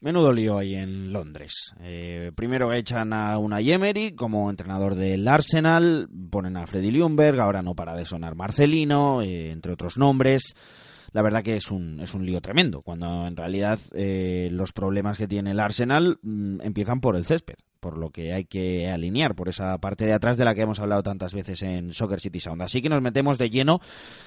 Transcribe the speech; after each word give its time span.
Menudo 0.00 0.32
lío 0.32 0.58
ahí 0.58 0.74
en 0.74 1.12
Londres. 1.12 1.72
Eh, 1.80 2.30
primero 2.36 2.72
echan 2.72 3.12
a 3.12 3.36
una 3.38 3.60
Emery 3.60 4.14
como 4.14 4.48
entrenador 4.48 4.94
del 4.94 5.26
Arsenal, 5.26 6.08
ponen 6.30 6.56
a 6.56 6.66
Freddy 6.66 6.90
Ljungberg, 6.92 7.40
ahora 7.40 7.62
no 7.62 7.74
para 7.74 7.96
de 7.96 8.04
sonar 8.04 8.36
Marcelino, 8.36 9.22
eh, 9.22 9.50
entre 9.50 9.72
otros 9.72 9.98
nombres. 9.98 10.54
La 11.12 11.22
verdad 11.22 11.42
que 11.42 11.56
es 11.56 11.70
un, 11.70 12.00
es 12.00 12.14
un 12.14 12.24
lío 12.24 12.40
tremendo, 12.40 12.82
cuando 12.82 13.26
en 13.26 13.36
realidad 13.36 13.80
eh, 13.92 14.48
los 14.52 14.72
problemas 14.72 15.18
que 15.18 15.26
tiene 15.26 15.50
el 15.50 15.60
Arsenal 15.60 16.18
mm, 16.22 16.60
empiezan 16.62 17.00
por 17.00 17.16
el 17.16 17.26
césped 17.26 17.56
por 17.80 17.96
lo 17.96 18.10
que 18.10 18.32
hay 18.32 18.44
que 18.44 18.88
alinear 18.88 19.34
por 19.34 19.48
esa 19.48 19.78
parte 19.78 20.04
de 20.04 20.12
atrás 20.12 20.36
de 20.36 20.44
la 20.44 20.54
que 20.54 20.62
hemos 20.62 20.80
hablado 20.80 21.02
tantas 21.02 21.32
veces 21.32 21.62
en 21.62 21.92
Soccer 21.92 22.20
City 22.20 22.40
Sound. 22.40 22.62
Así 22.62 22.82
que 22.82 22.88
nos 22.88 23.02
metemos 23.02 23.38
de 23.38 23.50
lleno 23.50 23.80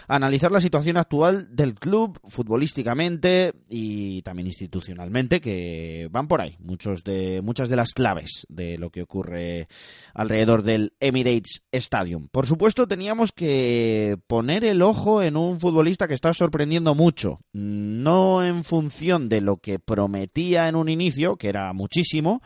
a 0.07 0.15
analizar 0.15 0.51
la 0.51 0.59
situación 0.59 0.97
actual 0.97 1.55
del 1.55 1.75
club 1.75 2.19
futbolísticamente 2.27 3.53
y 3.69 4.21
también 4.21 4.47
institucionalmente 4.47 5.41
que 5.41 6.07
van 6.11 6.27
por 6.27 6.41
ahí, 6.41 6.57
muchos 6.59 7.03
de 7.03 7.41
muchas 7.41 7.69
de 7.69 7.75
las 7.75 7.93
claves 7.93 8.45
de 8.49 8.77
lo 8.77 8.89
que 8.89 9.01
ocurre 9.01 9.67
alrededor 10.13 10.63
del 10.63 10.93
Emirates 10.99 11.63
Stadium. 11.71 12.27
Por 12.29 12.47
supuesto, 12.47 12.87
teníamos 12.87 13.31
que 13.31 14.17
poner 14.27 14.63
el 14.63 14.81
ojo 14.81 15.21
en 15.21 15.37
un 15.37 15.59
futbolista 15.59 16.07
que 16.07 16.13
está 16.13 16.33
sorprendiendo 16.33 16.95
mucho, 16.95 17.39
no 17.53 18.43
en 18.43 18.63
función 18.63 19.29
de 19.29 19.41
lo 19.41 19.57
que 19.57 19.79
prometía 19.79 20.67
en 20.67 20.75
un 20.75 20.89
inicio, 20.89 21.35
que 21.35 21.49
era 21.49 21.73
muchísimo, 21.73 22.41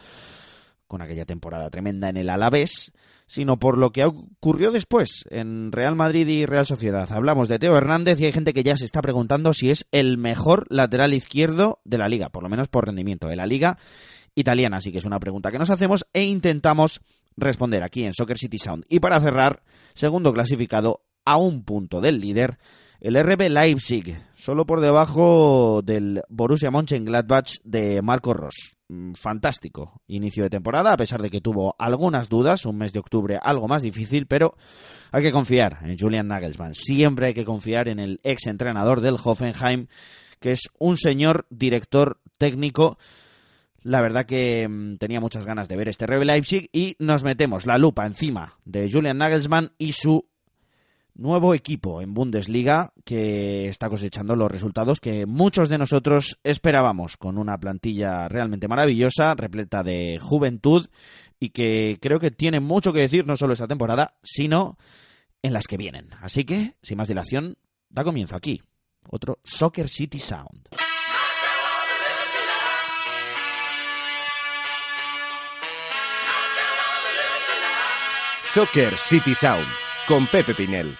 con 0.88 1.02
aquella 1.02 1.26
temporada 1.26 1.70
tremenda 1.70 2.10
en 2.10 2.18
el 2.18 2.30
Alavés, 2.30 2.92
sino 3.28 3.58
por 3.58 3.78
lo 3.78 3.92
que 3.92 4.06
ocurrió 4.06 4.72
después 4.72 5.26
en 5.30 5.72
Real 5.72 5.96
Madrid 5.96 6.28
y 6.28 6.46
Real 6.46 6.66
Sociedad. 6.66 7.12
Hablamos 7.12 7.48
de 7.48 7.60
Teo 7.60 7.76
Hernández 7.76 8.20
y 8.20 8.26
hay 8.26 8.32
gente 8.32 8.54
que 8.54 8.64
ya 8.64 8.78
se 8.78 8.86
está 8.86 9.02
preguntando 9.02 9.54
si 9.54 9.72
es 9.72 9.88
el 9.92 10.18
mejor 10.18 10.66
lateral 10.70 11.14
izquierdo 11.14 11.80
de 11.86 11.98
la 11.98 12.08
liga, 12.08 12.30
por 12.30 12.44
lo 12.44 12.50
menos 12.50 12.68
por 12.68 12.86
rendimiento 12.86 13.28
de 13.28 13.36
la 13.36 13.46
liga 13.48 13.78
italiana. 14.36 14.78
Así 14.78 14.92
que 14.92 15.00
es 15.00 15.06
una 15.06 15.20
pregunta 15.20 15.52
que 15.52 15.60
nos 15.60 15.70
hacemos 15.70 16.06
e 16.14 16.24
intentamos 16.24 17.02
responder 17.38 17.84
aquí 17.84 18.04
en 18.04 18.14
Soccer 18.14 18.38
City 18.38 18.58
Sound. 18.58 18.86
Y 18.90 19.00
para 19.00 19.20
cerrar, 19.20 19.64
segundo 19.94 20.34
clasificado 20.34 21.02
a 21.26 21.38
un 21.38 21.64
punto 21.64 22.02
del 22.02 22.20
líder, 22.20 22.60
el 23.00 23.22
RB 23.22 23.50
Leipzig, 23.50 24.18
solo 24.36 24.66
por 24.66 24.82
debajo 24.82 25.82
del 25.84 26.22
Borussia 26.30 26.72
Mönchengladbach 26.72 27.58
de 27.64 28.02
Marco 28.02 28.34
Ross. 28.34 28.75
Mm, 28.88 29.14
fantástico 29.14 30.04
inicio 30.06 30.44
de 30.44 30.52
temporada, 30.52 30.94
a 30.94 30.98
pesar 30.98 31.20
de 31.20 31.32
que 31.32 31.42
tuvo 31.42 31.76
algunas 31.80 32.30
dudas, 32.30 32.68
un 32.68 32.78
mes 32.78 32.94
de 32.94 33.00
octubre 33.00 33.40
algo 33.42 33.68
más 33.68 33.82
difícil, 33.82 34.28
pero 34.28 34.56
hay 35.12 35.24
que 35.24 35.32
confiar 35.32 35.80
en 35.82 35.98
Julian 35.98 36.28
Nagelsmann. 36.28 36.76
Siempre 36.76 37.28
hay 37.28 37.34
que 37.34 37.46
confiar 37.46 37.88
en 37.88 37.98
el 37.98 38.20
ex 38.24 38.46
entrenador 38.46 39.02
del 39.02 39.18
Hoffenheim, 39.24 39.88
que 40.40 40.52
es 40.52 40.70
un 40.78 40.98
señor 40.98 41.48
director 41.50 42.20
técnico. 42.38 43.00
La 43.82 44.02
verdad 44.02 44.28
que 44.28 44.68
mm, 44.68 44.98
tenía 44.98 45.20
muchas 45.20 45.46
ganas 45.48 45.68
de 45.68 45.78
ver 45.78 45.90
este 45.90 46.06
RB 46.06 46.24
Leipzig 46.24 46.70
y 46.72 46.96
nos 47.00 47.24
metemos 47.24 47.66
la 47.66 47.80
lupa 47.80 48.06
encima 48.06 48.54
de 48.66 48.92
Julian 48.92 49.18
Nagelsmann 49.18 49.72
y 49.80 49.94
su 49.94 50.28
nuevo 51.16 51.54
equipo 51.54 52.02
en 52.02 52.14
Bundesliga 52.14 52.94
que 53.04 53.68
está 53.68 53.90
cosechando 53.90 54.36
los 54.36 54.52
resultados 54.52 55.00
que 55.00 55.26
muchos 55.26 55.70
de 55.70 55.78
nosotros 55.78 56.38
esperábamos, 56.44 57.18
con 57.18 57.38
una 57.38 57.58
plantilla 57.58 58.28
realmente 58.28 58.68
maravillosa, 58.68 59.34
repleta 59.34 59.84
de 59.84 60.20
juventud 60.22 60.88
y 61.40 61.50
que 61.50 61.98
creo 62.02 62.20
que 62.20 62.32
tiene 62.32 62.60
mucho 62.60 62.94
que 62.94 63.02
decir 63.02 63.26
no 63.26 63.38
solo 63.38 63.54
esta 63.54 63.68
temporada, 63.68 64.18
sino 64.24 64.78
en 65.42 65.54
las 65.54 65.68
que 65.68 65.78
vienen. 65.78 66.10
Así 66.22 66.44
que, 66.44 66.76
sin 66.82 66.98
más 66.98 67.08
dilación, 67.08 67.58
da 67.90 68.04
comienzo 68.04 68.36
aquí, 68.36 68.62
otro 69.10 69.40
Soccer 69.44 69.88
City 69.88 70.20
Sound. 70.20 70.70
Soccer 78.54 78.98
City 78.98 79.36
Sound 79.36 79.85
con 80.08 80.28
Pepe 80.28 80.54
Pinel. 80.54 80.98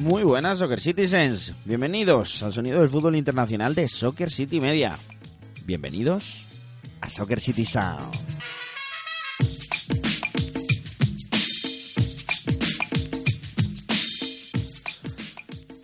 Muy 0.00 0.24
buenas 0.24 0.58
Soccer 0.58 0.80
Citizens, 0.80 1.54
bienvenidos 1.64 2.42
al 2.42 2.52
sonido 2.52 2.80
del 2.80 2.88
fútbol 2.88 3.16
internacional 3.16 3.74
de 3.74 3.88
Soccer 3.88 4.30
City 4.30 4.60
Media. 4.60 4.98
Bienvenidos 5.64 6.44
a 7.00 7.08
Soccer 7.08 7.40
City 7.40 7.64
Sound. 7.64 8.10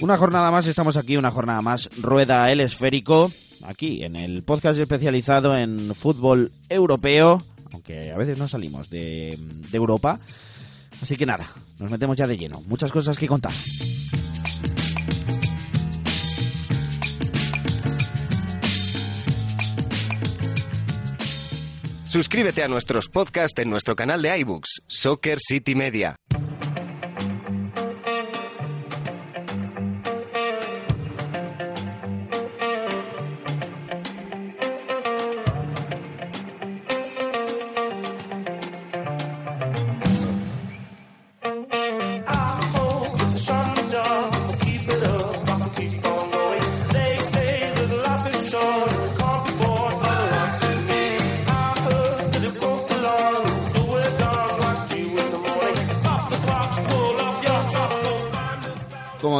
Una 0.01 0.17
jornada 0.17 0.53
más, 0.53 0.67
estamos 0.69 0.97
aquí, 0.97 1.17
una 1.17 1.33
jornada 1.33 1.61
más, 1.61 1.89
rueda 2.01 2.53
el 2.53 2.61
esférico, 2.61 3.33
aquí 3.65 4.05
en 4.05 4.15
el 4.15 4.45
podcast 4.45 4.79
especializado 4.79 5.57
en 5.57 5.93
fútbol 5.93 6.53
europeo, 6.69 7.43
aunque 7.73 8.13
a 8.13 8.17
veces 8.17 8.39
no 8.39 8.47
salimos 8.47 8.91
de, 8.91 9.37
de 9.39 9.77
Europa. 9.77 10.21
Así 11.03 11.17
que 11.17 11.27
nada, 11.27 11.49
nos 11.81 11.91
metemos 11.91 12.17
ya 12.17 12.29
de 12.29 12.39
lleno, 12.39 12.61
muchas 12.67 12.93
cosas 12.93 13.19
que 13.19 13.27
contar. 13.27 13.53
Suscríbete 22.07 22.63
a 22.63 22.69
nuestros 22.69 23.09
podcasts 23.09 23.61
en 23.61 23.69
nuestro 23.69 23.97
canal 23.97 24.23
de 24.23 24.39
iBooks, 24.39 24.83
Soccer 24.87 25.39
City 25.41 25.75
Media. 25.75 26.17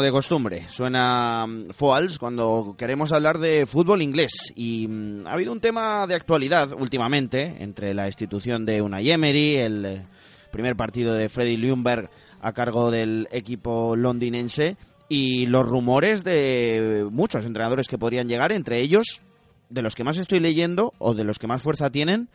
De 0.09 0.13
costumbre, 0.13 0.67
suena 0.73 1.47
mm, 1.47 1.71
Foals 1.71 2.19
cuando 2.19 2.75
queremos 2.79 3.13
hablar 3.13 3.39
de 3.39 3.67
fútbol 3.67 4.01
inglés. 4.01 4.33
Y 4.57 4.89
mm, 4.89 5.27
ha 5.27 5.33
habido 5.33 5.53
un 5.53 5.61
tema 5.61 6.07
de 6.07 6.15
actualidad 6.15 6.73
últimamente 6.73 7.57
entre 7.61 7.93
la 7.93 8.07
institución 8.07 8.65
de 8.65 8.81
Unai 8.81 9.11
Emery, 9.11 9.57
el 9.57 9.85
eh, 9.85 10.03
primer 10.51 10.77
partido 10.77 11.13
de 11.13 11.29
Freddy 11.29 11.59
Ljungberg 11.59 12.09
a 12.41 12.53
cargo 12.53 12.91
del 12.91 13.29
equipo 13.33 13.97
londinense 13.97 14.79
y 15.11 15.45
los 15.47 15.69
rumores 15.69 16.25
de 16.25 17.07
muchos 17.11 17.45
entrenadores 17.45 17.87
que 17.87 17.99
podrían 17.99 18.29
llegar, 18.29 18.51
entre 18.53 18.81
ellos, 18.81 19.21
de 19.69 19.83
los 19.83 19.95
que 19.95 20.05
más 20.05 20.17
estoy 20.17 20.41
leyendo 20.41 20.95
o 20.99 21.13
de 21.13 21.25
los 21.25 21.39
que 21.39 21.47
más 21.47 21.61
fuerza 21.61 21.91
tienen, 21.91 22.31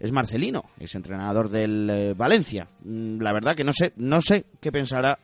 es 0.00 0.12
Marcelino, 0.12 0.64
es 0.80 0.94
entrenador 0.94 1.50
del 1.50 1.90
eh, 1.90 2.14
Valencia. 2.16 2.68
Mm, 2.84 3.20
La 3.20 3.34
verdad 3.34 3.54
que 3.54 3.64
no 3.64 3.74
sé, 3.74 3.92
no 3.96 4.22
sé 4.22 4.46
qué 4.60 4.72
pensará 4.72 5.18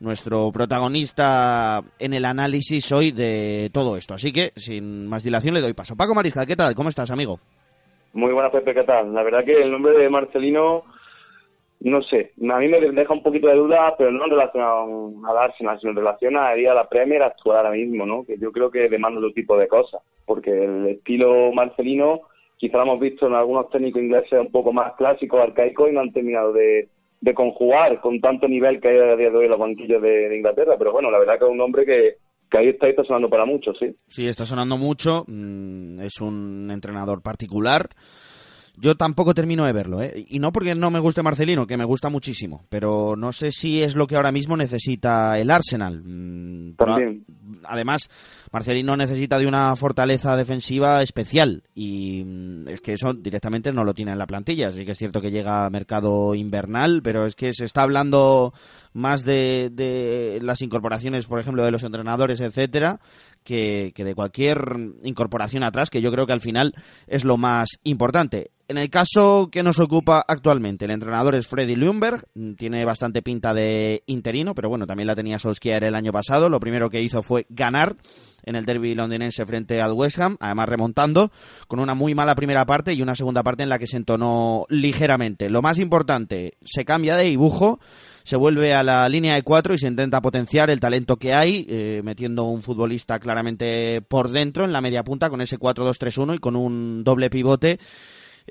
nuestro 0.00 0.50
protagonista 0.52 1.80
en 1.98 2.14
el 2.14 2.24
análisis 2.24 2.90
hoy 2.92 3.10
de 3.10 3.70
todo 3.72 3.96
esto. 3.96 4.14
Así 4.14 4.32
que, 4.32 4.50
sin 4.56 5.06
más 5.06 5.24
dilación, 5.24 5.54
le 5.54 5.60
doy 5.60 5.74
paso. 5.74 5.96
Paco 5.96 6.14
Mariscal, 6.14 6.46
¿qué 6.46 6.56
tal? 6.56 6.74
¿Cómo 6.74 6.88
estás, 6.88 7.10
amigo? 7.10 7.38
Muy 8.12 8.32
buenas, 8.32 8.52
Pepe, 8.52 8.74
¿qué 8.74 8.84
tal? 8.84 9.12
La 9.12 9.22
verdad 9.22 9.44
que 9.44 9.60
el 9.60 9.70
nombre 9.70 9.92
de 9.98 10.08
Marcelino, 10.08 10.84
no 11.80 12.02
sé, 12.02 12.32
a 12.50 12.58
mí 12.58 12.68
me 12.68 12.80
deja 12.80 13.12
un 13.12 13.22
poquito 13.22 13.48
de 13.48 13.56
duda, 13.56 13.94
pero 13.98 14.10
no 14.10 14.24
en 14.24 14.30
relación 14.30 15.24
a 15.24 15.44
Arsenal, 15.44 15.78
sino 15.78 15.90
en 15.90 15.96
relación 15.98 16.36
a, 16.36 16.48
a 16.48 16.56
la 16.56 16.88
Premier 16.88 17.22
actual 17.22 17.58
ahora 17.58 17.70
mismo, 17.70 18.06
¿no? 18.06 18.24
Que 18.24 18.38
yo 18.38 18.50
creo 18.50 18.70
que 18.70 18.88
demanda 18.88 19.18
otro 19.18 19.32
tipo 19.32 19.56
de 19.56 19.68
cosas, 19.68 20.00
porque 20.24 20.50
el 20.50 20.86
estilo 20.86 21.52
Marcelino 21.52 22.22
quizá 22.56 22.78
lo 22.78 22.84
hemos 22.84 23.00
visto 23.00 23.26
en 23.26 23.34
algunos 23.34 23.70
técnicos 23.70 24.02
ingleses 24.02 24.40
un 24.40 24.50
poco 24.50 24.72
más 24.72 24.94
clásicos, 24.94 25.40
arcaicos, 25.40 25.88
y 25.88 25.92
no 25.92 26.00
han 26.00 26.12
terminado 26.12 26.52
de, 26.52 26.88
de 27.20 27.34
conjugar 27.34 28.00
con 28.00 28.20
tanto 28.20 28.46
nivel 28.46 28.80
que 28.80 28.88
hay 28.88 28.98
a 28.98 29.16
día 29.16 29.30
de 29.30 29.36
hoy 29.36 29.44
en 29.44 29.50
los 29.50 29.58
banquillos 29.58 30.00
de, 30.00 30.36
Inglaterra. 30.36 30.76
Pero 30.78 30.92
bueno, 30.92 31.10
la 31.10 31.18
verdad 31.18 31.38
que 31.38 31.44
es 31.44 31.50
un 31.50 31.60
hombre 31.60 31.84
que, 31.84 32.14
que 32.50 32.58
ahí 32.58 32.68
está, 32.68 32.88
está 32.88 33.04
sonando 33.04 33.28
para 33.28 33.44
mucho, 33.44 33.72
sí. 33.74 33.94
Sí, 34.06 34.28
está 34.28 34.44
sonando 34.44 34.76
mucho. 34.76 35.24
Mm, 35.26 36.00
es 36.00 36.20
un 36.20 36.70
entrenador 36.70 37.22
particular. 37.22 37.88
Yo 38.80 38.96
tampoco 38.96 39.34
termino 39.34 39.64
de 39.64 39.72
verlo, 39.72 40.02
¿eh? 40.02 40.24
Y 40.28 40.38
no 40.38 40.52
porque 40.52 40.74
no 40.74 40.90
me 40.90 41.00
guste 41.00 41.22
Marcelino, 41.22 41.66
que 41.66 41.76
me 41.76 41.84
gusta 41.84 42.08
muchísimo, 42.08 42.64
pero 42.68 43.16
no 43.16 43.32
sé 43.32 43.50
si 43.52 43.82
es 43.82 43.96
lo 43.96 44.06
que 44.06 44.16
ahora 44.16 44.32
mismo 44.32 44.56
necesita 44.56 45.38
el 45.38 45.50
Arsenal. 45.50 46.02
Mm, 46.04 46.74
También. 46.76 47.24
Además, 47.64 48.08
Marcelino 48.52 48.96
necesita 48.96 49.38
de 49.38 49.46
una 49.46 49.74
fortaleza 49.74 50.36
defensiva 50.36 51.02
especial 51.02 51.62
y 51.74 52.22
mm, 52.24 52.68
es 52.68 52.80
que 52.80 52.92
eso 52.92 53.12
directamente 53.14 53.72
no 53.72 53.84
lo 53.84 53.94
tiene 53.94 54.12
en 54.12 54.18
la 54.18 54.26
plantilla. 54.26 54.68
Así 54.68 54.84
que 54.84 54.92
es 54.92 54.98
cierto 54.98 55.20
que 55.20 55.30
llega 55.30 55.66
a 55.66 55.70
mercado 55.70 56.34
invernal, 56.34 57.00
pero 57.02 57.26
es 57.26 57.34
que 57.34 57.52
se 57.52 57.64
está 57.64 57.82
hablando 57.82 58.52
más 58.92 59.24
de, 59.24 59.70
de 59.72 60.40
las 60.42 60.62
incorporaciones, 60.62 61.26
por 61.26 61.40
ejemplo, 61.40 61.64
de 61.64 61.70
los 61.70 61.82
entrenadores, 61.82 62.40
etcétera, 62.40 63.00
que, 63.48 63.92
de 63.96 64.14
cualquier 64.14 64.58
incorporación 65.02 65.62
atrás, 65.62 65.90
que 65.90 66.02
yo 66.02 66.12
creo 66.12 66.26
que 66.26 66.32
al 66.32 66.40
final 66.40 66.74
es 67.06 67.24
lo 67.24 67.36
más 67.36 67.68
importante. 67.84 68.50
En 68.70 68.76
el 68.76 68.90
caso 68.90 69.48
que 69.50 69.62
nos 69.62 69.80
ocupa 69.80 70.22
actualmente, 70.28 70.84
el 70.84 70.90
entrenador 70.90 71.34
es 71.34 71.46
Freddy 71.46 71.74
Lumberg, 71.74 72.26
tiene 72.58 72.84
bastante 72.84 73.22
pinta 73.22 73.54
de 73.54 74.02
interino, 74.04 74.54
pero 74.54 74.68
bueno, 74.68 74.86
también 74.86 75.06
la 75.06 75.14
tenía 75.14 75.38
Solskjaer 75.38 75.84
el 75.84 75.94
año 75.94 76.12
pasado. 76.12 76.50
Lo 76.50 76.60
primero 76.60 76.90
que 76.90 77.00
hizo 77.00 77.22
fue 77.22 77.46
ganar 77.48 77.96
en 78.42 78.56
el 78.56 78.66
derby 78.66 78.94
londinense 78.94 79.46
frente 79.46 79.80
al 79.80 79.94
West 79.94 80.18
Ham, 80.18 80.36
además 80.38 80.68
remontando 80.68 81.32
con 81.66 81.80
una 81.80 81.94
muy 81.94 82.14
mala 82.14 82.34
primera 82.34 82.66
parte 82.66 82.92
y 82.92 83.00
una 83.00 83.14
segunda 83.14 83.42
parte 83.42 83.62
en 83.62 83.70
la 83.70 83.78
que 83.78 83.86
se 83.86 83.96
entonó 83.96 84.66
ligeramente. 84.68 85.48
Lo 85.48 85.62
más 85.62 85.78
importante, 85.78 86.58
se 86.62 86.84
cambia 86.84 87.16
de 87.16 87.24
dibujo 87.24 87.80
se 88.28 88.36
vuelve 88.36 88.74
a 88.74 88.82
la 88.82 89.08
línea 89.08 89.36
de 89.36 89.42
cuatro 89.42 89.72
y 89.72 89.78
se 89.78 89.86
intenta 89.86 90.20
potenciar 90.20 90.68
el 90.68 90.80
talento 90.80 91.16
que 91.16 91.32
hay, 91.32 91.64
eh, 91.66 92.02
metiendo 92.04 92.44
un 92.44 92.60
futbolista 92.60 93.18
claramente 93.18 94.02
por 94.02 94.28
dentro 94.28 94.66
en 94.66 94.72
la 94.74 94.82
media 94.82 95.02
punta 95.02 95.30
con 95.30 95.40
ese 95.40 95.58
4-2-3-1 95.58 96.34
y 96.34 96.38
con 96.38 96.54
un 96.54 97.04
doble 97.04 97.30
pivote. 97.30 97.78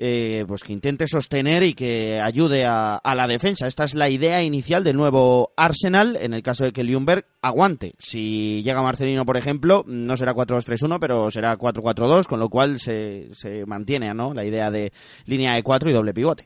Eh, 0.00 0.44
pues 0.46 0.62
que 0.62 0.72
intente 0.72 1.08
sostener 1.08 1.64
y 1.64 1.74
que 1.74 2.20
ayude 2.20 2.64
a, 2.64 3.00
la 3.02 3.26
defensa. 3.26 3.66
Esta 3.66 3.82
es 3.82 3.96
la 3.96 4.08
idea 4.08 4.44
inicial 4.44 4.84
del 4.84 4.96
nuevo 4.96 5.50
Arsenal 5.56 6.16
en 6.20 6.34
el 6.34 6.42
caso 6.42 6.64
de 6.64 6.70
que 6.70 6.84
Ljungberg 6.84 7.24
aguante. 7.42 7.94
Si 7.98 8.62
llega 8.62 8.80
Marcelino, 8.80 9.24
por 9.24 9.36
ejemplo, 9.36 9.82
no 9.88 10.16
será 10.16 10.34
4-2-3-1, 10.34 10.98
pero 11.00 11.32
será 11.32 11.58
4-4-2, 11.58 12.28
con 12.28 12.38
lo 12.38 12.48
cual 12.48 12.78
se, 12.78 13.34
se 13.34 13.66
mantiene 13.66 14.14
¿no? 14.14 14.32
la 14.34 14.44
idea 14.44 14.70
de 14.70 14.92
línea 15.26 15.56
de 15.56 15.64
cuatro 15.64 15.90
y 15.90 15.94
doble 15.94 16.14
pivote. 16.14 16.44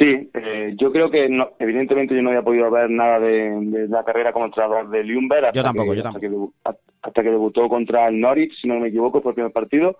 Sí, 0.00 0.30
eh, 0.32 0.74
yo 0.80 0.90
creo 0.90 1.10
que 1.10 1.28
evidentemente 1.58 2.16
yo 2.16 2.22
no 2.22 2.30
había 2.30 2.42
podido 2.42 2.70
ver 2.70 2.88
nada 2.90 3.20
de, 3.20 3.86
la 3.88 4.02
carrera 4.02 4.32
como 4.32 4.46
entrenador 4.46 4.88
de 4.88 5.04
Ljungberg 5.04 5.44
hasta, 5.44 5.56
yo 5.56 5.62
tampoco, 5.62 5.90
que, 5.90 5.98
yo 5.98 6.02
tampoco. 6.02 6.52
Hasta, 7.02 7.22
que 7.22 7.30
debutó 7.30 7.68
contra 7.68 8.08
el 8.08 8.18
Norwich, 8.18 8.52
si 8.60 8.66
no 8.66 8.80
me 8.80 8.88
equivoco, 8.88 9.20
por 9.20 9.32
el 9.32 9.34
primer 9.34 9.52
partido. 9.52 9.98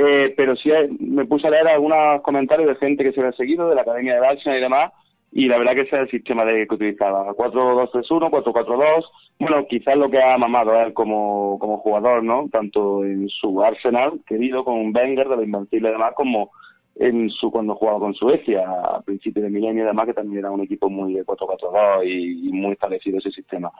Eh, 0.00 0.32
pero 0.36 0.54
sí 0.54 0.70
eh, 0.70 0.88
me 1.00 1.24
puse 1.24 1.48
a 1.48 1.50
leer 1.50 1.66
algunos 1.66 2.22
comentarios 2.22 2.68
de 2.68 2.76
gente 2.76 3.02
que 3.02 3.10
se 3.10 3.18
había 3.18 3.32
seguido, 3.32 3.68
de 3.68 3.74
la 3.74 3.80
Academia 3.80 4.14
de 4.14 4.24
Arsenal 4.24 4.56
y 4.56 4.62
demás, 4.62 4.92
y 5.32 5.48
la 5.48 5.58
verdad 5.58 5.74
que 5.74 5.80
ese 5.80 5.96
es 5.96 6.02
el 6.02 6.10
sistema 6.10 6.44
de 6.44 6.68
que 6.68 6.74
utilizaba. 6.76 7.34
4-2-3-1, 7.34 8.30
4-4-2, 8.30 9.04
bueno, 9.40 9.66
quizás 9.68 9.96
lo 9.96 10.08
que 10.08 10.22
ha 10.22 10.38
mamado 10.38 10.80
él 10.80 10.92
como, 10.92 11.58
como 11.58 11.78
jugador, 11.78 12.22
¿no? 12.22 12.48
Tanto 12.52 13.04
en 13.04 13.28
su 13.28 13.60
Arsenal, 13.60 14.20
querido, 14.24 14.62
con 14.62 14.94
Wenger, 14.94 15.28
de 15.28 15.36
la 15.36 15.42
Invencible 15.42 15.88
y 15.88 15.92
demás, 15.92 16.12
como 16.14 16.52
en 16.94 17.28
su 17.30 17.50
cuando 17.50 17.74
jugaba 17.74 17.98
con 17.98 18.14
Suecia 18.14 18.70
a 18.70 19.00
principios 19.02 19.46
de 19.46 19.50
milenio, 19.50 19.82
además 19.82 20.06
que 20.06 20.14
también 20.14 20.38
era 20.38 20.52
un 20.52 20.60
equipo 20.60 20.88
muy 20.88 21.14
de 21.14 21.26
4-4-2 21.26 22.06
y, 22.06 22.52
muy 22.52 22.72
establecido 22.72 23.18
ese 23.18 23.32
sistema. 23.32 23.72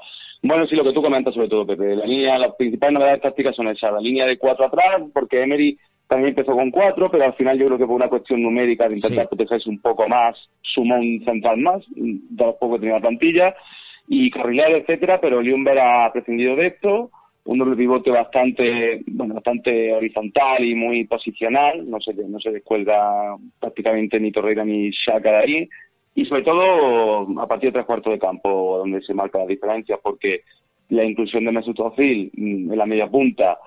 Bueno, 0.43 0.67
sí, 0.67 0.75
lo 0.75 0.83
que 0.83 0.93
tú 0.93 1.01
comentas 1.01 1.33
sobre 1.33 1.49
todo, 1.49 1.65
Pepe, 1.65 1.95
la 1.95 2.07
línea, 2.07 2.39
las 2.39 2.57
principales 2.57 2.95
novedades 2.95 3.23
tácticas 3.23 3.55
son 3.55 3.69
esas, 3.69 3.93
la 3.93 4.01
línea 4.01 4.27
de 4.27 4.37
4 4.37 4.67
atrás, 4.67 5.03
porque 5.15 5.43
Emery 5.43 5.79
también 6.09 6.31
empezó 6.31 6.53
con 6.53 6.71
4, 6.71 7.11
pero 7.11 7.25
al 7.25 7.35
final 7.35 7.59
yo 7.59 7.67
creo 7.67 7.79
que 7.79 7.87
por 7.87 7.97
una 7.97 8.09
cuestión 8.09 8.43
numérica 8.43 8.89
de 8.89 8.97
intentar 8.97 9.29
protegerse 9.29 9.69
un 9.69 9.79
poco 9.81 10.09
más, 10.09 10.37
sumó 10.63 10.97
un 10.97 11.23
central 11.25 11.59
más, 11.59 11.85
que 11.95 12.79
tenía 12.79 12.95
la 12.95 13.01
plantilla, 13.01 13.55
y 14.09 14.31
carrilar, 14.31 14.73
etcétera, 14.73 15.21
pero 15.21 15.43
Ljungberg 15.43 15.79
ha 15.79 16.11
prescindido 16.13 16.57
de 16.57 16.69
esto, 16.69 17.11
un 17.49 17.59
doble 17.59 17.77
pivote 17.77 18.11
bastante 18.11 19.03
bueno 19.07 19.35
bastante 19.35 19.95
horizontal 19.95 20.63
y 20.63 20.75
muy 20.75 21.05
posicional 21.05 21.89
no 21.89 21.99
se 21.99 22.13
no 22.13 22.39
se 22.39 22.51
descuelga 22.51 23.37
prácticamente 23.59 24.21
ni 24.21 24.31
Torreira 24.31 24.67
ni 24.67 24.91
Shaka 24.91 25.31
de 25.31 25.37
ahí 25.37 25.69
y 26.15 26.27
sobre 26.27 26.43
todo 26.43 27.41
a 27.41 27.47
partir 27.47 27.71
de 27.71 27.73
tres 27.73 27.87
cuartos 27.87 28.13
de 28.13 28.19
campo 28.19 28.77
donde 28.79 29.01
se 29.01 29.15
marca 29.15 29.39
la 29.39 29.47
diferencia 29.47 29.97
porque 29.97 30.43
la 30.91 31.05
inclusión 31.05 31.47
de 31.47 31.53
Mesut 31.53 31.81
Özil 31.81 32.31
mm, 32.35 32.73
en 32.73 32.79
la 32.79 32.85
media 32.85 33.09
punta 33.09 33.59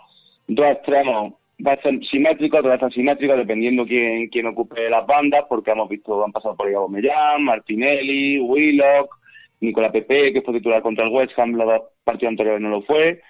dos 0.47 0.67
extremos 0.67 1.33
va 1.65 1.73
a 1.73 1.81
ser 1.81 1.99
simétrico, 2.05 2.57
otra 2.57 2.71
vez 2.71 2.83
asimétrico, 2.83 3.35
dependiendo 3.35 3.85
quién, 3.85 4.27
quién 4.29 4.47
ocupe 4.47 4.89
las 4.89 5.05
bandas, 5.05 5.45
porque 5.47 5.71
hemos 5.71 5.89
visto, 5.89 6.23
han 6.23 6.31
pasado 6.31 6.55
por 6.55 6.67
ahí 6.67 6.73
Mellán, 6.89 7.43
Martinelli, 7.43 8.39
Willock, 8.39 9.17
Nicolás 9.59 9.91
Pepe, 9.91 10.33
que 10.33 10.41
fue 10.41 10.55
titular 10.55 10.81
contra 10.81 11.05
el 11.05 11.11
West 11.11 11.37
Ham, 11.37 11.53
los 11.53 11.67
dos 11.67 11.81
partidos 12.03 12.31
anteriores 12.31 12.61
no 12.61 12.69
lo 12.69 12.81
fue, 12.81 13.21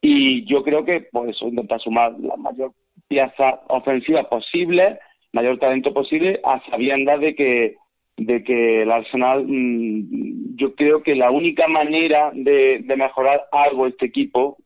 y 0.00 0.44
yo 0.44 0.62
creo 0.62 0.84
que 0.84 1.08
pues 1.10 1.30
eso 1.30 1.48
intenta 1.48 1.78
sumar 1.78 2.12
la 2.20 2.36
mayor 2.36 2.72
pieza 3.08 3.60
ofensiva 3.68 4.28
posible, 4.28 4.98
mayor 5.32 5.58
talento 5.58 5.92
posible, 5.92 6.40
a 6.44 6.60
sabiendas 6.70 7.20
de 7.20 7.34
que 7.34 7.76
de 8.18 8.42
que 8.42 8.82
el 8.82 8.90
Arsenal, 8.90 9.44
mm, 9.46 10.56
yo 10.56 10.74
creo 10.74 11.02
que 11.02 11.14
la 11.14 11.30
única 11.30 11.68
manera 11.68 12.30
de, 12.34 12.82
mejorar 12.96 13.44
algo 13.52 13.86
este 13.86 14.06
equipo, 14.06 14.58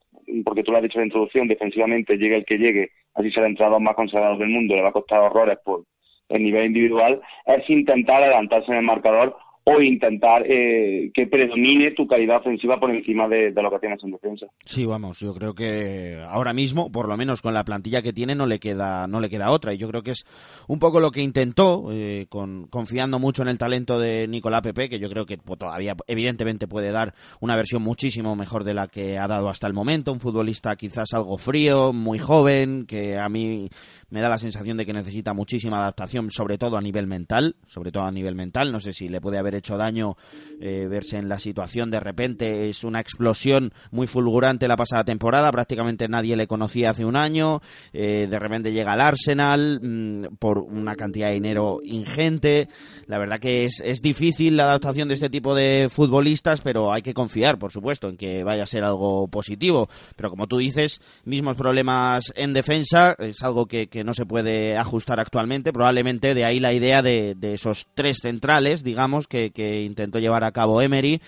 porque 0.45 0.63
tú 0.63 0.73
lo 0.73 0.79
has 0.79 0.83
dicho 0.83 0.99
en 0.99 1.03
la 1.03 1.07
introducción, 1.07 1.49
defensivamente 1.49 2.17
llegue 2.17 2.37
el 2.37 2.45
que 2.47 2.57
llegue, 2.57 2.91
así 3.15 3.31
será 3.31 3.47
el 3.47 3.53
entrenador 3.53 3.81
más 3.81 3.95
consagrado 3.95 4.37
del 4.37 4.49
mundo, 4.49 4.75
le 4.75 4.83
va 4.83 4.89
a 4.89 4.93
costar 4.93 5.21
horrores 5.21 5.59
por 5.65 5.85
el 6.29 6.43
nivel 6.43 6.67
individual, 6.67 7.21
es 7.47 7.69
intentar 7.69 8.23
adelantarse 8.23 8.71
en 8.71 8.79
el 8.79 8.85
marcador 8.85 9.37
o 9.65 9.81
intentar 9.81 10.45
eh, 10.47 11.11
que 11.15 11.27
predomine 11.27 11.93
tu 11.93 12.07
calidad 12.07 12.39
ofensiva 12.39 12.81
por 12.81 12.91
encima 12.91 13.29
de, 13.29 13.53
lo 13.53 13.71
que 13.71 13.79
tienes 13.79 14.03
en 14.03 14.11
defensa. 14.11 14.47
Sí, 14.65 14.85
vamos, 14.87 15.21
yo 15.21 15.35
creo 15.35 15.55
que 15.55 16.21
ahora 16.27 16.53
mismo, 16.53 16.91
por 16.91 17.09
lo 17.09 17.17
menos 17.17 17.43
con 17.43 17.55
la 17.55 17.65
plantilla 17.65 18.03
que 18.03 18.13
tiene, 18.13 18.35
no 18.35 18.47
le 18.47 18.59
queda, 18.59 19.07
no 19.07 19.21
le 19.21 19.31
queda 19.31 19.53
otra. 19.53 19.73
Y 19.73 19.79
yo 19.79 19.89
creo 19.89 20.03
que 20.03 20.13
es 20.13 20.25
un 20.67 20.81
poco 20.81 20.99
lo 20.99 21.13
que 21.13 21.23
intentó, 21.23 21.93
eh, 21.93 22.27
con, 22.29 22.67
confiando 22.67 23.21
mucho 23.21 23.43
en 23.43 23.49
el 23.49 23.59
talento 23.59 24.01
de 24.01 24.27
Nicolás 24.27 24.63
Pepe, 24.63 24.89
que 24.89 24.99
yo 24.99 25.09
creo 25.09 25.27
que 25.27 25.37
todavía, 25.37 25.95
evidentemente, 26.09 26.67
puede 26.67 26.91
dar 26.91 27.15
una 27.41 27.55
versión 27.55 27.83
muchísimo 27.83 28.35
mejor 28.35 28.65
de 28.65 28.75
la 28.75 28.89
que 28.89 29.17
ha 29.17 29.29
dado 29.29 29.49
hasta 29.49 29.69
el 29.69 29.75
momento. 29.75 30.13
Un 30.13 30.21
futbolista 30.21 30.75
quizás 30.75 31.15
algo 31.15 31.39
frío, 31.39 31.93
muy 31.93 32.19
joven, 32.19 32.85
que 32.87 33.17
a 33.17 33.29
mí 33.29 33.69
me 34.11 34.21
da 34.21 34.29
la 34.29 34.39
sensación 34.39 34.77
de 34.77 34.85
que 34.85 34.93
necesita 34.93 35.33
muchísima 35.33 35.79
adaptación, 35.79 36.31
sobre 36.31 36.59
todo 36.59 36.77
a 36.77 36.81
nivel 36.81 37.07
mental, 37.07 37.57
sobre 37.67 37.93
todo 37.93 38.05
a 38.05 38.13
nivel 38.13 38.35
mental. 38.35 38.73
No 38.73 38.81
sé 38.81 38.93
si 38.93 39.09
le 39.09 39.21
puede 39.21 39.39
haber 39.39 39.52
hecho 39.55 39.77
daño 39.77 40.17
eh, 40.61 40.87
verse 40.89 41.19
en 41.19 41.29
la 41.29 41.39
situación 41.39 41.91
de 41.91 42.01
repente. 42.01 42.69
Es 42.69 42.85
una 42.85 43.01
explosión 43.01 43.73
muy 43.91 44.07
fulgurante 44.07 44.69
la 44.69 44.77
pasada 44.77 45.05
temporada, 45.05 45.51
prácticamente 45.51 46.09
nadie 46.09 46.37
le 46.37 46.47
conocía 46.47 46.91
hace 46.91 47.05
un 47.05 47.17
año. 47.17 47.61
Eh, 47.93 48.27
de 48.29 48.39
repente 48.39 48.73
llega 48.73 48.93
al 48.93 49.01
Arsenal 49.01 49.81
mm, 49.83 50.37
por 50.39 50.59
una 50.59 50.95
cantidad 50.95 51.29
de 51.29 51.35
dinero 51.35 51.81
ingente. 51.83 52.69
La 53.07 53.19
verdad 53.19 53.39
que 53.39 53.65
es, 53.65 53.83
es 53.85 54.01
difícil 54.01 54.57
la 54.57 54.65
adaptación 54.65 55.09
de 55.09 55.15
este 55.15 55.31
tipo 55.31 55.55
de 55.55 55.89
futbolistas, 55.91 56.61
pero 56.61 56.93
hay 56.93 57.03
que 57.03 57.15
confiar, 57.15 57.59
por 57.59 57.73
supuesto, 57.73 58.09
en 58.09 58.17
que 58.17 58.45
vaya 58.45 58.63
a 58.63 58.67
ser 58.67 58.85
algo 58.85 59.29
positivo. 59.29 59.89
Pero 60.17 60.31
como 60.31 60.47
tú 60.47 60.59
dices, 60.59 61.01
mismos 61.25 61.57
problemas 61.57 62.33
en 62.37 62.53
defensa, 62.53 63.17
es 63.19 63.43
algo 63.43 63.67
que 63.67 63.89
no 64.05 64.15
se 64.15 64.27
puede 64.27 64.77
ajustar 64.77 65.21
actualmente. 65.21 65.73
Probablemente 65.73 66.35
de 66.35 66.45
ahí 66.45 66.61
la 66.61 66.75
idea 66.75 67.03
de, 67.03 67.37
esos 67.43 67.87
tres 67.95 68.19
centrales, 68.23 68.83
digamos, 68.83 69.27
que, 69.27 69.42
intentó 69.85 70.19
llevar 70.19 70.45
a 70.45 70.53
cabo 70.53 70.83
Emery 70.83 71.21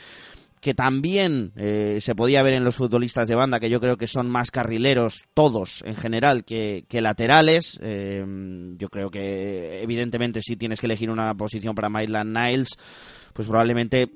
que 0.64 0.72
también 0.72 1.52
eh, 1.56 1.98
se 2.00 2.14
podía 2.14 2.42
ver 2.42 2.54
en 2.54 2.64
los 2.64 2.74
futbolistas 2.74 3.28
de 3.28 3.34
banda, 3.34 3.60
que 3.60 3.68
yo 3.68 3.80
creo 3.80 3.98
que 3.98 4.06
son 4.06 4.30
más 4.30 4.50
carrileros 4.50 5.26
todos 5.34 5.82
en 5.84 5.94
general 5.94 6.46
que, 6.46 6.86
laterales. 6.90 7.78
Eh, 7.82 8.24
yo 8.78 8.88
creo 8.88 9.10
que 9.10 9.82
evidentemente 9.82 10.40
si 10.40 10.56
tienes 10.56 10.80
que 10.80 10.86
elegir 10.86 11.10
una 11.10 11.34
posición 11.34 11.74
para 11.74 11.90
Maitland 11.90 12.34
Niles, 12.34 12.68
pues 13.34 13.46
probablemente 13.46 14.10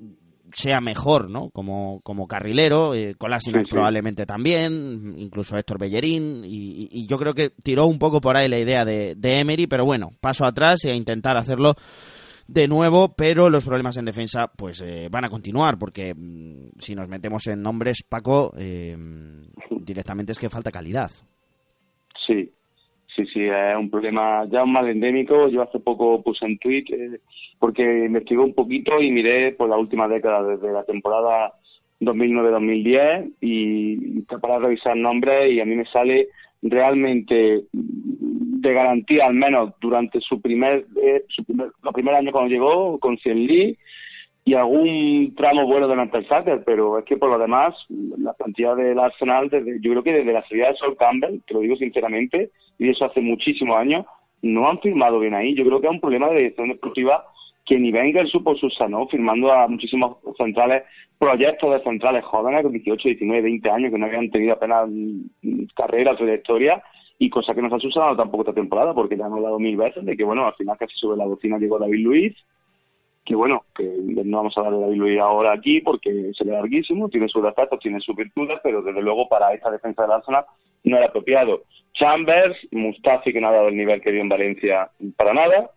sea 0.55 0.81
mejor, 0.81 1.29
¿no? 1.29 1.51
Como, 1.51 2.01
como 2.03 2.27
carrilero, 2.27 2.95
eh, 2.95 3.15
probablemente 3.69 4.25
también, 4.25 5.17
incluso 5.19 5.57
Héctor 5.57 5.79
Bellerín, 5.79 6.45
y, 6.47 7.07
yo 7.07 7.19
creo 7.19 7.35
que 7.35 7.51
tiró 7.63 7.87
un 7.87 7.99
poco 7.99 8.23
por 8.23 8.37
ahí 8.37 8.49
la 8.49 8.59
idea 8.59 8.85
de, 8.87 9.17
Emery, 9.21 9.67
pero 9.67 9.85
bueno, 9.85 10.09
paso 10.21 10.47
atrás 10.47 10.85
y 10.85 10.89
a 10.89 10.95
intentar 10.95 11.37
hacerlo 11.37 11.75
de 12.49 12.67
nuevo, 12.67 13.15
pero 13.15 13.51
los 13.51 13.65
problemas 13.65 13.99
en 13.99 14.07
defensa 14.07 14.51
pues 14.57 14.81
eh, 14.81 15.09
van 15.11 15.27
a 15.27 15.29
continuar, 15.29 15.79
porque 15.79 16.15
mm, 16.15 16.79
si 16.79 16.95
nos 16.95 17.09
metemos 17.09 17.47
en 17.47 17.63
nombres, 17.63 18.03
Paco, 18.09 18.53
eh, 18.59 18.97
directamente 19.71 20.33
es 20.33 20.39
que 20.39 20.49
falta 20.49 20.73
calidad. 20.73 21.11
Sí, 22.27 22.51
sí, 23.15 23.27
sí, 23.27 23.43
es 23.43 23.77
un 23.79 23.91
problema, 23.91 24.47
ya 24.51 24.65
un 24.65 24.73
mal 24.73 24.89
endémico. 24.89 25.49
Yo 25.49 25.63
hace 25.63 25.79
poco 25.79 26.23
puse 26.23 26.47
en 26.47 26.59
tweet 26.59 26.85
eh, 26.89 27.21
porque 27.59 27.83
investigó 28.07 28.45
un 28.45 28.55
poquito 28.55 28.99
y 29.01 29.11
miré 29.11 29.53
por 29.53 29.69
la 29.69 29.77
última 29.77 30.09
década, 30.09 30.43
desde 30.43 30.73
la 30.73 30.85
temporada 30.85 31.53
2009-2010 32.01 33.33
y 33.43 34.21
para 34.23 34.59
revisar 34.59 34.97
nombres 34.97 35.53
y 35.53 35.61
a 35.61 35.65
mí 35.67 35.77
me 35.77 35.85
sale 35.87 36.29
realmente 36.63 37.65
de 38.61 38.73
garantía, 38.73 39.27
al 39.27 39.35
menos 39.35 39.73
durante 39.81 40.21
su 40.21 40.41
primer, 40.41 40.87
eh, 41.03 41.25
su 41.29 41.45
primer, 41.45 41.69
los 41.83 41.95
primeros 41.95 42.19
años 42.19 42.33
cuando 42.33 42.51
llegó, 42.51 42.99
con 42.99 43.17
Cien 43.19 43.47
Lee 43.47 43.79
y 44.45 44.55
algún 44.55 45.35
tramo 45.37 45.67
bueno 45.67 45.89
de 45.89 45.97
Mertesacker, 45.97 46.63
pero 46.65 46.99
es 46.99 47.05
que 47.05 47.19
por 47.19 47.31
lo 47.31 47.39
demás, 47.39 47.75
la 47.89 48.35
cantidad 48.35 48.75
del 48.77 48.99
Arsenal, 48.99 49.51
desde, 49.51 49.79
yo 49.81 49.91
creo 49.91 50.03
que 50.03 50.13
desde 50.13 50.33
la 50.33 50.47
salida 50.49 50.69
de 50.69 50.77
Sol 50.77 50.97
Campbell, 50.97 51.41
te 51.47 51.53
lo 51.53 51.61
digo 51.61 51.77
sinceramente, 51.77 52.51
y 52.79 52.89
eso 52.89 53.05
hace 53.05 53.21
muchísimos 53.21 53.77
años, 53.77 54.07
no 54.41 54.69
han 54.69 54.81
firmado 54.81 55.19
bien 55.19 55.35
ahí. 55.35 55.55
Yo 55.55 55.65
creo 55.65 55.81
que 55.81 55.89
es 55.89 55.93
un 55.93 56.01
problema 56.01 56.29
de 56.29 56.37
dirección 56.37 56.69
deportiva 56.69 57.25
que 57.67 57.79
ni 57.79 57.93
Wenger 57.93 58.27
supo 58.29 58.57
subsanar, 58.57 59.07
firmando 59.11 59.53
a 59.53 59.69
muchísimos 59.69 60.17
centrales, 60.39 60.85
proyectos 61.19 61.71
de 61.71 61.83
centrales 61.83 62.25
jóvenes 62.25 62.63
con 62.63 62.73
18, 62.73 63.09
19, 63.09 63.43
20 63.43 63.71
años 63.71 63.93
que 63.93 63.99
no 63.99 64.07
habían 64.07 64.31
tenido 64.31 64.55
apenas 64.55 64.89
mm, 64.89 65.65
carrera, 65.77 66.17
trayectoria, 66.17 66.83
y 67.19 67.31
cosa 67.31 67.55
que 67.55 67.63
no 67.63 67.69
se 67.69 67.77
ha 67.77 67.81
subsanado 67.81 68.17
tampoco 68.17 68.45
esta 68.45 68.55
temporada, 68.55 68.95
porque 68.95 69.17
ya 69.17 69.27
hemos 69.27 69.39
hablado 69.39 69.59
mil 69.59 69.77
veces 69.77 70.05
de 70.05 70.17
que, 70.17 70.25
bueno, 70.25 70.47
al 70.47 70.55
final 70.55 70.77
casi 70.79 70.95
sobre 70.97 71.19
la 71.19 71.27
bocina 71.27 71.59
llegó 71.59 71.79
David 71.79 72.05
Luiz, 72.05 72.37
que 73.25 73.35
bueno, 73.35 73.65
que 73.75 73.85
no 74.25 74.39
vamos 74.39 74.57
a 74.57 74.61
hablar 74.61 74.75
de 74.75 74.81
David 74.87 74.99
Luiz 74.99 75.21
ahora 75.21 75.53
aquí 75.53 75.81
porque 75.81 76.31
sería 76.33 76.55
larguísimo, 76.55 77.09
tiene 77.09 77.29
sus 77.29 77.43
defectos, 77.43 77.81
tiene 77.81 78.01
sus 78.01 78.17
virtudes, 78.17 78.59
pero 78.63 78.81
desde 78.83 79.03
luego 79.03 79.29
para 79.29 79.53
esta 79.53 79.71
defensa 79.71 80.03
del 80.03 80.13
Arsenal 80.13 80.47
no 80.85 80.97
era 80.97 81.07
apropiado. 81.07 81.65
Chambers, 81.93 82.57
Mustafi, 82.71 83.33
que 83.33 83.41
no 83.41 83.49
ha 83.49 83.53
dado 83.53 83.69
el 83.69 83.77
nivel 83.77 84.01
que 84.01 84.13
dio 84.13 84.21
en 84.21 84.29
Valencia 84.29 84.91
para 85.17 85.35
nada, 85.35 85.71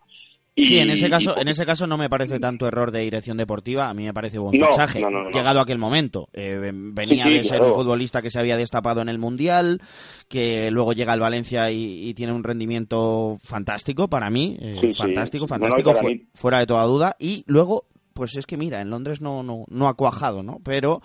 sí, 0.56 0.78
en 0.78 0.90
ese 0.90 1.08
caso, 1.08 1.36
en 1.38 1.48
ese 1.48 1.64
caso 1.64 1.86
no 1.86 1.96
me 1.96 2.08
parece 2.08 2.38
tanto 2.38 2.66
error 2.66 2.90
de 2.90 3.00
dirección 3.00 3.36
deportiva, 3.36 3.88
a 3.88 3.94
mí 3.94 4.04
me 4.04 4.14
parece 4.14 4.38
buen 4.38 4.52
fichaje. 4.52 5.00
llegado 5.32 5.60
a 5.60 5.62
aquel 5.62 5.78
momento, 5.78 6.28
eh, 6.32 6.70
venía 6.72 7.26
de 7.26 7.44
ser 7.44 7.62
un 7.62 7.72
futbolista 7.72 8.22
que 8.22 8.30
se 8.30 8.38
había 8.38 8.56
destapado 8.56 9.00
en 9.00 9.08
el 9.08 9.18
mundial, 9.18 9.80
que 10.28 10.70
luego 10.70 10.92
llega 10.92 11.12
al 11.12 11.20
Valencia 11.20 11.70
y, 11.70 12.12
tiene 12.14 12.32
un 12.32 12.44
rendimiento 12.44 13.38
fantástico 13.42 14.08
para 14.08 14.28
mí, 14.28 14.56
eh, 14.60 14.94
fantástico, 14.94 15.46
fantástico, 15.46 15.94
fuera 16.34 16.58
de 16.58 16.66
toda 16.66 16.84
duda, 16.84 17.16
y 17.18 17.42
luego 17.46 17.86
pues 18.12 18.36
es 18.36 18.46
que 18.46 18.56
mira, 18.56 18.80
en 18.80 18.90
Londres 18.90 19.20
no, 19.20 19.42
no, 19.42 19.64
no 19.68 19.88
ha 19.88 19.94
cuajado, 19.94 20.42
¿no? 20.42 20.58
Pero 20.62 21.00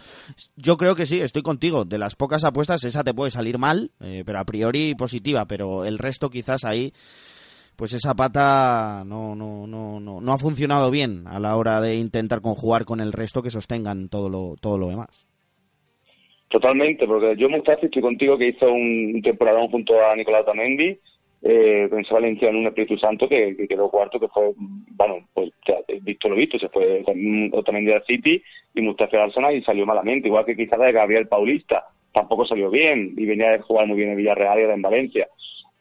yo 0.56 0.78
creo 0.78 0.96
que 0.96 1.06
sí, 1.06 1.20
estoy 1.20 1.42
contigo. 1.42 1.86
De 1.86 1.98
las 1.98 2.16
pocas 2.16 2.44
apuestas, 2.44 2.84
esa 2.84 3.04
te 3.04 3.14
puede 3.14 3.32
salir 3.32 3.58
mal, 3.58 3.92
eh, 4.00 4.24
pero 4.26 4.40
a 4.40 4.46
priori 4.46 4.96
positiva, 4.96 5.46
pero 5.46 5.86
el 5.86 5.98
resto 5.98 6.30
quizás 6.30 6.66
ahí 6.66 6.94
pues 7.78 7.94
esa 7.94 8.16
pata 8.16 9.04
no, 9.06 9.36
no, 9.36 9.68
no, 9.68 10.00
no, 10.00 10.20
no 10.20 10.34
ha 10.34 10.38
funcionado 10.38 10.90
bien 10.90 11.28
a 11.28 11.40
la 11.40 11.56
hora 11.56 11.80
de 11.80 11.96
intentar 11.96 12.42
conjugar 12.42 12.86
con 12.86 13.00
el 13.00 13.14
resto 13.14 13.44
que 13.44 13.52
sostengan 13.52 14.10
todo 14.10 14.30
lo, 14.30 14.56
todo 14.60 14.80
lo 14.80 14.90
demás. 14.90 15.08
Totalmente, 16.50 17.06
porque 17.06 17.36
yo 17.38 17.50
Mustafi 17.50 17.86
estoy 17.86 18.02
contigo 18.02 18.38
que 18.38 18.48
hizo 18.48 18.72
un 18.72 19.22
temporadón 19.22 19.68
junto 19.68 19.94
a 20.04 20.16
Nicolás 20.16 20.46
Tamendi, 20.46 20.98
eh, 21.44 21.88
Valencia 22.10 22.50
en 22.50 22.56
un 22.56 22.66
Espíritu 22.66 22.98
Santo 22.98 23.30
que, 23.30 23.56
quedó 23.70 23.92
cuarto, 23.92 24.20
que 24.20 24.28
fue, 24.30 24.54
bueno, 24.58 25.28
pues 25.34 25.52
visto 26.02 26.30
lo 26.30 26.36
visto, 26.36 26.58
se 26.58 26.70
fue 26.70 27.04
Otamendi 27.52 27.92
al 27.92 28.04
City 28.06 28.42
y 28.74 28.82
Mustafi 28.82 29.18
al 29.18 29.24
Arsenal 29.24 29.56
y 29.56 29.62
salió 29.62 29.86
malamente, 29.86 30.30
igual 30.30 30.46
que 30.46 30.56
quizás 30.56 30.80
de 30.80 30.92
Gabriel 30.94 31.28
Paulista, 31.28 31.84
tampoco 32.12 32.48
salió 32.48 32.72
bien 32.72 33.14
y 33.16 33.26
venía 33.26 33.54
a 33.54 33.62
jugar 33.62 33.86
muy 33.86 33.98
bien 33.98 34.10
en 34.10 34.18
Villarreal 34.18 34.60
y 34.60 34.64
en 34.64 34.82
Valencia 34.82 35.28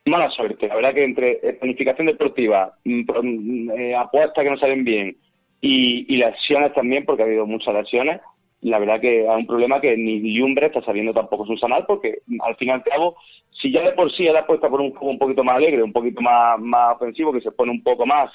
mala 0.07 0.31
suerte. 0.31 0.69
La 0.69 0.77
verdad 0.77 0.95
que 0.95 1.05
entre 1.05 1.37
planificación 1.61 2.07
deportiva, 2.07 2.75
mm, 2.85 3.03
mm, 3.23 3.71
eh, 3.71 3.95
apuestas 3.95 4.45
que 4.45 4.51
no 4.51 4.59
salen 4.59 4.85
bien 4.85 5.17
y, 5.61 6.07
y, 6.13 6.17
lesiones 6.17 6.73
también, 6.75 7.05
porque 7.05 7.23
ha 7.23 7.27
habido 7.27 7.47
muchas 7.47 7.75
lesiones, 7.75 8.21
la 8.63 8.79
verdad 8.79 9.01
que 9.01 9.23
es 9.23 9.29
un 9.29 9.47
problema 9.47 9.81
que 9.81 9.97
ni 9.97 10.19
Liumbre 10.21 10.67
está 10.67 10.83
sabiendo 10.83 11.13
tampoco 11.13 11.47
subsanar, 11.47 11.87
porque 11.87 12.19
al 12.41 12.57
fin 12.57 12.69
y 12.69 12.71
al 12.73 12.83
cabo, 12.83 13.17
si 13.61 13.71
ya 13.71 13.83
de 13.83 13.93
por 13.93 14.11
sí 14.13 14.27
él 14.27 14.37
apuesta 14.37 14.69
por 14.69 14.81
un 14.81 14.91
juego 14.91 15.11
un 15.11 15.19
poquito 15.19 15.45
más 15.45 15.57
alegre, 15.57 15.83
un 15.83 15.93
poquito 15.93 16.21
más, 16.21 16.59
más 16.59 16.97
ofensivo, 16.97 17.33
que 17.33 17.41
se 17.41 17.53
pone 17.53 17.71
un 17.71 17.83
poco 17.83 18.07
más, 18.07 18.31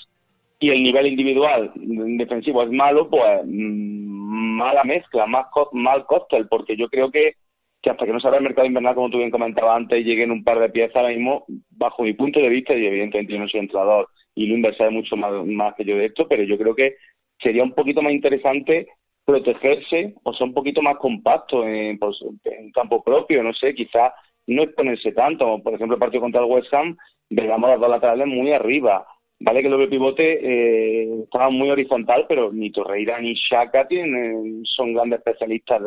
y 0.60 0.70
el 0.70 0.84
nivel 0.84 1.08
individual 1.08 1.72
defensivo 1.76 2.64
es 2.64 2.72
malo, 2.72 3.10
pues 3.10 3.42
mm, 3.46 4.58
mala 4.58 4.84
mezcla, 4.84 5.26
más 5.26 5.48
mal 5.72 6.06
cóctel, 6.06 6.48
porque 6.48 6.78
yo 6.78 6.88
creo 6.88 7.12
que 7.12 7.36
que 7.82 7.90
hasta 7.90 8.06
que 8.06 8.14
no 8.14 8.20
se 8.20 8.28
abra 8.28 8.38
el 8.38 8.44
mercado 8.44 8.68
invernal, 8.68 8.96
como 8.96 9.10
tú 9.10 9.18
bien 9.18 9.32
comentabas 9.32 9.76
antes, 9.76 10.06
lleguen 10.06 10.32
un 10.32 10.44
par 10.44 10.60
de 10.60 10.70
piezas 10.70 10.98
ahora 10.98 11.10
mismo, 11.10 11.46
bajo 11.72 12.04
mi 12.04 12.14
punto 12.14 12.40
de 12.40 12.50
vista, 12.50 12.76
y 12.76 12.86
evidentemente 12.86 13.34
yo 13.34 13.40
no 13.40 13.48
soy 13.48 13.62
entrenador 13.62 14.10
y 14.36 14.46
Lumber 14.46 14.76
sabe 14.78 14.92
mucho 14.92 15.16
más, 15.18 15.76
que 15.76 15.84
yo 15.84 15.98
de 15.98 16.06
esto, 16.06 16.28
pero 16.28 16.44
yo 16.44 16.58
creo 16.58 16.76
que 16.76 16.96
sería 17.42 17.64
un 17.64 17.74
poquito 17.74 18.02
más 18.02 18.14
interesante 18.14 18.88
protegerse 19.26 20.14
o 20.24 20.34
ser 20.34 20.48
un 20.48 20.54
poquito 20.54 20.82
más 20.82 20.98
compacto 20.98 21.68
en, 21.68 21.98
pues, 22.00 22.18
en 22.44 22.72
campo 22.72 23.04
propio, 23.04 23.44
no 23.44 23.54
sé, 23.54 23.74
quizás 23.74 24.12
no 24.48 24.64
exponerse 24.64 25.12
tanto. 25.12 25.62
Por 25.62 25.74
ejemplo, 25.74 25.96
el 25.96 26.00
partido 26.00 26.22
contra 26.22 26.42
el 26.42 26.50
West 26.50 26.74
Ham, 26.74 26.98
veamos 27.30 27.70
las 27.70 27.80
dos 27.80 27.90
laterales 27.90 28.28
muy 28.28 28.52
arriba. 28.52 29.06
Vale 29.44 29.62
que 29.62 29.68
el 29.68 29.72
doble 29.72 29.88
pivote 29.88 30.40
eh, 30.40 31.24
estaba 31.24 31.50
muy 31.50 31.72
horizontal, 31.72 32.26
pero 32.30 32.52
ni 32.54 32.72
Torreira 32.72 33.20
ni 33.20 33.34
Shaka 33.34 33.88
tienen, 33.88 34.62
son 34.66 34.94
grandes 34.94 35.18
especialistas 35.18 35.82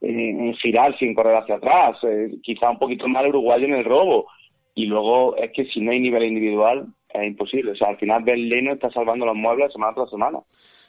en 0.00 0.52
girar 0.54 0.98
sin 0.98 1.14
correr 1.14 1.36
hacia 1.36 1.54
atrás, 1.54 1.98
eh, 2.02 2.32
quizá 2.42 2.68
un 2.68 2.80
poquito 2.80 3.06
más 3.06 3.24
uruguayo 3.26 3.64
en 3.66 3.74
el 3.74 3.84
robo. 3.84 4.26
Y 4.74 4.86
luego 4.86 5.36
es 5.36 5.52
que 5.52 5.66
si 5.66 5.80
no 5.80 5.92
hay 5.92 6.00
nivel 6.00 6.24
individual 6.24 6.86
es 7.14 7.26
imposible. 7.28 7.72
O 7.72 7.76
sea, 7.76 7.88
al 7.88 7.96
final 7.96 8.24
Ben 8.24 8.68
está 8.68 8.90
salvando 8.90 9.24
los 9.24 9.36
muebles 9.36 9.72
semana 9.72 9.94
tras 9.94 10.10
semana. 10.10 10.40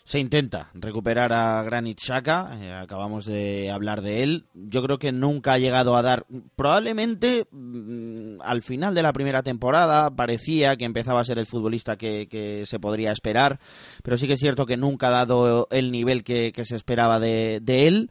Se 0.07 0.19
intenta 0.19 0.69
recuperar 0.73 1.33
a 1.33 1.61
Granit 1.63 1.99
Xhaka, 1.99 2.57
eh, 2.61 2.71
acabamos 2.71 3.25
de 3.25 3.69
hablar 3.69 4.01
de 4.01 4.23
él. 4.23 4.45
Yo 4.53 4.81
creo 4.81 4.99
que 4.99 5.11
nunca 5.11 5.51
ha 5.51 5.57
llegado 5.57 5.97
a 5.97 6.01
dar, 6.01 6.25
probablemente 6.55 7.45
mm, 7.51 8.39
al 8.39 8.61
final 8.61 8.95
de 8.95 9.01
la 9.01 9.11
primera 9.11 9.43
temporada 9.43 10.09
parecía 10.11 10.77
que 10.77 10.85
empezaba 10.85 11.19
a 11.19 11.25
ser 11.25 11.39
el 11.39 11.45
futbolista 11.45 11.97
que, 11.97 12.61
se 12.63 12.79
podría 12.79 13.11
esperar, 13.11 13.59
pero 14.01 14.15
sí 14.15 14.27
que 14.27 14.35
es 14.35 14.39
cierto 14.39 14.65
que 14.65 14.77
nunca 14.77 15.07
ha 15.09 15.25
dado 15.25 15.67
el 15.71 15.91
nivel 15.91 16.23
que, 16.23 16.53
se 16.63 16.77
esperaba 16.77 17.19
de, 17.19 17.59
de 17.61 17.87
él 17.89 18.09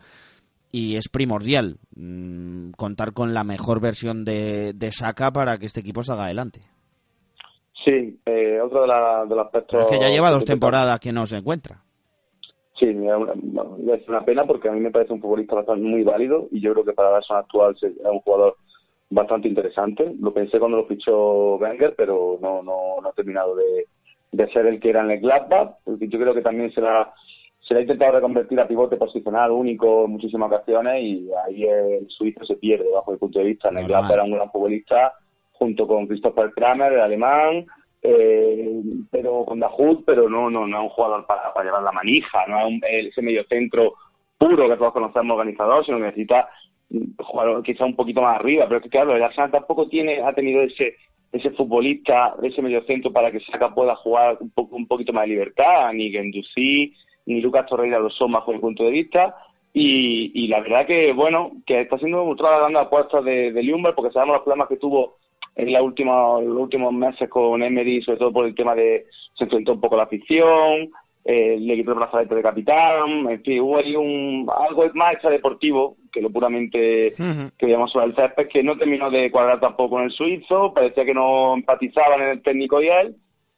y 0.71 0.97
es 0.97 1.09
primordial 1.09 1.79
mm, 1.97 2.73
contar 2.73 3.15
con 3.15 3.33
la 3.33 3.43
mejor 3.43 3.81
versión 3.81 4.23
de, 4.27 4.75
de 4.75 4.93
Saka 4.93 5.33
para 5.33 5.57
que 5.57 5.65
este 5.65 5.81
equipo 5.81 6.03
salga 6.03 6.27
adelante. 6.27 6.61
Sí, 7.87 8.21
eh, 8.27 8.61
otro 8.61 8.83
de, 8.83 8.89
los 8.89 9.47
aspectos... 9.47 9.81
es 9.83 9.87
que 9.87 10.01
ya 10.01 10.09
lleva 10.09 10.33
dos 10.33 10.45
temporadas 10.45 10.99
que 10.99 11.13
no 11.13 11.25
se 11.25 11.37
encuentra. 11.37 11.86
Sí, 12.79 12.87
es 12.87 14.09
una 14.09 14.25
pena 14.25 14.45
porque 14.45 14.69
a 14.69 14.73
mí 14.73 14.81
me 14.81 14.91
parece 14.91 15.13
un 15.13 15.21
futbolista 15.21 15.55
bastante 15.55 15.83
muy 15.83 16.03
válido 16.03 16.49
y 16.51 16.61
yo 16.61 16.73
creo 16.73 16.85
que 16.85 16.93
para 16.93 17.11
la 17.11 17.23
zona 17.23 17.41
actual 17.41 17.75
es 17.81 17.93
un 18.05 18.21
jugador 18.21 18.57
bastante 19.09 19.49
interesante. 19.49 20.15
Lo 20.21 20.35
pensé 20.35 20.59
cuando 20.59 20.79
lo 20.79 20.87
fichó 20.87 21.57
Wenger, 21.57 21.95
pero 21.97 22.39
no, 22.41 22.63
no, 22.63 23.01
no 23.01 23.09
ha 23.09 23.13
terminado 23.13 23.57
de, 23.57 23.87
de 24.33 24.53
ser 24.53 24.67
el 24.67 24.79
que 24.79 24.91
era 24.91 25.03
en 25.03 25.11
el 25.11 25.21
Gladbach. 25.21 25.77
Yo 25.87 26.19
creo 26.19 26.35
que 26.35 26.43
también 26.43 26.71
se 26.73 26.83
le 26.83 26.89
ha 26.89 27.81
intentado 27.81 28.13
reconvertir 28.13 28.61
a 28.61 28.69
pivote 28.69 28.97
posicional 28.97 29.51
único 29.53 30.05
en 30.05 30.13
muchísimas 30.13 30.53
ocasiones 30.53 31.03
y 31.03 31.31
ahí 31.47 31.65
el 31.65 32.07
suizo 32.09 32.45
se 32.45 32.57
pierde 32.57 32.91
bajo 32.93 33.13
el 33.13 33.19
punto 33.19 33.39
de 33.39 33.47
vista. 33.47 33.71
En 33.71 33.79
el 33.79 33.91
era 33.91 34.25
un 34.25 34.33
gran 34.33 34.51
futbolista 34.51 35.15
junto 35.53 35.87
con 35.87 36.07
Christopher 36.07 36.51
Kramer, 36.51 36.93
el 36.93 37.01
alemán, 37.01 37.67
eh, 38.03 38.83
pero 39.11 39.45
con 39.45 39.61
Dahut, 39.61 40.05
pero 40.05 40.29
no, 40.29 40.51
no, 40.51 40.67
no 40.67 40.77
es 40.77 40.83
un 40.85 40.89
jugador 40.91 41.27
para, 41.27 41.53
llevar 41.63 41.83
la 41.83 41.93
manija, 41.93 42.47
no 42.47 42.59
es 42.59 42.67
un, 42.67 42.81
ese 42.89 43.23
medio 43.23 43.45
centro 43.45 43.95
puro 44.39 44.69
que 44.69 44.77
todos 44.77 44.93
conocemos 44.93 45.37
organizador, 45.37 45.85
sino 45.85 45.99
que 45.99 46.05
necesita 46.05 46.49
jugar 47.19 47.63
quizá 47.63 47.85
un 47.85 47.97
poquito 47.97 48.23
más 48.23 48.39
arriba, 48.39 48.67
pero 48.67 48.79
es 48.79 48.83
que 48.85 48.91
claro, 48.91 49.17
el 49.17 49.23
Arsenal 49.23 49.51
tampoco 49.51 49.89
tiene, 49.89 50.23
ha 50.23 50.33
tenido 50.33 50.63
ese 50.63 50.97
ese 51.33 51.51
futbolista, 51.51 52.35
ese 52.43 52.63
medio 52.63 52.83
centro 52.85 53.13
para 53.13 53.31
que 53.31 53.41
Saka 53.41 53.75
pueda 53.75 53.95
jugar 53.97 54.39
un, 54.41 54.51
poco, 54.51 54.77
un 54.77 54.87
poquito 54.87 55.13
más 55.13 55.25
de 55.25 55.29
libertad, 55.29 55.93
ni 55.93 56.11
Gendouzi, 56.11 56.95
ni 57.27 57.41
Lucas 57.41 57.67
Torreira 57.67 57.99
lo 57.99 58.11
son 58.11 58.33
bajo 58.33 58.53
mi 58.53 58.59
punto 58.59 58.85
de 58.85 58.91
vista. 58.91 59.37
Y, 59.79 60.49
la 60.49 60.61
verdad 60.61 60.87
que, 60.87 61.13
bueno, 61.13 61.53
que 61.67 61.83
está 61.83 61.99
siendo 61.99 62.25
otra 62.25 62.57
grande 62.61 62.79
apuesta 62.79 63.21
de, 63.21 63.53
de 63.53 63.93
porque 63.95 64.11
sabemos 64.11 64.37
los 64.37 64.43
problemas 64.45 64.69
que 64.69 64.79
tuvo 64.79 65.19
en 65.57 65.73
la 65.73 65.83
última, 65.83 66.41
los 66.41 66.57
últimos 66.57 66.93
meses 66.93 67.29
con 67.29 67.63
Emery, 67.63 68.03
sobre 68.03 68.19
todo 68.19 68.33
por 68.33 68.47
el 68.47 68.55
tema 68.55 68.75
de 68.75 69.07
se 69.37 69.45
enfrentó 69.45 69.73
un 69.73 69.81
poco 69.81 69.97
la 69.97 70.05
afición, 70.05 70.91
eh, 71.25 71.57
le 71.59 71.77
quitó 71.77 71.93
el 71.93 71.99
brazalete 71.99 72.35
de 72.37 72.43
capitán, 72.43 73.29
en 73.29 73.43
fin, 73.43 73.61
hubo 73.61 73.79
ahí 73.79 73.97
un, 73.97 74.49
algo 74.57 74.85
más 74.95 75.17
deportivo 75.23 75.97
que 76.13 76.23
lo 76.23 76.31
puramente 76.31 77.13
que 77.59 77.67
llamamos 77.67 77.91
sobre 77.93 78.07
el 78.07 78.15
césped, 78.15 78.49
que 78.49 78.63
no 78.63 78.79
terminó 78.79 79.11
de 79.11 79.31
cuadrar 79.31 79.59
tampoco 79.59 79.97
con 79.97 80.05
el 80.05 80.13
suizo, 80.13 80.73
parecía 80.73 81.05
que 81.05 81.15
no 81.15 81.55
empatizaban 81.55 82.23
en 82.23 82.29
el 82.29 82.43
técnico 82.43 82.81
y 82.81 82.89
él, 82.89 83.17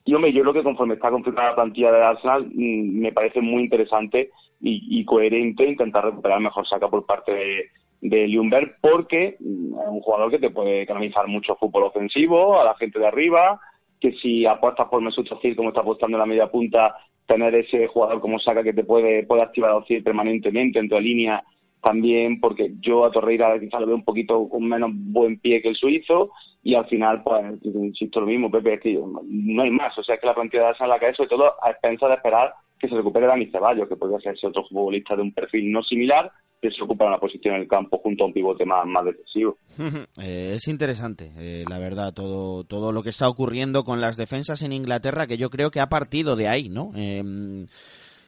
y 0.09 0.15
hombre, 0.15 0.33
yo 0.33 0.41
creo 0.41 0.55
que 0.55 0.63
conforme 0.63 0.95
está 0.95 1.11
configurada 1.11 1.51
la 1.51 1.55
plantilla 1.57 1.93
de 1.93 2.03
Arsenal, 2.03 2.47
mm, 2.47 3.01
me 3.01 3.13
parece 3.13 3.43
muy 3.43 3.65
interesante 3.65 4.31
y, 4.59 5.05
coherente 5.05 5.69
intentar 5.69 6.05
recuperar 6.07 6.41
mejor 6.41 6.67
saca 6.67 6.89
por 6.89 7.05
parte 7.05 7.33
de 7.33 7.65
Ljungberg 8.01 8.77
porque 8.81 9.37
mm, 9.41 9.79
es 9.81 9.89
un 9.89 10.01
jugador 10.01 10.31
que 10.31 10.39
te 10.39 10.51
puede 10.51 10.87
canalizar 10.87 11.27
mucho 11.27 11.57
fútbol 11.57 11.85
ofensivo 11.85 12.61
a 12.61 12.65
la 12.65 12.75
gente 12.75 12.99
de 12.99 13.07
arriba, 13.07 13.61
que 14.01 14.13
si 14.13 14.47
apuestas 14.47 14.89
por 14.89 15.03
Mesut 15.03 15.31
Özil 15.31 15.57
como 15.57 15.71
está 15.71 15.81
apostando 15.81 16.17
en 16.17 16.21
la 16.21 16.27
media 16.27 16.51
punta, 16.51 16.97
tener 17.27 17.55
ese 17.55 17.87
jugador 17.89 18.21
como 18.21 18.39
saca 18.39 18.63
que 18.63 18.73
te 18.73 18.85
puede, 18.85 19.25
puede 19.25 19.43
activar 19.43 19.73
Özil 19.73 20.03
permanentemente 20.03 20.79
en 20.79 20.89
tu 20.89 20.99
línea 20.99 21.43
también, 21.83 22.41
porque 22.41 22.73
yo 22.81 23.05
a 23.05 23.11
Torreira 23.11 23.59
quizá 23.59 23.79
lo 23.79 23.87
veo 23.87 23.97
un 23.97 24.05
poquito 24.05 24.49
con 24.49 24.69
menos 24.69 24.91
buen 24.93 25.39
pie 25.39 25.63
que 25.63 25.69
el 25.69 25.77
suizo, 25.77 26.31
y 26.63 26.75
al 26.75 26.87
final, 26.87 27.23
pues, 27.23 27.45
insisto 27.63 28.21
lo 28.21 28.27
mismo, 28.27 28.51
Pepe, 28.51 28.75
es 28.75 28.81
que 28.81 28.95
no 28.95 29.63
hay 29.63 29.71
más, 29.71 29.97
o 29.97 30.03
sea, 30.03 30.19
que 30.19 30.27
la 30.27 30.35
plantilla 30.35 30.65
de 30.65 30.69
Arsenal 30.71 30.91
la 30.91 30.99
cae 30.99 31.15
sobre 31.15 31.29
todo 31.29 31.55
a 31.63 31.71
expensas 31.71 32.09
de 32.09 32.17
esperar 32.17 32.53
que 32.79 32.89
se 32.89 32.95
recupere 32.95 33.27
Dani 33.27 33.47
Ceballos, 33.51 33.89
que 33.89 33.97
podría 33.97 34.19
ser 34.21 34.37
otro 34.43 34.65
futbolista 34.69 35.17
de 35.17 35.23
un 35.23 35.33
perfil 35.33 35.71
no 35.71 35.83
similar, 35.83 36.31
que 36.61 36.71
se 36.71 36.83
ocupa 36.83 37.07
una 37.07 37.19
posición 37.19 37.55
en 37.55 37.63
el 37.63 37.69
campo 37.69 37.99
junto 37.99 38.25
a 38.25 38.27
un 38.27 38.33
pivote 38.33 38.65
más, 38.65 38.87
más 38.87 39.05
defensivo. 39.05 39.57
Eh, 40.21 40.55
es 40.55 40.67
interesante, 40.67 41.33
eh, 41.39 41.65
la 41.69 41.79
verdad, 41.79 42.13
todo, 42.13 42.65
todo 42.65 42.91
lo 42.91 43.03
que 43.03 43.11
está 43.11 43.29
ocurriendo 43.29 43.85
con 43.85 44.01
las 44.01 44.17
defensas 44.17 44.63
en 44.63 44.73
Inglaterra, 44.73 45.27
que 45.27 45.37
yo 45.37 45.49
creo 45.49 45.71
que 45.71 45.81
ha 45.81 45.89
partido 45.89 46.35
de 46.35 46.49
ahí, 46.49 46.69
¿no? 46.69 46.91
Em, 46.97 47.67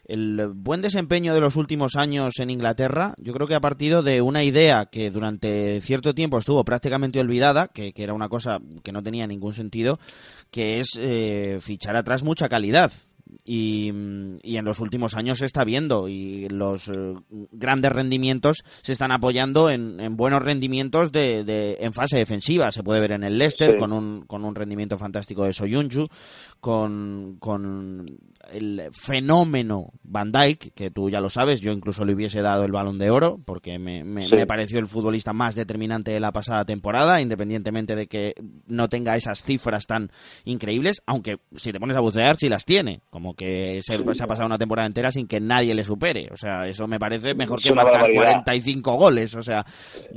el 0.06 0.48
buen 0.54 0.82
desempeño 0.82 1.34
de 1.34 1.40
los 1.40 1.56
últimos 1.56 1.96
años 1.96 2.38
en 2.38 2.50
Inglaterra, 2.50 3.14
yo 3.18 3.32
creo 3.32 3.46
que 3.46 3.54
ha 3.54 3.60
partido 3.60 4.02
de 4.02 4.22
una 4.22 4.42
idea 4.42 4.86
que 4.86 5.10
durante 5.10 5.80
cierto 5.80 6.14
tiempo 6.14 6.38
estuvo 6.38 6.64
prácticamente 6.64 7.20
olvidada, 7.20 7.68
que, 7.68 7.92
era 7.96 8.14
una 8.14 8.28
cosa 8.28 8.58
que 8.82 8.92
no 8.92 9.02
tenía 9.02 9.26
ningún 9.26 9.54
sentido, 9.54 9.98
que 10.50 10.80
es 10.80 10.98
eh, 10.98 11.58
fichar 11.60 11.96
atrás 11.96 12.22
mucha 12.22 12.48
calidad. 12.48 12.92
Y, 13.44 13.88
en 13.90 14.64
los 14.64 14.80
últimos 14.80 15.14
años 15.14 15.38
se 15.38 15.46
está 15.46 15.64
viendo 15.64 16.08
y 16.08 16.48
los 16.48 16.88
eh, 16.88 17.14
grandes 17.52 17.92
rendimientos 17.92 18.62
se 18.82 18.92
están 18.92 19.12
apoyando 19.12 19.70
en, 19.70 20.16
buenos 20.16 20.42
rendimientos 20.42 21.12
de, 21.12 21.76
en 21.80 21.92
fase 21.92 22.18
defensiva. 22.18 22.70
Se 22.70 22.82
puede 22.82 23.00
ver 23.00 23.12
en 23.12 23.24
el 23.24 23.38
Leicester 23.38 23.76
con, 23.78 23.92
un, 23.92 24.26
con 24.26 24.44
un 24.44 24.54
rendimiento 24.54 24.98
fantástico 24.98 25.44
de 25.44 25.52
Soyuncu, 25.52 26.08
con, 26.60 27.36
con 27.38 28.18
el 28.52 28.88
fenómeno 28.92 29.92
Van 30.02 30.32
Dijk, 30.32 30.74
que 30.74 30.90
tú 30.90 31.10
ya 31.10 31.20
lo 31.20 31.30
sabes, 31.30 31.60
yo 31.60 31.72
incluso 31.72 32.04
le 32.04 32.14
hubiese 32.14 32.42
dado 32.42 32.64
el 32.64 32.72
balón 32.72 32.98
de 32.98 33.10
oro, 33.10 33.40
porque 33.44 33.78
me, 33.78 34.04
me, 34.04 34.46
pareció 34.46 34.78
el 34.78 34.86
futbolista 34.86 35.32
más 35.32 35.54
determinante 35.54 36.10
de 36.10 36.20
la 36.20 36.32
pasada 36.32 36.64
temporada, 36.64 37.20
independientemente 37.20 37.94
de 37.94 38.06
que 38.06 38.34
no 38.66 38.88
tenga 38.88 39.16
esas 39.16 39.42
cifras 39.42 39.86
tan 39.86 40.10
increíbles, 40.44 41.02
aunque 41.06 41.38
si 41.56 41.72
te 41.72 41.80
pones 41.80 41.96
a 41.96 42.00
bucear, 42.00 42.36
sí 42.36 42.48
las 42.48 42.64
tiene, 42.64 43.00
como 43.10 43.19
que 43.36 43.80
se, 43.82 43.94
ha 43.94 44.26
pasado 44.26 44.46
una 44.46 44.58
temporada 44.58 44.86
entera 44.86 45.10
sin 45.10 45.26
que 45.26 45.40
nadie 45.40 45.74
le 45.74 45.84
supere, 45.84 46.28
o 46.32 46.36
sea, 46.36 46.66
eso 46.66 46.86
me 46.86 46.98
parece 46.98 47.34
mejor 47.34 47.60
que 47.60 47.72
marcar 47.72 48.06
45 48.12 48.92
goles, 48.94 49.34
o 49.34 49.42
sea, 49.42 49.64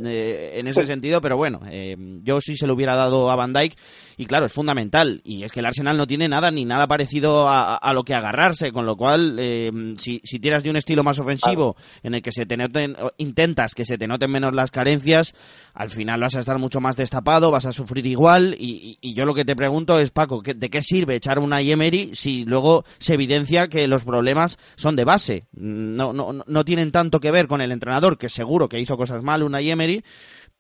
eh, 0.04 0.54
en 0.56 0.68
ese 0.68 0.86
sentido, 0.86 1.22
pero 1.22 1.38
bueno, 1.38 1.62
eh, 1.70 1.96
yo 2.22 2.42
sí 2.42 2.56
se 2.56 2.68
lo 2.68 2.74
hubiera 2.74 2.96
dado 2.96 3.30
a 3.30 3.36
Van 3.36 3.54
Dijk, 3.54 3.76
y 4.18 4.26
claro, 4.26 4.46
es 4.46 4.54
fundamental, 4.54 5.22
y 5.24 5.44
es 5.44 5.52
que 5.52 5.60
el 5.60 5.66
Arsenal 5.66 5.98
no 5.98 6.08
tiene 6.08 6.28
nada 6.28 6.52
ni 6.52 6.66
nada 6.66 6.88
parecido 6.88 7.48
a, 7.48 7.76
a 7.76 7.94
lo 7.94 8.04
que 8.04 8.14
agarrarse, 8.14 8.72
con 8.72 8.86
lo 8.86 8.96
cual, 8.96 9.38
eh, 9.40 9.72
si, 9.98 10.22
si 10.24 10.40
tiras 10.40 10.64
de 10.64 10.70
un 10.70 10.78
estilo 10.78 11.04
más 11.04 11.20
ofensivo, 11.20 11.76
en 12.02 12.16
el 12.16 12.22
que 12.22 12.32
se 12.32 12.46
te 12.46 12.58
noten, 12.58 12.96
intentas 13.18 13.74
que 13.74 13.86
se 13.86 13.98
te 13.98 14.08
noten 14.08 14.32
menos 14.32 14.54
las 14.54 14.72
carencias, 14.72 15.34
al 15.74 15.90
final 15.90 16.22
vas 16.22 16.36
a 16.36 16.40
estar 16.40 16.60
mucho 16.60 16.80
más 16.80 16.96
destapado, 16.96 17.52
vas 17.52 17.66
a 17.66 17.74
sufrir 17.74 18.06
igual, 18.06 18.56
y, 18.58 18.98
yo 19.14 19.26
lo 19.26 19.34
que 19.34 19.46
te 19.46 19.56
pregunto 19.56 20.00
es, 20.00 20.12
Paco, 20.12 20.42
¿de 20.44 20.70
qué 20.70 20.82
sirve 20.82 21.16
echar 21.16 21.40
una 21.40 21.62
Emery 21.62 22.12
si 22.14 22.46
luego 22.46 22.84
se 23.00 23.14
evidencia 23.14 23.68
que 23.68 23.88
los 23.88 24.04
problemas 24.04 24.58
son 24.76 24.96
de 24.96 25.04
base? 25.04 25.48
No, 25.54 26.14
no, 26.14 26.34
no 26.34 26.66
tienen 26.66 26.92
tanto 26.92 27.20
que 27.20 27.32
ver 27.32 27.48
con 27.48 27.62
el 27.62 27.72
entrenador, 27.72 28.18
que 28.18 28.30
seguro 28.30 28.70
que 28.70 28.80
hizo 28.80 28.98
cosas 28.98 29.24
mal 29.24 29.44
una 29.44 29.62
Emery, 29.62 30.04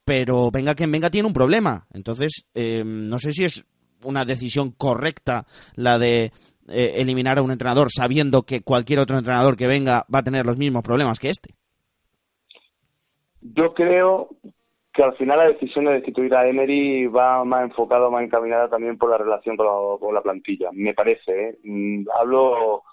pero 0.05 0.51
venga 0.51 0.75
quien 0.75 0.91
venga 0.91 1.09
tiene 1.09 1.27
un 1.27 1.33
problema. 1.33 1.87
Entonces, 1.93 2.45
eh, 2.53 2.83
no 2.85 3.19
sé 3.19 3.33
si 3.33 3.45
es 3.45 3.65
una 4.03 4.25
decisión 4.25 4.71
correcta 4.71 5.45
la 5.75 5.97
de 5.97 6.31
eh, 6.67 6.93
eliminar 6.95 7.39
a 7.39 7.41
un 7.41 7.51
entrenador 7.51 7.89
sabiendo 7.91 8.43
que 8.43 8.61
cualquier 8.61 8.99
otro 8.99 9.17
entrenador 9.17 9.57
que 9.57 9.67
venga 9.67 10.05
va 10.13 10.19
a 10.19 10.23
tener 10.23 10.45
los 10.45 10.57
mismos 10.57 10.83
problemas 10.83 11.19
que 11.19 11.29
este? 11.29 11.55
Yo 13.41 13.73
creo 13.73 14.29
que 14.93 15.03
al 15.03 15.15
final 15.15 15.39
la 15.39 15.47
decisión 15.47 15.85
de 15.85 15.93
destituir 15.93 16.35
a 16.35 16.47
Emery 16.47 17.07
va 17.07 17.43
más 17.43 17.63
enfocada, 17.63 18.09
más 18.09 18.23
encaminada 18.23 18.69
también 18.69 18.97
por 18.97 19.09
la 19.09 19.17
relación 19.17 19.57
con 19.57 20.13
la, 20.13 20.21
plantilla. 20.21 20.69
Me 20.71 20.93
parece, 20.93 21.49
¿eh? 21.49 21.57
Mm, 21.63 22.05
hablo 22.19 22.83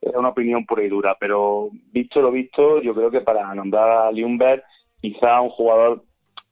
es 0.00 0.14
una 0.14 0.28
opinión 0.28 0.64
pura 0.64 0.84
y 0.84 0.88
dura, 0.88 1.16
pero 1.18 1.70
visto 1.92 2.20
lo 2.20 2.30
visto, 2.30 2.80
yo 2.82 2.94
creo 2.94 3.10
que 3.10 3.22
para 3.22 3.52
nombrar 3.54 4.08
a 4.08 4.12
Ljungberg, 4.12 4.62
quizá 5.00 5.40
un 5.40 5.50
jugador 5.50 6.04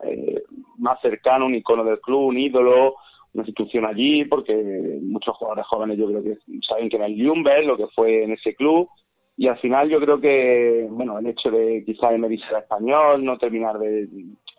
eh, 0.02 0.42
más 0.78 1.00
cercano, 1.00 1.46
un 1.46 1.54
icono 1.54 1.84
del 1.84 2.00
club, 2.00 2.26
un 2.26 2.38
ídolo, 2.38 2.96
una 3.34 3.42
institución 3.42 3.84
allí, 3.84 4.24
porque 4.24 4.54
muchos 5.02 5.36
jugadores 5.36 5.66
jóvenes 5.66 5.98
yo 5.98 6.06
creo 6.06 6.24
que 6.24 6.38
saben 6.66 6.88
que 6.88 6.96
era 6.96 7.06
el 7.06 7.16
lo 7.66 7.76
que 7.76 7.86
fue 7.94 8.24
en 8.24 8.32
ese 8.32 8.54
club, 8.54 8.88
y 9.36 9.48
al 9.48 9.58
final 9.58 9.88
yo 9.88 10.00
creo 10.00 10.20
que, 10.20 10.86
bueno, 10.90 11.18
el 11.18 11.26
hecho 11.26 11.50
de 11.50 11.84
quizá 11.84 12.12
Emery 12.12 12.38
ser 12.38 12.58
español, 12.58 13.24
no 13.24 13.36
terminar 13.38 13.78
de, 13.78 14.08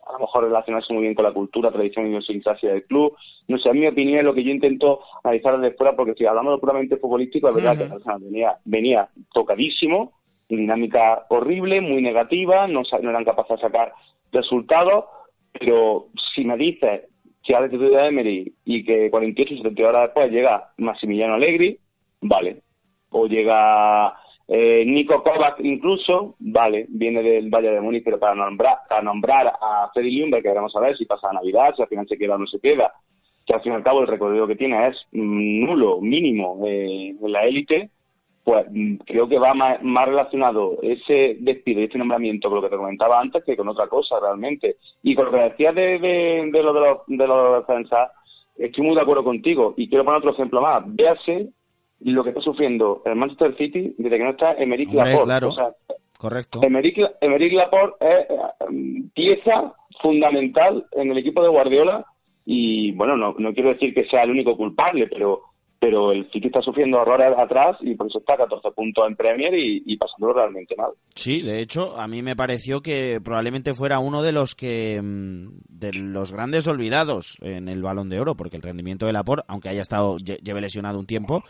a 0.08 0.14
lo 0.14 0.20
mejor 0.20 0.44
relacionarse 0.44 0.94
muy 0.94 1.04
bien 1.04 1.16
con 1.16 1.26
la 1.26 1.34
cultura, 1.34 1.72
tradición 1.72 2.06
y 2.06 2.10
idiosincrasia 2.10 2.72
del 2.72 2.86
club, 2.86 3.16
no 3.48 3.58
sé, 3.58 3.70
a 3.70 3.74
mi 3.74 3.88
opinión 3.88 4.20
es 4.20 4.26
lo 4.26 4.34
que 4.34 4.44
yo 4.44 4.52
intento 4.52 5.02
analizar 5.24 5.60
desde 5.60 5.76
fuera, 5.76 5.96
porque 5.96 6.14
si 6.14 6.26
hablamos 6.26 6.54
de 6.54 6.60
puramente 6.60 6.98
futbolístico, 6.98 7.50
es 7.50 7.56
verdad 7.56 7.78
que 7.78 8.26
venía, 8.26 8.58
venía 8.66 9.10
tocadísimo, 9.34 10.14
dinámica 10.50 11.26
horrible, 11.30 11.82
muy 11.82 12.02
negativa, 12.02 12.68
no, 12.68 12.84
no 13.02 13.10
eran 13.10 13.26
capaces 13.26 13.58
de 13.58 13.62
sacar 13.62 13.94
resultados, 14.32 15.06
pero 15.52 16.08
si 16.36 16.44
me 16.44 16.58
dices 16.58 17.02
que 17.44 17.56
ha 17.56 17.62
destituido 17.62 17.98
a 17.98 18.08
Emery 18.08 18.54
y 18.66 18.84
que 18.84 19.10
48 19.10 19.54
y 19.54 19.58
72 19.58 19.90
horas 19.90 20.04
después 20.04 20.32
llega 20.32 20.72
Massimiliano 20.78 21.36
Allegri, 21.36 21.80
vale. 22.22 22.62
O 23.10 23.26
llega 23.26 24.14
eh, 24.48 24.86
Nico 24.86 25.22
Kovac 25.24 25.60
incluso, 25.60 26.36
vale, 26.40 26.86
viene 26.90 27.22
del 27.22 27.50
Valle 27.50 27.72
de 27.72 27.82
Múnich, 27.82 28.04
pero 28.04 28.18
para 28.18 28.34
nombrar, 28.34 28.78
para 28.88 29.02
nombrar 29.02 29.48
a 29.48 29.90
Freddy 29.94 30.12
Ljungberg, 30.12 30.42
que 30.42 30.50
veremos 30.50 30.76
a 30.76 30.80
ver 30.80 30.98
si 30.98 31.06
pasa 31.06 31.34
Navidad, 31.34 31.74
si 31.76 31.82
al 31.82 31.90
final 31.90 32.08
se 32.08 32.18
queda 32.18 32.36
o 32.36 32.38
no 32.38 32.48
se 32.48 32.60
queda, 32.60 32.94
que 33.46 33.54
al 33.54 33.62
fin 33.62 33.74
y 33.74 33.76
al 33.76 33.84
cabo 33.84 34.02
el 34.02 34.08
recorrido 34.08 34.48
que 34.48 34.56
tiene 34.56 34.88
es 34.88 34.96
nulo, 35.12 36.00
mínimo 36.00 36.62
eh, 36.66 37.16
en 37.22 37.32
la 37.32 37.46
élite, 37.46 37.90
pues 38.46 38.66
mm, 38.72 38.96
creo 39.06 39.28
que 39.28 39.38
va 39.38 39.54
más, 39.54 39.82
relacionado 39.82 40.78
ese 40.82 41.36
despido 41.42 41.82
y 41.82 41.84
este 41.84 41.98
nombramiento 41.98 42.48
con 42.48 42.56
lo 42.56 42.62
que 42.62 42.70
te 42.70 42.78
comentaba 42.78 43.20
antes 43.20 43.44
que 43.44 43.58
con 43.58 43.68
otra 43.68 43.88
cosa 43.88 44.18
realmente. 44.22 44.78
Y 45.04 45.16
con 45.16 45.26
lo 45.26 45.32
que 45.32 45.50
decías 45.50 45.76
de, 45.76 46.00
de, 46.00 46.64
lo 46.64 46.72
de 46.72 46.80
los, 46.80 46.98
de 47.08 47.28
los 47.28 47.68
defensas, 47.68 48.12
estoy 48.56 48.86
muy 48.86 48.96
de 48.96 49.02
acuerdo 49.02 49.26
contigo. 49.26 49.74
Y 49.76 49.90
quiero 49.90 50.06
poner 50.06 50.20
otro 50.20 50.32
ejemplo 50.32 50.62
más. 50.62 50.84
Véase 50.86 51.50
lo 52.02 52.24
que 52.24 52.30
está 52.30 52.42
sufriendo 52.42 53.02
el 53.06 53.16
Manchester 53.16 53.56
City 53.58 53.96
desde 53.98 54.18
que 54.18 54.24
no 54.24 54.32
está 54.32 54.54
Emerick 54.54 54.94
Laporte. 54.94 55.24
Claro. 55.26 55.52
Correcto. 56.18 56.62
Emerick, 56.64 57.54
Laporte 57.54 58.06
es 58.06 58.30
eh, 58.30 59.04
pieza 59.14 59.74
fundamental 60.02 60.86
en 60.94 61.12
el 61.12 61.18
equipo 61.18 61.44
de 61.44 61.50
Guardiola 61.50 62.06
y 62.46 62.92
bueno, 62.94 63.18
no, 63.18 63.36
no 63.38 63.54
quiero 63.54 63.70
decir 63.70 63.94
que 63.94 64.06
sea 64.06 64.24
el 64.24 64.32
único 64.32 64.56
culpable, 64.56 65.08
pero 65.08 65.42
pero 65.80 66.12
el 66.12 66.30
City 66.32 66.48
está 66.48 66.62
sufriendo 66.62 67.00
horrores 67.00 67.38
atrás 67.38 67.78
y 67.82 67.96
por 67.96 68.08
eso 68.08 68.20
está 68.20 68.34
a 68.34 68.38
14 68.38 68.72
puntos 68.72 69.08
en 69.08 69.16
Premier 69.16 69.54
y, 69.54 69.84
y 69.86 69.98
pasándolo 69.98 70.34
realmente 70.34 70.76
mal. 70.76 70.92
Sí, 71.14 71.42
de 71.42 71.60
hecho, 71.60 71.98
a 72.00 72.08
mí 72.08 72.24
me 72.24 72.36
pareció 72.36 72.82
que 72.82 73.20
probablemente 73.24 73.74
fuera 73.74 74.00
uno 74.00 74.24
de 74.24 74.32
los 74.32 74.56
que 74.56 75.00
mm, 75.02 75.60
de 75.70 75.94
los 75.94 76.32
grandes 76.32 76.68
olvidados 76.68 77.38
en 77.42 77.70
el 77.70 77.84
Balón 77.84 78.10
de 78.10 78.20
Oro, 78.20 78.36
porque 78.36 78.56
el 78.56 78.64
rendimiento 78.64 79.06
de 79.06 79.14
Laporte, 79.14 79.46
aunque 79.48 79.70
haya 79.70 79.82
estado 79.82 80.18
lleve 80.18 80.62
lesionado 80.62 81.00
un 81.00 81.06
tiempo, 81.06 81.44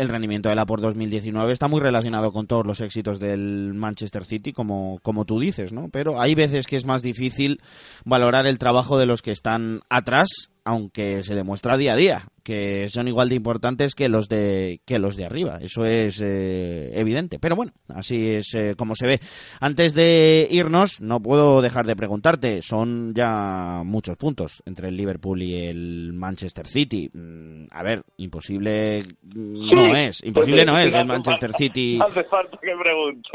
el 0.00 0.08
rendimiento 0.08 0.48
de 0.48 0.54
Laporte 0.54 0.86
2019 0.86 1.52
está 1.52 1.68
muy 1.68 1.80
relacionado 1.80 2.32
con 2.32 2.46
todos 2.46 2.66
los 2.66 2.80
éxitos 2.80 3.20
del 3.20 3.74
Manchester 3.74 4.24
City, 4.24 4.52
como, 4.52 4.98
como 5.02 5.26
tú 5.26 5.38
dices, 5.38 5.72
¿no? 5.72 5.88
Pero 5.90 6.20
hay 6.20 6.34
veces 6.34 6.66
que 6.66 6.76
es 6.76 6.86
más 6.86 7.02
difícil 7.02 7.60
valorar 8.04 8.46
el 8.46 8.58
trabajo 8.58 8.98
de 8.98 9.06
los 9.06 9.20
que 9.20 9.30
están 9.30 9.82
atrás 9.90 10.49
aunque 10.64 11.22
se 11.22 11.34
demuestra 11.34 11.76
día 11.76 11.94
a 11.94 11.96
día 11.96 12.28
que 12.42 12.88
son 12.88 13.08
igual 13.08 13.28
de 13.28 13.34
importantes 13.36 13.94
que 13.94 14.08
los 14.08 14.28
de 14.28 14.80
que 14.84 14.98
los 14.98 15.16
de 15.16 15.24
arriba. 15.24 15.58
Eso 15.60 15.84
es 15.84 16.20
eh, 16.20 16.90
evidente. 16.94 17.38
Pero 17.38 17.56
bueno 17.56 17.72
así 17.88 18.30
es 18.30 18.54
eh, 18.54 18.74
como 18.76 18.94
se 18.94 19.06
ve. 19.06 19.20
Antes 19.60 19.94
de 19.94 20.48
irnos 20.50 21.00
no 21.00 21.20
puedo 21.20 21.62
dejar 21.62 21.86
de 21.86 21.96
preguntarte. 21.96 22.62
Son 22.62 23.14
ya 23.14 23.82
muchos 23.84 24.16
puntos 24.16 24.62
entre 24.66 24.88
el 24.88 24.96
Liverpool 24.96 25.42
y 25.42 25.66
el 25.66 26.12
Manchester 26.12 26.66
City. 26.66 27.10
Mm, 27.12 27.66
a 27.70 27.82
ver 27.82 28.02
imposible 28.16 29.04
no 29.32 29.94
es. 29.94 30.24
imposible 30.24 30.64
no 30.64 30.78
es 30.78 30.92
el 30.92 31.06
Manchester 31.06 31.52
City. 31.54 31.98
hace 32.04 32.24
falta 32.24 32.58
que 32.60 32.72
pregunte. 32.82 33.28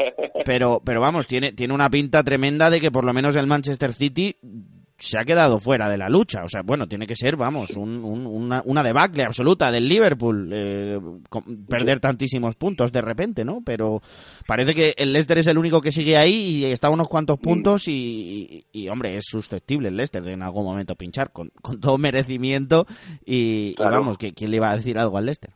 Pero 0.44 0.82
pero 0.84 1.02
vamos 1.02 1.28
tiene 1.28 1.54
tiene 1.54 1.74
una 1.74 1.90
pinta 1.90 2.24
tremenda 2.24 2.70
de 2.70 2.80
que 2.80 2.92
por 2.92 3.06
lo 3.06 3.14
menos 3.14 3.36
el 3.36 3.48
Manchester 3.48 3.94
City 3.94 4.36
se 4.98 5.18
ha 5.18 5.26
quedado 5.26 5.60
fuera 5.60 5.90
de 5.90 5.98
la 5.98 6.10
lucha. 6.10 6.44
O 6.44 6.50
sea, 6.50 6.62
bueno, 6.62 6.88
tiene 6.88 7.06
que 7.06 7.16
ser, 7.16 7.36
vamos, 7.36 7.72
una, 7.72 8.62
una, 8.66 8.84
debacle 8.84 9.24
absoluta 9.24 9.72
del 9.72 9.88
Liverpool, 9.88 10.50
eh, 10.54 11.00
perder 11.68 12.00
tantísimos 12.00 12.56
puntos 12.56 12.92
de 12.92 13.02
repente, 13.02 13.44
¿no? 13.44 13.62
Pero 13.66 14.02
parece 14.48 14.74
que 14.74 14.94
el 14.98 15.12
Leicester 15.12 15.40
es 15.40 15.48
el 15.48 15.58
único 15.58 15.82
que 15.82 15.92
sigue 15.92 16.18
ahí 16.18 16.34
y 16.34 16.66
está 16.66 16.88
a 16.88 16.92
unos 16.92 17.10
cuantos 17.10 17.40
puntos 17.40 17.88
y, 17.88 18.66
hombre, 18.90 19.18
es 19.18 19.26
susceptible 19.26 19.90
el 19.90 19.98
Leicester 19.98 20.24
de 20.24 20.34
en 20.34 20.44
algún 20.44 20.66
momento 20.66 20.96
pinchar 20.96 21.32
con, 21.32 21.52
con 21.62 21.80
todo 21.80 21.98
merecimiento 21.98 22.86
y, 23.26 23.76
vamos, 23.76 24.18
¿quién 24.18 24.52
le 24.52 24.58
iba 24.58 24.72
a 24.72 24.78
decir 24.78 24.98
algo 24.98 25.18
al 25.18 25.26
Leicester? 25.26 25.52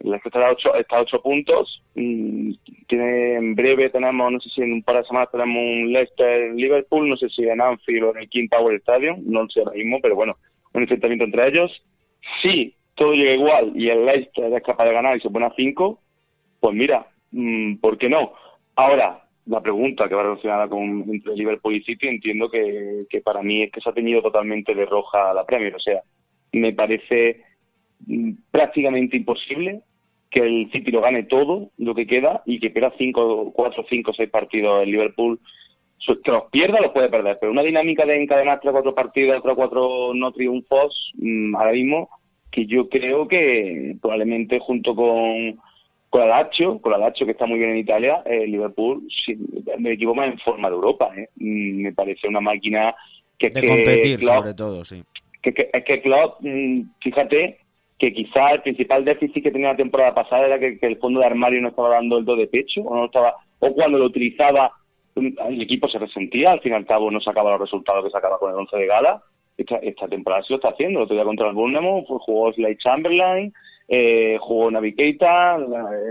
El 0.00 0.10
Leicester 0.10 0.32
está 0.32 0.48
a 0.48 0.52
ocho, 0.52 0.74
está 0.74 0.96
a 0.98 1.02
ocho 1.02 1.20
puntos. 1.20 1.82
Tiene, 1.94 3.34
en 3.34 3.54
breve 3.54 3.90
tenemos, 3.90 4.32
no 4.32 4.40
sé 4.40 4.48
si 4.50 4.62
en 4.62 4.74
un 4.74 4.82
par 4.82 4.96
de 4.96 5.04
semanas 5.04 5.30
tenemos 5.32 5.56
un 5.56 5.92
Leicester-Liverpool, 5.92 7.08
no 7.08 7.16
sé 7.16 7.28
si 7.30 7.42
en 7.42 7.60
Anfield 7.60 8.04
o 8.04 8.10
en 8.12 8.22
el 8.22 8.28
King 8.28 8.48
Power 8.48 8.76
Stadium, 8.76 9.22
no 9.26 9.48
sé 9.48 9.60
ahora 9.60 9.72
mismo, 9.72 9.98
pero 10.00 10.14
bueno, 10.14 10.36
un 10.72 10.82
enfrentamiento 10.82 11.24
entre 11.24 11.48
ellos. 11.48 11.82
Si 12.42 12.74
todo 12.94 13.12
llega 13.12 13.34
igual 13.34 13.72
y 13.74 13.88
el 13.88 14.06
Leicester 14.06 14.52
es 14.52 14.62
capaz 14.62 14.84
de 14.84 14.92
ganar 14.92 15.16
y 15.16 15.20
se 15.20 15.30
pone 15.30 15.46
a 15.46 15.54
cinco, 15.56 16.00
pues 16.60 16.74
mira, 16.74 17.06
mm, 17.32 17.76
¿por 17.76 17.98
qué 17.98 18.08
no? 18.08 18.34
Ahora, 18.76 19.24
la 19.46 19.60
pregunta 19.60 20.08
que 20.08 20.14
va 20.14 20.22
relacionada 20.22 20.68
con 20.68 21.04
entre 21.08 21.34
Liverpool 21.34 21.74
y 21.74 21.82
City, 21.82 22.06
entiendo 22.06 22.50
que, 22.50 23.06
que 23.08 23.20
para 23.20 23.42
mí 23.42 23.62
es 23.62 23.72
que 23.72 23.80
se 23.80 23.88
ha 23.88 23.94
tenido 23.94 24.22
totalmente 24.22 24.74
de 24.74 24.84
roja 24.84 25.32
la 25.32 25.44
Premier. 25.44 25.74
O 25.74 25.80
sea, 25.80 26.02
me 26.52 26.72
parece 26.72 27.42
mm, 28.06 28.32
prácticamente 28.50 29.16
imposible 29.16 29.82
que 30.30 30.40
el 30.40 30.70
City 30.72 30.90
lo 30.90 31.00
gane 31.00 31.22
todo 31.24 31.70
lo 31.78 31.94
que 31.94 32.06
queda 32.06 32.42
y 32.44 32.60
que 32.60 32.70
pierda 32.70 32.92
cinco, 32.98 33.52
cuatro, 33.52 33.84
cinco, 33.88 34.12
seis 34.12 34.30
partidos 34.30 34.82
el 34.82 34.90
Liverpool. 34.90 35.40
Que 36.24 36.30
los 36.30 36.44
pierda 36.50 36.80
los 36.80 36.92
puede 36.92 37.10
perder, 37.10 37.36
pero 37.40 37.52
una 37.52 37.62
dinámica 37.62 38.06
de 38.06 38.22
encadenar 38.22 38.60
tres 38.60 38.72
cuatro 38.72 38.94
partidos, 38.94 39.42
tres 39.42 39.54
cuatro 39.54 40.14
no 40.14 40.32
triunfos, 40.32 41.12
mm, 41.14 41.54
ahora 41.54 41.72
mismo, 41.72 42.08
que 42.50 42.66
yo 42.66 42.88
creo 42.88 43.28
que 43.28 43.96
probablemente 44.00 44.58
junto 44.58 44.94
con 44.94 45.58
con 46.10 46.22
la 46.22 46.42
Lazio, 46.42 46.80
con 46.80 46.92
la 46.92 46.98
Lazio 46.98 47.26
que 47.26 47.32
está 47.32 47.46
muy 47.46 47.58
bien 47.58 47.70
en 47.70 47.78
Italia, 47.78 48.22
el 48.24 48.42
eh, 48.42 48.46
Liverpool, 48.46 49.06
si 49.10 49.36
me 49.78 49.92
equivoco, 49.92 50.16
más 50.16 50.28
en 50.32 50.38
forma 50.38 50.68
de 50.68 50.74
Europa. 50.74 51.10
¿eh? 51.16 51.28
Mm, 51.36 51.82
me 51.82 51.92
parece 51.92 52.28
una 52.28 52.40
máquina 52.40 52.94
que... 53.38 53.50
De 53.50 53.66
competir, 53.66 54.24
sobre 54.24 54.54
todo, 54.54 54.84
sí. 54.84 55.02
Que, 55.42 55.70
es 55.72 55.84
que 55.84 56.00
Klopp, 56.00 56.40
mm, 56.40 56.82
fíjate, 57.00 57.58
que 57.98 58.12
quizá 58.12 58.52
el 58.52 58.62
principal 58.62 59.04
déficit 59.04 59.42
que 59.42 59.50
tenía 59.50 59.68
la 59.68 59.76
temporada 59.76 60.14
pasada 60.14 60.46
era 60.46 60.58
que, 60.58 60.78
el 60.80 60.98
fondo 60.98 61.20
de 61.20 61.26
armario 61.26 61.60
no 61.60 61.68
estaba 61.68 61.90
dando 61.90 62.18
el 62.18 62.24
do 62.24 62.36
de 62.36 62.46
pecho 62.46 62.82
o 62.82 62.94
no 62.94 63.06
estaba 63.06 63.34
o 63.58 63.74
cuando 63.74 63.98
lo 63.98 64.06
utilizaba 64.06 64.72
mm, 65.16 65.28
el 65.48 65.62
equipo 65.62 65.88
se 65.88 65.98
resentía 65.98 66.52
al 66.52 66.60
fin 66.60 66.72
y 66.72 66.74
al 66.76 66.86
cabo 66.86 67.10
no 67.10 67.20
sacaba 67.20 67.50
los 67.50 67.60
resultados 67.60 68.04
que 68.04 68.10
sacaba 68.10 68.38
con 68.38 68.50
el 68.50 68.56
once 68.56 68.76
de 68.76 68.86
gala. 68.86 69.22
Esta, 69.56 69.76
esta 69.78 70.06
temporada 70.06 70.44
se 70.44 70.52
lo 70.52 70.56
está 70.56 70.68
haciendo 70.68 71.00
el 71.00 71.04
otro 71.04 71.24
contra 71.24 71.48
el 71.48 71.54
Bournemouth 71.54 72.06
jugó 72.06 72.52
Slade 72.52 72.78
Chamberlain 72.78 73.52
eh, 73.88 74.36
jugó 74.40 74.70
Navi 74.70 74.94
eh, 74.96 75.16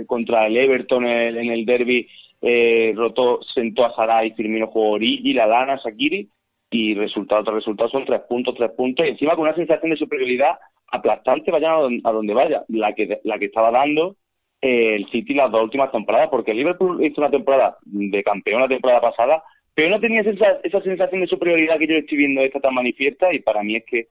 contra 0.06 0.48
el 0.48 0.58
Everton 0.58 1.06
en, 1.06 1.50
el 1.50 1.66
derby 1.66 2.10
eh, 2.42 2.92
rotó 2.94 3.40
sentó 3.56 3.86
a 3.86 3.96
Sarai 3.96 4.32
Firmino 4.32 4.68
jugó 4.68 4.92
Origi 4.92 5.32
la 5.32 5.48
Lana 5.48 5.80
Sakiri 5.80 6.30
y 6.70 6.96
resultado 6.96 7.46
tras 7.46 7.56
resultado 7.56 7.90
son 7.90 8.04
tres 8.04 8.20
puntos 8.28 8.54
tres 8.58 8.72
puntos 8.72 9.06
y 9.06 9.12
encima 9.12 9.36
con 9.36 9.46
una 9.46 9.56
sensación 9.56 9.92
de 9.92 9.98
superioridad 9.98 10.58
aplastante 10.92 11.52
vaya 11.52 11.76
a 11.76 12.12
donde 12.12 12.34
vaya, 12.34 12.64
la 12.70 12.94
que, 12.94 13.20
la 13.24 13.38
que 13.38 13.46
estaba 13.46 13.72
dando 13.72 14.16
eh, 14.62 14.96
el 14.96 15.10
City 15.10 15.34
las 15.34 15.52
dos 15.52 15.64
últimas 15.64 15.92
temporadas, 15.92 16.30
porque 16.30 16.52
el 16.52 16.58
Liverpool 16.58 17.04
hizo 17.06 17.22
una 17.22 17.30
temporada 17.30 17.78
de 17.84 18.24
campeón 18.24 18.62
la 18.62 18.68
temporada 18.68 19.02
pasada, 19.02 19.44
pero 19.74 19.90
no 19.90 20.00
tenía 20.00 20.22
esa, 20.22 20.60
esa 20.64 20.82
sensación 20.82 21.22
de 21.22 21.28
superioridad 21.28 21.78
que 21.78 21.88
yo 21.88 21.96
estoy 21.96 22.18
viendo 22.18 22.42
esta 22.42 22.60
tan 22.60 22.74
manifiesta 22.74 23.32
y 23.34 23.40
para 23.40 23.62
mí 23.62 23.76
es 23.76 23.86
que, 23.86 24.08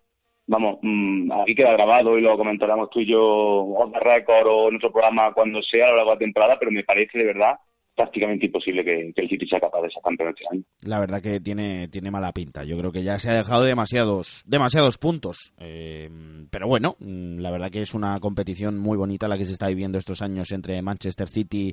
vamos, 0.47 0.79
mmm, 0.83 1.33
aquí 1.33 1.55
queda 1.55 1.73
grabado 1.73 2.17
y 2.17 2.23
lo 2.23 2.37
comentaremos 2.37 2.91
tú 2.91 3.01
y 3.01 3.07
yo 3.07 3.21
off 3.21 3.93
the 3.93 3.99
record 3.99 4.47
o 4.47 4.69
en 4.69 4.77
otro 4.77 4.93
programa 4.93 5.33
cuando 5.33 5.61
sea 5.63 5.87
a 5.87 5.91
lo 5.91 5.97
largo 5.97 6.11
de 6.11 6.17
la 6.17 6.21
temporada, 6.21 6.59
pero 6.59 6.71
me 6.71 6.85
parece 6.85 7.19
de 7.19 7.25
verdad 7.25 7.57
prácticamente 7.97 8.47
imposible 8.47 8.85
que, 8.85 9.13
el 9.17 9.29
City 9.29 9.47
sea 9.47 9.59
capaz 9.59 9.81
de 9.83 9.91
ser 9.91 10.03
campeón 10.03 10.29
este 10.31 10.45
año. 10.53 10.63
La 10.85 11.01
verdad 11.01 11.23
que 11.23 11.41
tiene, 11.41 11.89
tiene 11.89 12.11
mala 12.11 12.33
pinta. 12.33 12.63
Yo 12.63 12.79
creo 12.79 12.93
que 12.93 13.03
ya 13.03 13.19
se 13.19 13.31
ha 13.31 13.35
dejado 13.35 13.65
demasiados, 13.65 14.43
demasiados 14.47 14.99
puntos. 14.99 15.55
Eh, 15.59 16.09
pero 16.51 16.69
bueno, 16.69 16.97
mm, 17.01 17.39
la 17.39 17.51
verdad 17.51 17.71
que 17.71 17.83
es 17.83 17.95
una 17.95 18.21
competición 18.21 18.79
muy 18.79 18.99
bonita 18.99 19.29
la 19.29 19.39
que 19.39 19.47
se 19.47 19.53
está 19.53 19.69
viviendo 19.69 19.99
estos 19.99 20.21
años 20.21 20.53
entre 20.53 20.81
Manchester 20.83 21.29
City 21.29 21.73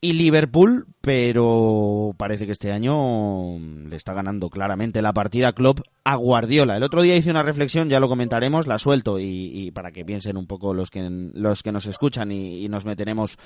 y 0.00 0.12
Liverpool, 0.14 0.86
pero 1.00 2.14
parece 2.16 2.46
que 2.46 2.52
este 2.52 2.72
año 2.72 3.58
le 3.58 3.96
está 3.96 4.14
ganando 4.14 4.48
claramente 4.48 5.02
la 5.02 5.12
partida 5.12 5.52
Klopp 5.52 5.80
a 6.04 6.16
Guardiola. 6.16 6.76
El 6.76 6.82
otro 6.82 7.02
día 7.02 7.16
hice 7.16 7.30
una 7.30 7.42
reflexión, 7.42 7.88
ya 7.90 8.00
lo 8.00 8.08
comentaremos, 8.08 8.66
la 8.66 8.78
suelto 8.78 9.18
y, 9.20 9.70
para 9.72 9.92
que 9.92 10.04
piensen 10.04 10.36
un 10.36 10.46
poco 10.46 10.72
los 10.72 10.90
que, 10.90 11.06
los 11.08 11.62
que 11.62 11.72
nos 11.72 11.86
escuchan 11.86 12.32
y, 12.32 12.68
nos 12.68 12.86
meteremos 12.86 13.36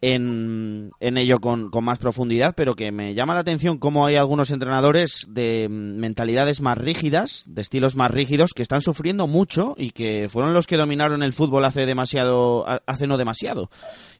en 0.00 0.90
ello 1.00 1.33
con, 1.38 1.70
con, 1.70 1.84
más 1.84 1.98
profundidad, 1.98 2.54
pero 2.56 2.74
que 2.74 2.92
me 2.92 3.14
llama 3.14 3.34
la 3.34 3.40
atención 3.40 3.78
cómo 3.78 4.06
hay 4.06 4.16
algunos 4.16 4.50
entrenadores 4.50 5.26
de 5.28 5.68
mentalidades 5.70 6.60
más 6.60 6.78
rígidas, 6.78 7.44
de 7.46 7.62
estilos 7.62 7.96
más 7.96 8.10
rígidos, 8.10 8.52
que 8.54 8.62
están 8.62 8.80
sufriendo 8.80 9.26
mucho 9.26 9.74
y 9.76 9.90
que 9.90 10.28
fueron 10.28 10.54
los 10.54 10.66
que 10.66 10.76
dominaron 10.76 11.22
el 11.22 11.32
fútbol 11.32 11.64
hace 11.64 11.86
demasiado, 11.86 12.64
hace 12.86 13.06
no 13.06 13.16
demasiado. 13.16 13.70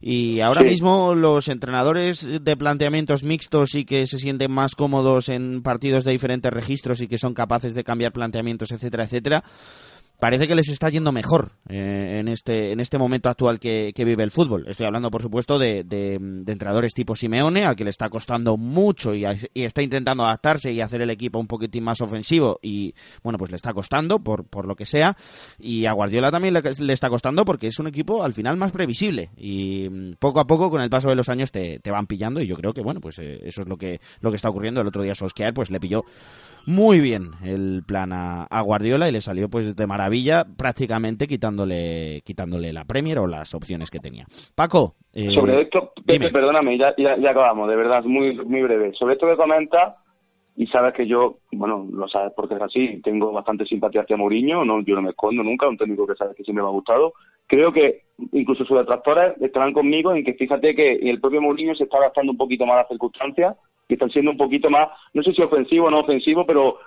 Y 0.00 0.40
ahora 0.40 0.62
mismo 0.62 1.14
los 1.14 1.48
entrenadores 1.48 2.26
de 2.44 2.56
planteamientos 2.56 3.24
mixtos 3.24 3.74
y 3.74 3.84
que 3.84 4.06
se 4.06 4.18
sienten 4.18 4.52
más 4.52 4.74
cómodos 4.74 5.28
en 5.28 5.62
partidos 5.62 6.04
de 6.04 6.12
diferentes 6.12 6.52
registros 6.52 7.00
y 7.00 7.08
que 7.08 7.18
son 7.18 7.34
capaces 7.34 7.74
de 7.74 7.84
cambiar 7.84 8.12
planteamientos, 8.12 8.70
etcétera, 8.70 9.04
etcétera, 9.04 9.44
parece 10.24 10.48
que 10.48 10.54
les 10.54 10.70
está 10.70 10.88
yendo 10.88 11.12
mejor 11.12 11.52
eh, 11.68 12.16
en 12.20 12.28
este 12.28 12.72
en 12.72 12.80
este 12.80 12.96
momento 12.96 13.28
actual 13.28 13.60
que, 13.60 13.92
vive 13.94 14.22
el 14.22 14.30
fútbol. 14.30 14.64
Estoy 14.66 14.86
hablando, 14.86 15.10
por 15.10 15.20
supuesto, 15.20 15.58
de, 15.58 15.84
de, 15.84 16.14
entrenadores 16.14 16.94
tipo 16.94 17.14
Simeone, 17.14 17.64
al 17.64 17.76
que 17.76 17.84
le 17.84 17.90
está 17.90 18.08
costando 18.08 18.56
mucho 18.56 19.14
y, 19.14 19.26
está 19.54 19.82
intentando 19.82 20.24
adaptarse 20.24 20.72
y 20.72 20.80
hacer 20.80 21.02
el 21.02 21.10
equipo 21.10 21.38
un 21.38 21.46
poquitín 21.46 21.84
más 21.84 22.00
ofensivo 22.00 22.58
y, 22.62 22.94
bueno, 23.22 23.38
pues 23.38 23.50
le 23.50 23.56
está 23.56 23.74
costando 23.74 24.18
por, 24.18 24.46
por 24.46 24.66
lo 24.66 24.74
que 24.76 24.86
sea. 24.86 25.14
Y 25.58 25.84
a 25.84 25.92
Guardiola 25.92 26.30
también 26.30 26.54
le, 26.54 26.92
está 26.94 27.10
costando 27.10 27.44
porque 27.44 27.66
es 27.66 27.78
un 27.78 27.88
equipo 27.88 28.24
al 28.24 28.32
final 28.32 28.56
más 28.56 28.72
previsible 28.72 29.28
y 29.36 29.90
mm, 29.90 30.14
poco 30.18 30.40
a 30.40 30.46
poco, 30.46 30.70
con 30.70 30.80
el 30.80 30.88
paso 30.88 31.10
de 31.10 31.16
los 31.16 31.28
años, 31.28 31.52
te, 31.52 31.80
te 31.80 31.90
van 31.90 32.06
pillando 32.06 32.40
y 32.40 32.46
yo 32.46 32.56
creo 32.56 32.72
que, 32.72 32.80
bueno, 32.80 33.02
pues 33.02 33.18
eh, 33.18 33.40
eso 33.42 33.60
es 33.60 33.68
lo 33.68 33.76
que, 33.76 34.00
lo 34.20 34.30
que 34.30 34.36
está 34.36 34.48
ocurriendo. 34.48 34.80
El 34.80 34.86
otro 34.86 35.02
día 35.02 35.14
Solskjaer 35.14 35.52
pues 35.52 35.70
le 35.70 35.80
pilló 35.80 36.06
muy 36.66 37.00
bien 37.00 37.32
el 37.42 37.82
plan 37.86 38.12
a, 38.12 38.60
Guardiola 38.62 39.08
y 39.08 39.12
le 39.12 39.20
salió 39.20 39.48
pues 39.48 39.76
de 39.76 39.86
maravilla, 39.86 40.13
prácticamente 40.56 41.26
quitándole 41.26 42.22
quitándole 42.24 42.72
la 42.72 42.84
Premier 42.84 43.18
o 43.18 43.26
las 43.26 43.54
opciones 43.54 43.90
que 43.90 44.00
tenía. 44.00 44.26
Paco. 44.54 44.94
Eh, 45.12 45.30
Sobre 45.34 45.62
esto, 45.62 45.92
perdóname, 46.06 46.76
ya, 46.78 46.94
ya, 46.96 47.30
acabamos, 47.30 47.68
de 47.68 47.76
verdad, 47.76 48.02
muy, 48.04 48.34
muy 48.44 48.62
breve. 48.62 48.92
Sobre 48.94 49.14
esto 49.14 49.26
que 49.26 49.36
comenta, 49.36 49.96
y 50.56 50.66
sabes 50.66 50.94
que 50.94 51.06
yo, 51.06 51.38
bueno, 51.52 51.86
lo 51.92 52.08
sabes 52.08 52.32
porque 52.34 52.54
es 52.54 52.62
así, 52.62 53.00
tengo 53.02 53.32
bastante 53.32 53.64
simpatía 53.64 54.02
hacia 54.02 54.16
Mourinho, 54.16 54.64
no, 54.64 54.80
yo 54.82 54.94
no 54.94 55.02
me 55.02 55.10
escondo 55.10 55.42
nunca, 55.42 55.68
un 55.68 55.76
técnico 55.76 56.06
que 56.06 56.14
sabes 56.14 56.36
que 56.36 56.44
siempre 56.44 56.62
me 56.62 56.68
ha 56.68 56.72
gustado. 56.72 57.12
Creo 57.46 57.72
que 57.72 58.02
incluso 58.32 58.64
sus 58.64 58.78
detractores 58.78 59.34
estarán 59.40 59.72
conmigo 59.72 60.14
en 60.14 60.24
que 60.24 60.34
fíjate 60.34 60.74
que 60.74 60.94
el 60.94 61.20
propio 61.20 61.42
Mourinho 61.42 61.74
se 61.74 61.84
está 61.84 61.98
adaptando 61.98 62.32
un 62.32 62.38
poquito 62.38 62.66
más 62.66 62.74
a 62.74 62.78
las 62.78 62.88
circunstancias 62.88 63.56
que 63.88 63.94
están 63.94 64.10
siendo 64.10 64.30
un 64.30 64.36
poquito 64.36 64.70
más, 64.70 64.88
no 65.12 65.22
sé 65.22 65.32
si 65.32 65.42
ofensivo 65.42 65.86
o 65.86 65.90
no 65.90 66.00
ofensivo, 66.00 66.46
pero 66.46 66.78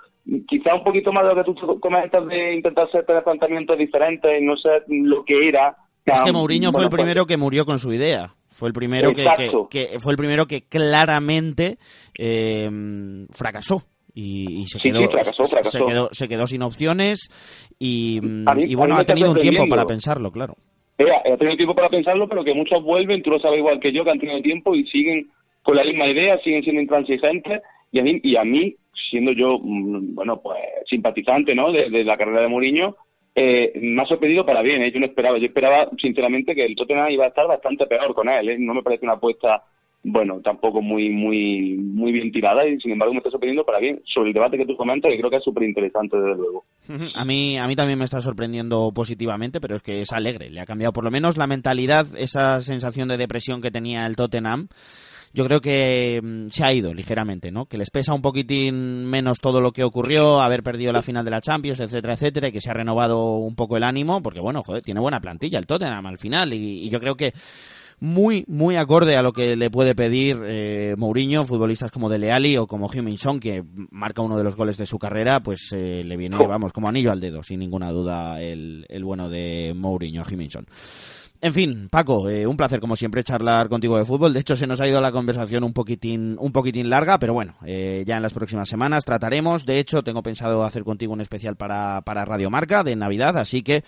quizá 0.46 0.74
un 0.74 0.84
poquito 0.84 1.12
más 1.12 1.24
de 1.24 1.34
lo 1.34 1.36
que 1.36 1.52
tú 1.52 1.80
comentas 1.80 2.26
de 2.26 2.54
intentar 2.56 2.86
hacer 2.86 3.04
planteamientos 3.04 3.78
diferentes 3.78 4.30
y 4.40 4.44
no 4.44 4.56
sé 4.56 4.68
lo 4.88 5.24
que 5.24 5.48
era. 5.48 5.76
Es 6.04 6.20
que 6.20 6.32
Mourinho 6.32 6.72
fue 6.72 6.84
el 6.84 6.90
pues 6.90 7.00
primero 7.00 7.26
que 7.26 7.36
murió 7.36 7.64
con 7.64 7.78
su 7.78 7.92
idea. 7.92 8.34
Fue 8.48 8.68
el 8.68 8.74
primero 8.74 9.12
que, 9.14 9.24
que, 9.70 10.00
fue 10.00 10.12
el 10.12 10.18
primero 10.18 10.46
que 10.46 10.62
claramente 10.62 11.78
eh, 12.18 12.68
fracasó. 13.30 13.82
Y, 14.14 14.64
se, 14.66 14.80
quedó, 14.80 15.00
Se, 15.62 15.78
quedó, 15.78 16.08
se 16.10 16.26
quedó 16.26 16.46
sin 16.48 16.62
opciones 16.62 17.28
y, 17.78 18.18
y 18.66 18.74
bueno, 18.74 18.96
ha 18.96 19.04
tenido 19.04 19.30
un 19.30 19.38
tiempo 19.38 19.68
para 19.68 19.84
pensarlo, 19.84 20.32
claro. 20.32 20.56
ha 20.98 21.36
tenido 21.36 21.56
tiempo 21.56 21.76
para 21.76 21.88
pensarlo, 21.88 22.28
pero 22.28 22.42
que 22.42 22.52
muchos 22.52 22.82
vuelven, 22.82 23.22
tú 23.22 23.30
lo 23.30 23.38
sabes 23.38 23.60
igual 23.60 23.78
que 23.78 23.92
yo, 23.92 24.02
que 24.02 24.10
han 24.10 24.18
tenido 24.18 24.40
tiempo 24.40 24.74
y 24.74 24.84
siguen 24.88 25.30
con 25.62 25.76
la 25.76 25.84
misma 25.84 26.08
idea, 26.08 26.36
siguen 26.42 26.64
siendo 26.64 26.82
intransigentes 26.82 27.62
y 27.92 28.00
a 28.00 28.02
mí, 28.02 28.20
y 28.24 28.36
a 28.36 28.42
mí 28.42 28.74
siendo 29.10 29.32
yo, 29.32 29.58
mm, 29.58 30.14
bueno, 30.14 30.40
pues 30.40 30.58
simpatizante, 30.88 31.54
¿no?, 31.54 31.72
de, 31.72 32.04
la 32.04 32.16
carrera 32.16 32.42
de 32.42 32.48
Mourinho, 32.48 32.96
eh, 33.34 33.72
me 33.80 34.02
ha 34.02 34.06
sorprendido 34.06 34.44
para 34.44 34.62
bien, 34.62 34.82
¿eh? 34.82 34.90
yo 34.90 35.00
no 35.00 35.06
esperaba, 35.06 35.38
yo 35.38 35.46
esperaba 35.46 35.88
sinceramente 35.98 36.54
que 36.54 36.64
el 36.64 36.74
Tottenham 36.74 37.10
iba 37.10 37.24
a 37.24 37.28
estar 37.28 37.46
bastante 37.46 37.86
peor 37.86 38.14
con 38.14 38.28
él, 38.28 38.48
¿eh? 38.48 38.56
no 38.58 38.74
me 38.74 38.82
parece 38.82 39.04
una 39.04 39.14
apuesta 39.14 39.62
bueno, 40.04 40.40
tampoco 40.42 40.80
muy 40.80 41.10
muy 41.10 41.76
muy 41.76 42.12
bien 42.12 42.30
tirada 42.30 42.66
y 42.66 42.78
sin 42.80 42.92
embargo 42.92 43.12
me 43.12 43.18
está 43.18 43.30
sorprendiendo 43.30 43.64
para 43.64 43.80
bien 43.80 44.00
sobre 44.04 44.28
el 44.28 44.34
debate 44.34 44.56
que 44.56 44.64
tú 44.64 44.76
comentas 44.76 45.12
y 45.12 45.18
creo 45.18 45.30
que 45.30 45.36
es 45.36 45.44
súper 45.44 45.64
interesante 45.64 46.16
desde 46.16 46.36
luego. 46.36 46.64
A 47.14 47.24
mí, 47.24 47.58
a 47.58 47.66
mí 47.66 47.76
también 47.76 47.98
me 47.98 48.04
está 48.04 48.20
sorprendiendo 48.20 48.92
positivamente, 48.94 49.60
pero 49.60 49.76
es 49.76 49.82
que 49.82 50.00
es 50.00 50.12
alegre, 50.12 50.50
le 50.50 50.60
ha 50.60 50.66
cambiado 50.66 50.92
por 50.92 51.04
lo 51.04 51.10
menos 51.10 51.36
la 51.36 51.46
mentalidad, 51.46 52.06
esa 52.16 52.60
sensación 52.60 53.08
de 53.08 53.16
depresión 53.16 53.60
que 53.60 53.70
tenía 53.70 54.06
el 54.06 54.16
Tottenham 54.16 54.68
yo 55.32 55.44
creo 55.44 55.60
que 55.60 56.20
mm, 56.22 56.48
se 56.48 56.64
ha 56.64 56.72
ido 56.72 56.94
ligeramente, 56.94 57.50
¿no? 57.50 57.66
Que 57.66 57.78
les 57.78 57.90
pesa 57.90 58.14
un 58.14 58.22
poquitín 58.22 59.04
menos 59.04 59.38
todo 59.40 59.60
lo 59.60 59.72
que 59.72 59.84
ocurrió, 59.84 60.40
haber 60.40 60.62
perdido 60.62 60.92
la 60.92 61.02
final 61.02 61.24
de 61.24 61.30
la 61.30 61.40
Champions, 61.40 61.80
etcétera, 61.80 62.14
etcétera, 62.14 62.48
y 62.48 62.52
que 62.52 62.60
se 62.60 62.70
ha 62.70 62.74
renovado 62.74 63.36
un 63.36 63.54
poco 63.54 63.76
el 63.76 63.84
ánimo, 63.84 64.22
porque 64.22 64.40
bueno, 64.40 64.62
joder, 64.62 64.82
tiene 64.82 65.00
buena 65.00 65.20
plantilla 65.20 65.58
el 65.58 65.66
Tottenham 65.66 66.06
al 66.06 66.18
final, 66.18 66.52
y, 66.52 66.88
yo 66.88 67.00
creo 67.00 67.16
que 67.16 67.34
muy, 68.00 68.44
muy 68.46 68.76
acorde 68.76 69.16
a 69.16 69.22
lo 69.22 69.32
que 69.32 69.56
le 69.56 69.70
puede 69.70 69.94
pedir 69.94 70.40
eh, 70.46 70.94
Mourinho, 70.96 71.44
futbolistas 71.44 71.90
como 71.90 72.08
Dele 72.08 72.30
Alli 72.30 72.56
o 72.56 72.66
como 72.66 72.88
Heung-Min 72.88 73.40
que 73.40 73.64
marca 73.90 74.22
uno 74.22 74.38
de 74.38 74.44
los 74.44 74.56
goles 74.56 74.76
de 74.78 74.86
su 74.86 74.98
carrera, 74.98 75.40
pues 75.40 75.72
eh, 75.72 76.02
le 76.04 76.16
viene, 76.16 76.36
vamos, 76.38 76.72
como 76.72 76.88
anillo 76.88 77.10
al 77.10 77.20
dedo, 77.20 77.42
sin 77.42 77.58
ninguna 77.58 77.90
duda, 77.90 78.40
el, 78.40 78.86
el 78.88 79.04
bueno 79.04 79.28
de 79.28 79.74
Mourinho, 79.76 80.22
Heung-Min 80.22 80.50
en 81.40 81.54
fin, 81.54 81.88
Paco, 81.88 82.28
eh, 82.28 82.46
un 82.46 82.56
placer 82.56 82.80
como 82.80 82.96
siempre 82.96 83.22
charlar 83.22 83.68
contigo 83.68 83.96
de 83.96 84.04
fútbol. 84.04 84.32
De 84.32 84.40
hecho, 84.40 84.56
se 84.56 84.66
nos 84.66 84.80
ha 84.80 84.88
ido 84.88 85.00
la 85.00 85.12
conversación 85.12 85.62
un 85.62 85.72
poquitín, 85.72 86.36
un 86.40 86.50
poquitín 86.50 86.90
larga, 86.90 87.18
pero 87.18 87.32
bueno, 87.32 87.54
eh, 87.64 88.02
ya 88.06 88.16
en 88.16 88.22
las 88.22 88.34
próximas 88.34 88.68
semanas 88.68 89.04
trataremos. 89.04 89.64
De 89.64 89.78
hecho, 89.78 90.02
tengo 90.02 90.22
pensado 90.22 90.64
hacer 90.64 90.82
contigo 90.82 91.12
un 91.12 91.20
especial 91.20 91.54
para, 91.56 92.00
para 92.02 92.24
Radio 92.24 92.50
Marca 92.50 92.82
de 92.82 92.96
Navidad, 92.96 93.36
así 93.36 93.62
que 93.62 93.84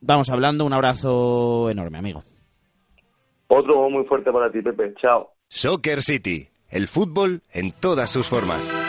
vamos 0.00 0.30
hablando. 0.30 0.64
Un 0.64 0.72
abrazo 0.72 1.68
enorme, 1.68 1.98
amigo. 1.98 2.22
Otro 3.48 3.90
muy 3.90 4.04
fuerte 4.04 4.32
para 4.32 4.50
ti, 4.50 4.62
Pepe. 4.62 4.94
Chao. 5.00 5.32
Soccer 5.48 6.00
City, 6.00 6.48
el 6.70 6.88
fútbol 6.88 7.42
en 7.52 7.72
todas 7.72 8.10
sus 8.10 8.26
formas. 8.28 8.87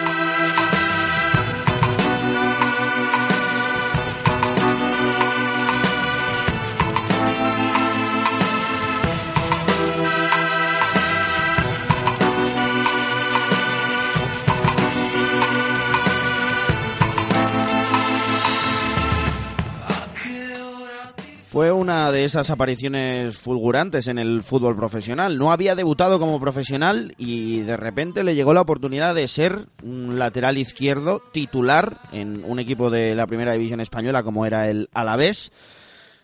Fue 21.60 21.74
una 21.74 22.10
de 22.14 22.24
esas 22.24 22.50
apariciones 22.52 23.38
fulgurantes 23.38 24.08
en 24.08 24.18
el 24.18 24.44
fútbol 24.44 24.78
profesional. 24.78 25.38
No 25.38 25.52
había 25.52 25.76
debutado 25.76 26.18
como 26.18 26.40
profesional 26.40 27.14
y 27.18 27.60
de 27.60 27.76
repente 27.76 28.24
le 28.24 28.34
llegó 28.34 28.54
la 28.54 28.62
oportunidad 28.62 29.14
de 29.14 29.28
ser 29.28 29.68
un 29.84 30.18
lateral 30.18 30.58
izquierdo 30.58 31.22
titular 31.34 32.00
en 32.14 32.46
un 32.46 32.60
equipo 32.60 32.90
de 32.90 33.14
la 33.14 33.28
primera 33.28 33.52
división 33.52 33.82
española 33.82 34.24
como 34.24 34.46
era 34.46 34.70
el 34.70 34.88
Alavés. 34.94 35.52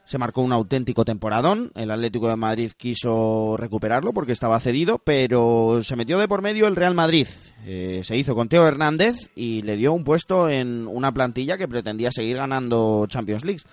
Se 0.06 0.17
marcó 0.17 0.39
un 0.39 0.54
auténtico 0.54 1.04
temporadón. 1.04 1.69
El 1.76 1.91
Atlético 1.91 2.30
de 2.30 2.38
Madrid 2.38 2.71
quiso 2.71 3.58
recuperarlo 3.58 4.13
porque 4.13 4.32
estaba 4.32 4.58
cedido, 4.62 5.00
pero 5.00 5.82
se 5.84 5.98
metió 5.98 6.17
de 6.17 6.30
por 6.30 6.43
medio 6.43 6.65
el 6.65 6.78
Real 6.78 6.95
Madrid. 6.95 7.28
Eh, 7.65 8.04
se 8.06 8.15
hizo 8.15 8.36
con 8.36 8.48
Teo 8.48 8.65
Hernández 8.65 9.17
y 9.36 9.63
le 9.63 9.76
dio 9.76 9.91
un 9.91 10.06
puesto 10.06 10.48
en 10.48 10.88
una 10.88 11.12
plantilla 11.12 11.58
que 11.58 11.67
pretendía 11.67 12.10
seguir 12.10 12.38
ganando 12.38 13.06
Champions 13.10 13.43
League. 13.43 13.63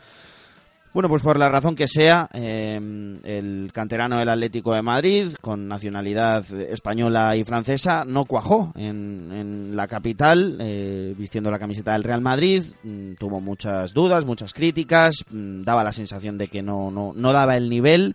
Bueno, 0.94 1.08
pues 1.08 1.22
por 1.22 1.38
la 1.38 1.48
razón 1.48 1.74
que 1.74 1.88
sea, 1.88 2.28
em, 2.34 3.18
el 3.24 3.70
canterano 3.72 4.18
del 4.18 4.28
Atlético 4.28 4.74
de 4.74 4.82
Madrid, 4.82 5.32
con 5.40 5.66
nacionalidad 5.66 6.44
española 6.52 7.34
y 7.34 7.44
francesa, 7.44 8.04
no 8.04 8.26
cuajó 8.26 8.74
en, 8.76 9.74
la 9.74 9.88
capital, 9.88 10.58
eh, 10.60 11.14
vistiendo 11.16 11.50
la 11.50 11.58
camiseta 11.58 11.94
del 11.94 12.04
Real 12.04 12.20
Madrid. 12.20 12.64
Mm, 12.82 13.14
tuvo 13.14 13.40
muchas 13.40 13.94
dudas, 13.94 14.26
muchas 14.26 14.52
críticas, 14.52 15.24
mm, 15.30 15.62
daba 15.62 15.82
la 15.82 15.94
sensación 15.94 16.36
de 16.36 16.48
que 16.48 16.62
no, 16.62 16.90
no, 16.90 17.12
no 17.14 17.32
daba 17.32 17.56
el 17.56 17.70
nivel. 17.70 18.14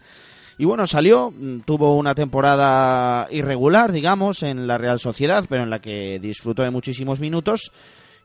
Y 0.59 0.65
bueno, 0.65 0.85
salió, 0.85 1.31
mm, 1.31 1.61
tuvo 1.61 1.97
una 1.97 2.13
temporada 2.13 3.27
irregular, 3.31 3.91
digamos, 3.91 4.43
en 4.43 4.67
la 4.67 4.77
Real 4.77 4.99
Sociedad, 4.99 5.45
pero 5.49 5.63
en 5.63 5.71
la 5.71 5.79
que 5.79 6.19
disfrutó 6.19 6.61
de 6.61 6.69
muchísimos 6.69 7.19
minutos 7.19 7.71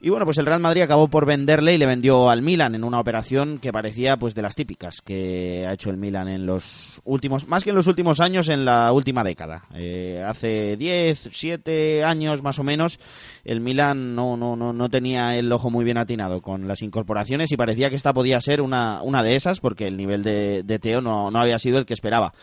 y 0.04 0.10
bueno, 0.10 0.24
pues 0.24 0.36
el 0.38 0.46
Real 0.46 0.60
Madrid 0.60 0.82
acabó 0.82 1.06
por 1.06 1.26
venderle 1.26 1.74
y 1.74 1.78
le 1.78 1.86
vendió 1.86 2.28
al 2.28 2.42
Milan 2.42 2.74
en 2.74 2.82
una 2.82 2.98
operación 2.98 3.60
que 3.60 3.72
parecía 3.72 4.16
pues 4.16 4.34
de 4.34 4.42
las 4.42 4.56
típicas 4.56 5.00
que 5.00 5.64
ha 5.64 5.74
hecho 5.74 5.90
el 5.90 5.96
Milan 5.96 6.26
en 6.26 6.44
los 6.44 7.00
últimos, 7.04 7.46
más 7.46 7.62
que 7.62 7.70
en 7.70 7.76
los 7.76 7.86
últimos 7.86 8.18
años, 8.18 8.48
en 8.48 8.64
la 8.64 8.90
última 8.90 9.22
década. 9.22 9.62
Eh, 9.76 10.20
hace 10.26 10.76
10, 10.76 11.28
7 11.30 12.02
años 12.02 12.42
más 12.42 12.58
o 12.58 12.64
menos, 12.64 12.98
el 13.44 13.60
Milan 13.60 14.16
no, 14.16 14.36
no, 14.36 14.56
no, 14.56 14.72
no 14.72 14.88
tenía 14.88 15.36
el 15.36 15.52
ojo 15.52 15.70
muy 15.70 15.84
bien 15.84 15.98
atinado 15.98 16.40
con 16.40 16.66
las 16.66 16.82
incorporaciones 16.82 17.52
y 17.52 17.56
parecía 17.56 17.88
que 17.88 17.94
esta 17.94 18.12
podía 18.12 18.40
ser 18.40 18.60
una, 18.60 19.02
una 19.04 19.22
de 19.22 19.36
esas 19.36 19.60
porque 19.60 19.86
el 19.86 19.96
nivel 19.96 20.24
de, 20.24 20.64
de 20.64 20.78
Teo 20.80 21.00
no, 21.00 21.30
no 21.30 21.38
había 21.38 21.60
sido 21.60 21.78
el 21.78 21.86
que 21.86 21.94
esperaba. 21.94 22.34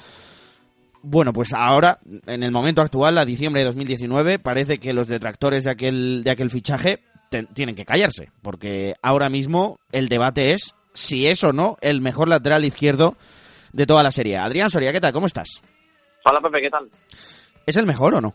Bueno, 1.02 1.32
pues 1.34 1.52
ahora, 1.54 2.00
en 2.26 2.44
el 2.44 2.52
momento 2.52 2.82
actual, 2.82 3.18
a 3.18 3.26
diciembre 3.26 3.62
de 3.62 3.68
2019, 3.68 4.40
parece 4.40 4.80
que 4.80 4.94
los 4.94 5.08
detractores 5.08 5.66
de 5.66 5.72
aquel, 5.72 6.24
de 6.24 6.32
aquel 6.32 6.50
fichaje 6.50 7.00
tienen 7.30 7.76
que 7.76 7.86
callarse, 7.86 8.32
porque 8.42 8.96
ahora 9.02 9.30
mismo 9.30 9.80
el 9.92 10.10
debate 10.10 10.54
es 10.54 10.76
si 10.94 11.28
es 11.28 11.44
o 11.44 11.54
no 11.54 11.78
el 11.82 12.02
mejor 12.02 12.28
lateral 12.28 12.66
izquierdo 12.66 13.16
de 13.74 13.86
toda 13.86 14.04
la 14.04 14.12
serie. 14.12 14.38
Adrián 14.38 14.70
Soria, 14.70 14.92
¿qué 14.92 15.00
tal? 15.00 15.14
¿Cómo 15.14 15.28
estás? 15.28 15.62
Hola 16.26 16.42
Pepe, 16.42 16.62
¿qué 16.62 16.70
tal? 16.70 16.90
¿Es 17.66 17.78
el 17.78 17.86
mejor 17.86 18.16
o 18.16 18.22
no? 18.22 18.34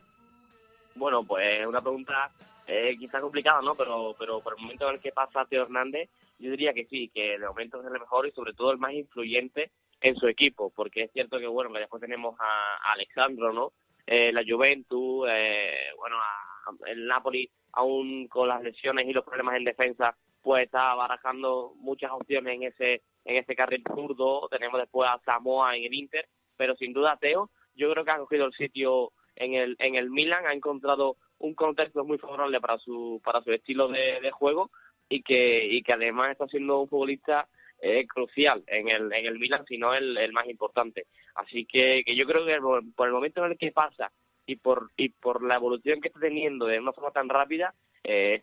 Bueno, 0.94 1.24
pues 1.24 1.66
una 1.66 1.80
pregunta 1.80 2.30
eh, 2.66 2.96
quizá 2.98 3.20
complicada, 3.20 3.60
¿no? 3.60 3.74
Pero, 3.74 4.14
pero 4.18 4.40
por 4.40 4.54
el 4.56 4.62
momento 4.62 4.88
en 4.88 4.94
el 4.94 5.00
que 5.00 5.12
pasa 5.12 5.44
Teo 5.44 5.64
Hernández, 5.64 6.08
yo 6.38 6.50
diría 6.50 6.72
que 6.72 6.86
sí, 6.86 7.10
que 7.12 7.38
de 7.38 7.46
momento 7.46 7.80
es 7.80 7.86
el 7.86 7.92
mejor 7.92 8.26
y 8.26 8.30
sobre 8.30 8.54
todo 8.54 8.70
el 8.70 8.78
más 8.78 8.92
influyente 8.92 9.70
en 10.00 10.16
su 10.16 10.28
equipo, 10.28 10.70
porque 10.74 11.04
es 11.04 11.12
cierto 11.12 11.38
que, 11.38 11.46
bueno, 11.46 11.72
que 11.72 11.80
después 11.80 12.00
tenemos 12.00 12.36
a, 12.38 12.92
Alexandro, 12.92 13.52
¿no? 13.52 13.72
Eh, 14.06 14.32
la 14.32 14.42
Juventus, 14.46 15.26
eh, 15.30 15.88
bueno, 15.96 16.16
a, 16.16 16.53
el 16.86 17.06
Napoli 17.06 17.50
aún 17.72 18.28
con 18.28 18.48
las 18.48 18.62
lesiones 18.62 19.06
y 19.06 19.12
los 19.12 19.24
problemas 19.24 19.56
en 19.56 19.64
defensa, 19.64 20.16
pues 20.42 20.64
está 20.64 20.94
barajando 20.94 21.72
muchas 21.76 22.10
opciones 22.12 22.54
en 22.54 22.62
ese 22.64 23.02
en 23.24 23.36
ese 23.36 23.56
carril 23.56 23.82
zurdo. 23.94 24.48
Tenemos 24.48 24.80
después 24.80 25.08
a 25.08 25.20
Samoa 25.24 25.76
en 25.76 25.84
el 25.84 25.94
Inter, 25.94 26.28
pero 26.56 26.76
sin 26.76 26.92
duda 26.92 27.16
Teo, 27.20 27.50
yo 27.74 27.90
creo 27.90 28.04
que 28.04 28.10
ha 28.10 28.18
cogido 28.18 28.46
el 28.46 28.52
sitio 28.52 29.12
en 29.36 29.54
el 29.54 29.76
en 29.78 29.94
el 29.96 30.10
Milan, 30.10 30.46
ha 30.46 30.52
encontrado 30.52 31.16
un 31.38 31.54
contexto 31.54 32.04
muy 32.04 32.18
favorable 32.18 32.60
para 32.60 32.78
su 32.78 33.20
para 33.24 33.42
su 33.42 33.52
estilo 33.52 33.88
de, 33.88 34.30
juego 34.30 34.70
y 35.08 35.22
que 35.22 35.66
y 35.66 35.82
que 35.82 35.92
además 35.92 36.32
está 36.32 36.46
siendo 36.46 36.80
un 36.80 36.88
futbolista 36.88 37.48
eh, 37.80 38.06
crucial 38.06 38.62
en 38.66 38.88
el 38.88 39.12
en 39.12 39.26
el 39.26 39.38
Milan, 39.38 39.64
si 39.66 39.78
no 39.78 39.94
el, 39.94 40.16
el 40.16 40.32
más 40.32 40.46
importante. 40.46 41.06
Así 41.34 41.66
que, 41.66 42.02
que 42.04 42.14
yo 42.14 42.26
creo 42.26 42.46
que 42.46 42.58
por 42.94 43.08
el 43.08 43.12
momento 43.12 43.44
en 43.44 43.52
el 43.52 43.58
que 43.58 43.72
pasa 43.72 44.12
y 44.46 44.56
por, 44.56 44.90
y 44.96 45.10
por 45.10 45.42
la 45.42 45.56
evolución 45.56 46.00
que 46.00 46.08
está 46.08 46.20
teniendo 46.20 46.66
de 46.66 46.80
una 46.80 46.92
forma 46.92 47.10
tan 47.10 47.28
rápida, 47.28 47.74
eh, 48.02 48.42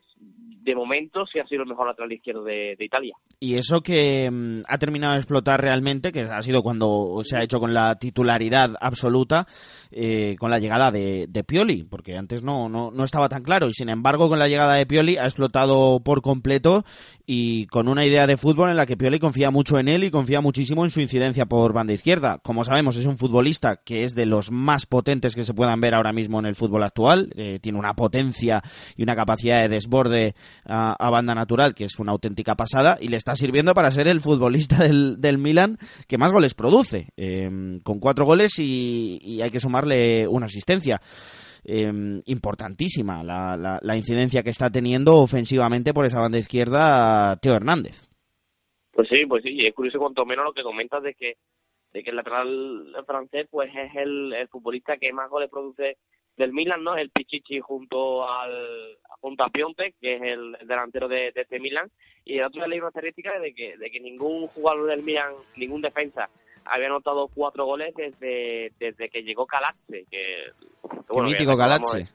de 0.63 0.75
momento 0.75 1.25
sí 1.25 1.39
ha 1.39 1.47
sido 1.47 1.63
el 1.63 1.69
mejor 1.69 1.87
lateral 1.87 2.11
izquierdo 2.11 2.43
de, 2.43 2.75
Italia. 2.79 3.15
Y 3.39 3.55
eso 3.55 3.81
que 3.81 4.29
mm, 4.29 4.61
ha 4.67 4.77
terminado 4.77 5.13
de 5.13 5.19
explotar 5.19 5.59
realmente, 5.59 6.11
que 6.11 6.21
ha 6.21 6.41
sido 6.41 6.61
cuando 6.61 7.21
se 7.23 7.37
ha 7.37 7.43
hecho 7.43 7.59
con 7.59 7.73
la 7.73 7.95
titularidad 7.95 8.75
absoluta, 8.79 9.47
eh, 9.91 10.35
con 10.39 10.51
la 10.51 10.59
llegada 10.59 10.91
de, 10.91 11.27
Pioli, 11.47 11.83
porque 11.83 12.15
antes 12.15 12.43
no, 12.43 12.69
no, 12.69 12.91
no, 12.91 13.03
estaba 13.03 13.27
tan 13.27 13.43
claro. 13.43 13.67
Y 13.67 13.73
sin 13.73 13.89
embargo, 13.89 14.29
con 14.29 14.39
la 14.39 14.47
llegada 14.47 14.75
de 14.75 14.85
Pioli 14.85 15.17
ha 15.17 15.25
explotado 15.25 15.99
por 16.03 16.21
completo 16.21 16.83
y 17.25 17.65
con 17.67 17.87
una 17.87 18.05
idea 18.05 18.27
de 18.27 18.37
fútbol 18.37 18.69
en 18.69 18.77
la 18.77 18.85
que 18.85 18.97
Pioli 18.97 19.19
confía 19.19 19.49
mucho 19.49 19.79
en 19.79 19.87
él 19.87 20.03
y 20.03 20.11
confía 20.11 20.41
muchísimo 20.41 20.83
en 20.83 20.91
su 20.91 21.01
incidencia 21.01 21.45
por 21.45 21.73
banda 21.73 21.93
izquierda. 21.93 22.39
Como 22.43 22.63
sabemos, 22.63 22.95
es 22.95 23.05
un 23.05 23.17
futbolista 23.17 23.77
que 23.77 24.03
es 24.03 24.13
de 24.13 24.25
los 24.25 24.51
más 24.51 24.85
potentes 24.85 25.35
que 25.35 25.43
se 25.43 25.53
puedan 25.53 25.81
ver 25.81 25.95
ahora 25.95 26.13
mismo 26.13 26.39
en 26.39 26.45
el 26.45 26.55
fútbol 26.55 26.83
actual. 26.83 27.31
Eh, 27.35 27.59
tiene 27.59 27.79
una 27.79 27.93
potencia 27.93 28.61
y 28.95 29.03
una 29.03 29.15
capacidad 29.15 29.61
de 29.61 29.69
desborde 29.69 30.10
a, 30.65 31.09
banda 31.09 31.33
natural, 31.33 31.73
que 31.73 31.85
es 31.85 31.99
una 31.99 32.11
auténtica 32.11 32.55
pasada, 32.55 32.97
y 32.99 33.07
le 33.07 33.17
está 33.17 33.35
sirviendo 33.35 33.73
para 33.73 33.91
ser 33.91 34.07
el 34.07 34.21
futbolista 34.21 34.83
del, 34.83 35.19
del 35.19 35.37
Milan 35.37 35.77
que 36.07 36.17
más 36.17 36.31
goles 36.31 36.53
produce, 36.53 37.09
em, 37.17 37.79
con 37.79 37.99
cuatro 37.99 38.25
goles 38.25 38.59
y, 38.59 39.39
hay 39.41 39.49
que 39.49 39.59
sumarle 39.59 40.27
una 40.27 40.45
asistencia. 40.45 41.01
Em, 41.63 42.21
importantísima 42.25 43.23
la, 43.23 43.79
la, 43.81 43.95
incidencia 43.95 44.41
que 44.41 44.49
está 44.49 44.71
teniendo 44.71 45.17
ofensivamente 45.17 45.93
por 45.93 46.05
esa 46.05 46.19
banda 46.19 46.39
izquierda 46.39 47.37
Teo 47.37 47.53
Hernández. 47.53 48.01
Pues 48.91 49.07
sí, 49.09 49.25
pues 49.27 49.43
sí, 49.43 49.57
es 49.59 49.73
curioso 49.73 49.99
cuanto 49.99 50.25
menos 50.25 50.45
lo 50.45 50.53
que 50.53 50.63
comentas 50.63 51.03
de 51.03 51.13
que 51.13 51.35
de 51.93 52.03
que 52.03 52.09
el 52.09 52.15
lateral 52.15 52.95
francés 53.05 53.47
pues 53.49 53.69
es 53.75 53.95
el, 53.95 54.33
el 54.33 54.47
futbolista 54.47 54.97
que 54.97 55.13
más 55.13 55.29
goles 55.29 55.49
produce 55.49 55.97
del 56.37 56.53
Milan, 56.53 56.83
¿no? 56.83 56.95
El 56.95 57.11
Pichichi 57.11 57.59
junto 57.59 58.27
al 58.27 58.97
junto 59.21 59.43
a 59.43 59.49
Piontek, 59.49 59.95
que 60.01 60.15
es 60.15 60.21
el, 60.21 60.57
delantero 60.65 61.07
de, 61.07 61.31
este 61.33 61.59
Milan, 61.59 61.89
y 62.25 62.39
el 62.39 62.45
otro 62.45 62.67
ley 62.67 62.79
una 62.79 62.89
estadística 62.89 63.39
de 63.39 63.53
que, 63.53 63.77
de 63.77 63.91
que 63.91 63.99
ningún 63.99 64.47
jugador 64.47 64.87
del 64.87 65.03
Milan, 65.03 65.33
ningún 65.55 65.81
defensa, 65.81 66.29
había 66.65 66.87
anotado 66.87 67.27
cuatro 67.33 67.65
goles 67.65 67.93
desde, 67.95 68.71
desde 68.79 69.09
que 69.09 69.23
llegó 69.23 69.45
Calazze, 69.45 70.05
que, 70.09 70.51
bueno, 71.07 71.29
mítico 71.29 71.57
Calazze. 71.57 72.09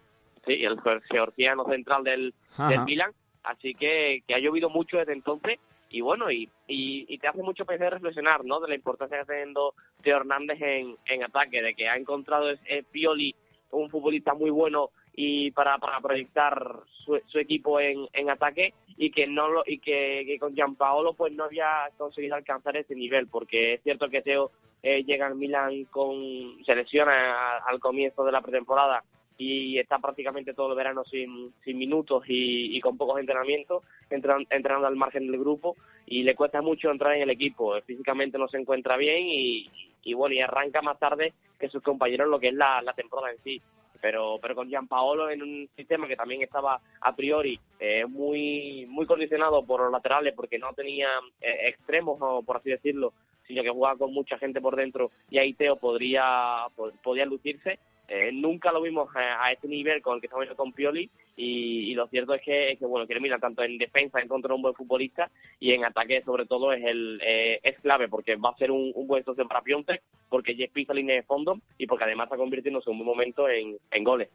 Sí, 0.45 0.63
el 0.63 0.79
georgiano 1.11 1.65
central 1.65 2.05
del, 2.05 2.35
del 2.69 2.85
Milan, 2.85 3.13
así 3.43 3.75
que, 3.75 4.23
que 4.27 4.35
ha 4.35 4.39
llovido 4.39 4.71
mucho 4.71 4.99
desde 4.99 5.13
entonces 5.13 5.59
y 5.89 6.01
bueno, 6.01 6.31
y, 6.31 6.49
y, 6.67 7.19
te 7.19 7.29
hace 7.29 7.43
mucho 7.43 7.65
pensar 7.65 7.93
reflexionar, 7.93 8.45
¿no? 8.45 8.61
De 8.61 8.69
la 8.69 8.75
importancia 8.75 9.17
que 9.17 9.21
está 9.23 9.33
teniendo 9.33 9.73
Teo 10.03 10.17
Hernández 10.17 10.61
en, 10.61 10.97
en 11.07 11.23
ataque, 11.23 11.63
de 11.63 11.75
que 11.75 11.89
ha 11.89 11.97
encontrado 11.97 12.51
ese 12.51 12.85
Pioli 12.91 13.35
un 13.71 13.89
futbolista 13.91 14.35
muy 14.35 14.51
bueno 14.51 14.91
y 15.17 15.51
para, 15.51 15.79
para 15.79 15.99
proyectar 16.01 16.81
su, 17.05 17.19
su 17.27 17.39
equipo 17.39 17.81
en, 17.81 18.07
en 18.13 18.29
ataque 18.29 18.75
y 18.99 19.11
que 19.11 19.27
no 19.27 19.49
lo, 19.49 19.63
y 19.67 19.79
que, 19.79 20.25
que 20.27 20.39
con 20.39 20.55
Gianpaolo 20.55 21.15
pues 21.15 21.33
no 21.33 21.45
había 21.45 21.89
conseguido 21.97 22.37
alcanzar 22.37 22.77
ese 22.77 22.95
nivel 22.95 23.27
porque 23.27 23.75
es 23.75 23.83
cierto 23.83 24.09
que 24.11 24.21
Teo 24.23 24.51
eh, 24.83 25.03
llega 25.05 25.27
al 25.27 25.35
Milan 25.35 25.87
con 25.87 26.63
se 26.65 26.75
lesiona 26.75 27.57
al 27.59 27.81
comienzo 27.81 28.25
de 28.25 28.33
la 28.33 28.43
pretemporada 28.43 29.03
y 29.39 29.79
está 29.79 29.99
prácticamente 29.99 30.55
todo 30.55 30.71
el 30.71 30.77
verano 30.77 31.05
sin, 31.05 31.53
sin 31.65 31.79
minutos 31.79 32.25
y, 32.27 32.81
con 32.81 32.97
pocos 32.97 33.21
entrenamientos, 33.21 33.83
entrenando, 34.09 34.49
entrenando 34.51 34.87
al 34.87 34.97
margen 34.97 35.27
del 35.27 35.39
grupo 35.39 35.77
y 36.07 36.23
le 36.23 36.35
cuesta 36.35 36.63
mucho 36.63 36.91
entrar 36.91 37.15
en 37.17 37.23
el 37.23 37.31
equipo. 37.31 37.79
Físicamente 37.83 38.39
no 38.39 38.49
se 38.49 38.59
encuentra 38.59 38.97
bien 38.97 39.27
y, 39.27 39.71
y 40.05 40.15
bueno, 40.15 40.35
y 40.35 40.41
arranca 40.41 40.81
más 40.81 40.99
tarde 40.99 41.35
que 41.59 41.69
sus 41.69 41.83
compañeros 41.83 42.29
lo 42.29 42.41
que 42.41 42.49
es 42.49 42.55
la, 42.55 42.81
la 42.81 42.95
temporada 42.95 43.33
en 43.33 43.43
sí. 43.43 43.61
Pero, 44.07 44.39
pero 44.41 44.55
con 44.55 44.69
Gianpaolo 44.69 45.31
en 45.31 45.43
un 45.43 45.69
sistema 45.75 46.07
que 46.07 46.15
también 46.15 46.41
estaba 46.41 46.81
a 47.01 47.17
priori 47.17 47.59
eh, 47.81 48.07
muy 48.07 48.87
muy 48.89 49.05
condicionado 49.05 49.67
por 49.67 49.81
los 49.81 49.91
laterales 49.91 50.33
porque 50.33 50.61
no 50.61 50.73
tenía 50.75 51.09
eh, 51.41 51.67
extremos, 51.67 52.17
por 52.45 52.59
así 52.59 52.71
decirlo, 52.71 53.13
sino 53.49 53.65
que 53.65 53.71
jugaba 53.71 53.99
con 53.99 54.13
mucha 54.15 54.39
gente 54.39 54.61
por 54.61 54.77
dentro 54.77 55.11
y 55.29 55.39
ahí 55.39 55.55
Teo 55.55 55.75
podría, 55.75 56.67
podría 57.03 57.27
lucirse. 57.27 57.81
Eh, 58.07 58.31
nunca 58.33 58.71
lo 58.71 58.81
vimos 58.81 59.09
a, 59.17 59.51
este 59.51 59.67
nivel 59.67 60.01
con 60.03 60.15
el 60.15 60.21
que 60.21 60.29
estamos 60.29 60.47
con 60.55 60.73
Pioli 60.73 61.11
y, 61.37 61.95
lo 61.95 62.07
cierto 62.09 62.35
es 62.35 62.43
que, 62.43 62.77
que 62.79 62.87
bueno 62.87 63.07
que 63.07 63.19
mira 63.21 63.39
tanto 63.39 63.63
en 63.63 63.79
defensa 63.79 64.21
encontró 64.21 64.57
un 64.57 64.63
buen 64.63 64.75
futbolista 64.75 65.31
y 65.61 65.73
en 65.73 65.85
ataque 65.85 66.23
sobre 66.25 66.47
todo 66.47 66.73
es 66.73 66.85
el 66.85 67.21
eh, 67.27 67.61
es 67.63 67.79
clave 67.81 68.09
porque 68.09 68.37
va 68.37 68.51
a 68.51 68.57
ser 68.57 68.71
un, 68.71 68.93
buen 69.07 69.25
socio 69.25 69.47
para 69.47 69.63
Piontek 69.63 70.03
porque 70.29 70.57
ya 70.57 70.67
pisa 70.73 70.93
línea 70.93 71.17
de 71.17 71.23
fondo 71.23 71.61
y 71.79 71.87
porque 71.87 72.05
además 72.05 72.27
está 72.27 72.37
convirtiéndose 72.37 72.91
en 72.91 72.99
un 72.99 73.05
buen 73.05 73.17
momento 73.17 73.49
en, 73.49 73.77
en 73.91 74.05
goles. 74.05 74.29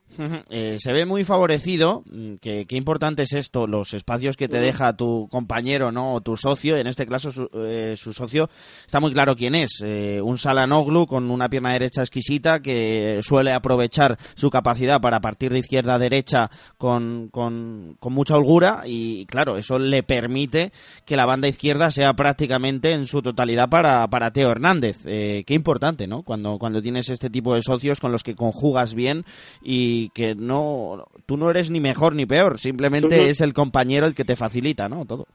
Eh, 0.50 0.78
se 0.80 0.94
ve 0.94 1.06
muy 1.06 1.24
favorecido 1.24 2.04
mm, 2.06 2.36
que 2.36 2.66
qué 2.66 2.76
importante 2.76 3.24
es 3.24 3.34
esto 3.34 3.68
los 3.68 3.94
espacios 3.94 4.38
que 4.38 4.48
te 4.48 4.60
deja 4.60 4.96
tu 4.96 5.28
compañero 5.30 5.92
no 5.92 6.14
o 6.14 6.22
tu 6.22 6.38
socio 6.38 6.78
en 6.78 6.88
este 6.88 7.06
caso 7.06 7.32
su, 7.32 7.48
su 7.96 8.14
socio 8.14 8.48
está 8.86 9.00
muy 9.00 9.12
claro 9.12 9.36
quién 9.36 9.56
es. 9.56 9.82
Un 9.82 10.38
Salanoglu 10.38 11.06
con 11.08 11.30
una 11.30 11.50
pierna 11.50 11.74
derecha 11.74 12.02
exquisita 12.02 12.62
que 12.62 13.20
suele 13.22 13.52
aprovechar 13.52 14.18
su 14.36 14.50
capacidad 14.50 15.00
para 15.02 15.20
partir 15.20 15.52
de 15.52 15.60
izquierda 15.60 15.96
a 15.96 16.00
derecha 16.00 16.50
con, 16.78 16.91
con, 17.32 17.98
mucha 18.02 18.36
holgura 18.36 18.84
y 18.86 19.26
claro, 19.26 19.58
eso 19.58 19.80
le 19.80 20.04
permite 20.04 20.72
que 21.06 21.16
la 21.16 21.26
banda 21.26 21.48
izquierda 21.48 21.90
sea 21.92 22.14
prácticamente 22.14 22.92
en 22.92 23.06
su 23.06 23.22
totalidad 23.22 23.70
para, 23.70 24.08
para 24.08 24.32
Teo 24.32 24.52
Hernández. 24.52 25.06
Eh, 25.06 25.44
qué 25.46 25.54
importante, 25.54 26.08
¿no? 26.08 26.24
Cuando, 26.24 26.58
cuando 26.58 26.82
tienes 26.82 27.10
este 27.10 27.30
tipo 27.30 27.54
de 27.54 27.62
socios 27.62 28.00
con 28.00 28.12
los 28.12 28.24
que 28.24 28.36
conjugas 28.36 28.96
bien 28.96 29.24
y 29.62 30.10
que 30.10 30.36
no, 30.36 31.06
tú 31.26 31.38
no 31.38 31.50
eres 31.50 31.70
ni 31.70 31.80
mejor 31.80 32.16
ni 32.16 32.26
peor, 32.26 32.60
simplemente 32.60 33.30
es 33.30 33.42
el 33.42 33.54
compañero 33.54 34.06
el 34.06 34.16
que 34.16 34.26
te 34.26 34.36
facilita, 34.36 34.90
¿no? 34.90 35.06
Todo. 35.06 35.28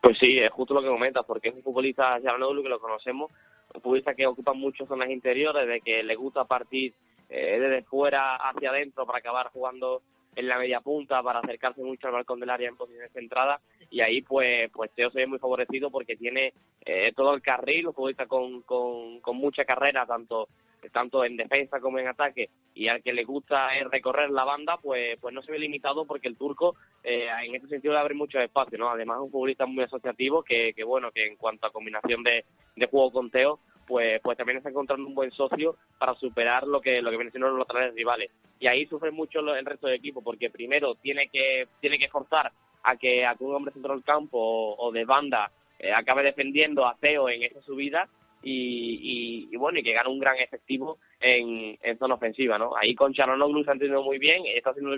Pues 0.00 0.16
sí, 0.20 0.38
es 0.38 0.50
justo 0.50 0.74
lo 0.74 0.82
que 0.82 0.88
comentas, 0.88 1.24
porque 1.26 1.48
es 1.48 1.54
un 1.54 1.62
futbolista, 1.62 2.18
ya 2.20 2.36
no 2.38 2.62
que 2.62 2.68
lo 2.68 2.78
conocemos, 2.78 3.30
un 3.74 3.80
futbolista 3.80 4.14
que 4.14 4.26
ocupa 4.26 4.52
muchas 4.52 4.88
zonas 4.88 5.10
interiores, 5.10 5.66
de 5.66 5.80
que 5.80 6.02
le 6.02 6.14
gusta 6.14 6.44
partir 6.44 6.94
eh, 7.28 7.58
desde 7.58 7.82
fuera 7.82 8.36
hacia 8.36 8.70
adentro 8.70 9.04
para 9.04 9.18
acabar 9.18 9.50
jugando 9.52 10.02
en 10.36 10.48
la 10.48 10.58
media 10.58 10.80
punta 10.80 11.22
para 11.22 11.40
acercarse 11.40 11.82
mucho 11.82 12.06
al 12.06 12.14
balcón 12.14 12.40
del 12.40 12.50
área 12.50 12.68
en 12.68 12.76
posiciones 12.76 13.12
centradas. 13.12 13.60
Y 13.90 14.00
ahí 14.00 14.22
pues 14.22 14.70
pues 14.72 14.90
Teo 14.92 15.10
se 15.10 15.20
ve 15.20 15.26
muy 15.26 15.38
favorecido 15.38 15.90
porque 15.90 16.16
tiene 16.16 16.52
eh, 16.84 17.12
todo 17.14 17.34
el 17.34 17.42
carril, 17.42 17.88
un 17.88 17.94
futbolista 17.94 18.26
con, 18.26 18.62
con, 18.62 19.20
con 19.20 19.36
mucha 19.36 19.64
carrera 19.64 20.06
tanto 20.06 20.48
tanto 20.92 21.24
en 21.24 21.36
defensa 21.36 21.80
como 21.80 21.98
en 21.98 22.06
ataque. 22.06 22.50
Y 22.74 22.86
al 22.86 23.02
que 23.02 23.12
le 23.12 23.24
gusta 23.24 23.68
recorrer 23.90 24.30
la 24.30 24.44
banda 24.44 24.76
pues 24.76 25.18
pues 25.20 25.34
no 25.34 25.42
se 25.42 25.52
ve 25.52 25.58
limitado 25.58 26.04
porque 26.04 26.28
el 26.28 26.36
turco 26.36 26.76
eh, 27.02 27.28
en 27.44 27.54
ese 27.54 27.68
sentido 27.68 27.94
le 27.94 28.00
abre 28.00 28.14
mucho 28.14 28.38
espacio 28.38 28.78
no 28.78 28.88
además 28.88 29.18
es 29.18 29.24
un 29.24 29.30
futbolista 29.30 29.66
muy 29.66 29.84
asociativo 29.84 30.42
que, 30.42 30.72
que 30.74 30.84
bueno 30.84 31.10
que 31.10 31.26
en 31.26 31.36
cuanto 31.36 31.66
a 31.66 31.72
combinación 31.72 32.22
de, 32.22 32.44
de 32.76 32.86
juego 32.86 33.10
con 33.10 33.30
Teo 33.30 33.60
pues, 33.88 34.20
pues 34.22 34.36
también 34.36 34.58
está 34.58 34.68
encontrando 34.68 35.08
un 35.08 35.14
buen 35.14 35.30
socio 35.32 35.76
para 35.98 36.14
superar 36.14 36.66
lo 36.66 36.80
que 36.80 37.00
lo 37.00 37.10
que 37.10 37.16
vienen 37.16 37.32
siendo 37.32 37.48
los 37.48 37.58
laterales 37.58 37.94
rivales. 37.94 38.30
Y 38.60 38.66
ahí 38.66 38.86
sufre 38.86 39.10
mucho 39.10 39.40
el 39.40 39.64
resto 39.64 39.86
del 39.86 39.96
equipo, 39.96 40.22
porque 40.22 40.50
primero 40.50 40.94
tiene 40.96 41.28
que, 41.28 41.66
tiene 41.80 41.98
que 41.98 42.08
forzar 42.08 42.52
a 42.82 42.96
que, 42.96 43.24
a 43.24 43.34
un 43.38 43.54
hombre 43.54 43.72
centro 43.72 43.94
del 43.94 44.04
campo 44.04 44.38
o, 44.38 44.92
de 44.92 45.04
banda 45.04 45.50
eh, 45.78 45.92
acabe 45.92 46.22
defendiendo 46.22 46.86
a 46.86 46.96
Teo 47.00 47.28
en 47.28 47.42
esa 47.42 47.62
subida 47.62 48.08
y, 48.42 49.48
y, 49.50 49.56
bueno, 49.56 49.78
y 49.78 49.82
que 49.82 49.92
gane 49.92 50.10
un 50.10 50.18
gran 50.18 50.36
efectivo 50.36 50.98
en, 51.20 51.78
en 51.82 51.98
zona 51.98 52.14
ofensiva, 52.14 52.58
¿no? 52.58 52.76
Ahí 52.76 52.94
con 52.94 53.12
Charonoglu 53.12 53.64
se 53.64 53.70
ha 53.70 53.72
entendido 53.72 54.02
muy 54.02 54.18
bien, 54.18 54.44
está 54.46 54.70
haciendo 54.70 54.96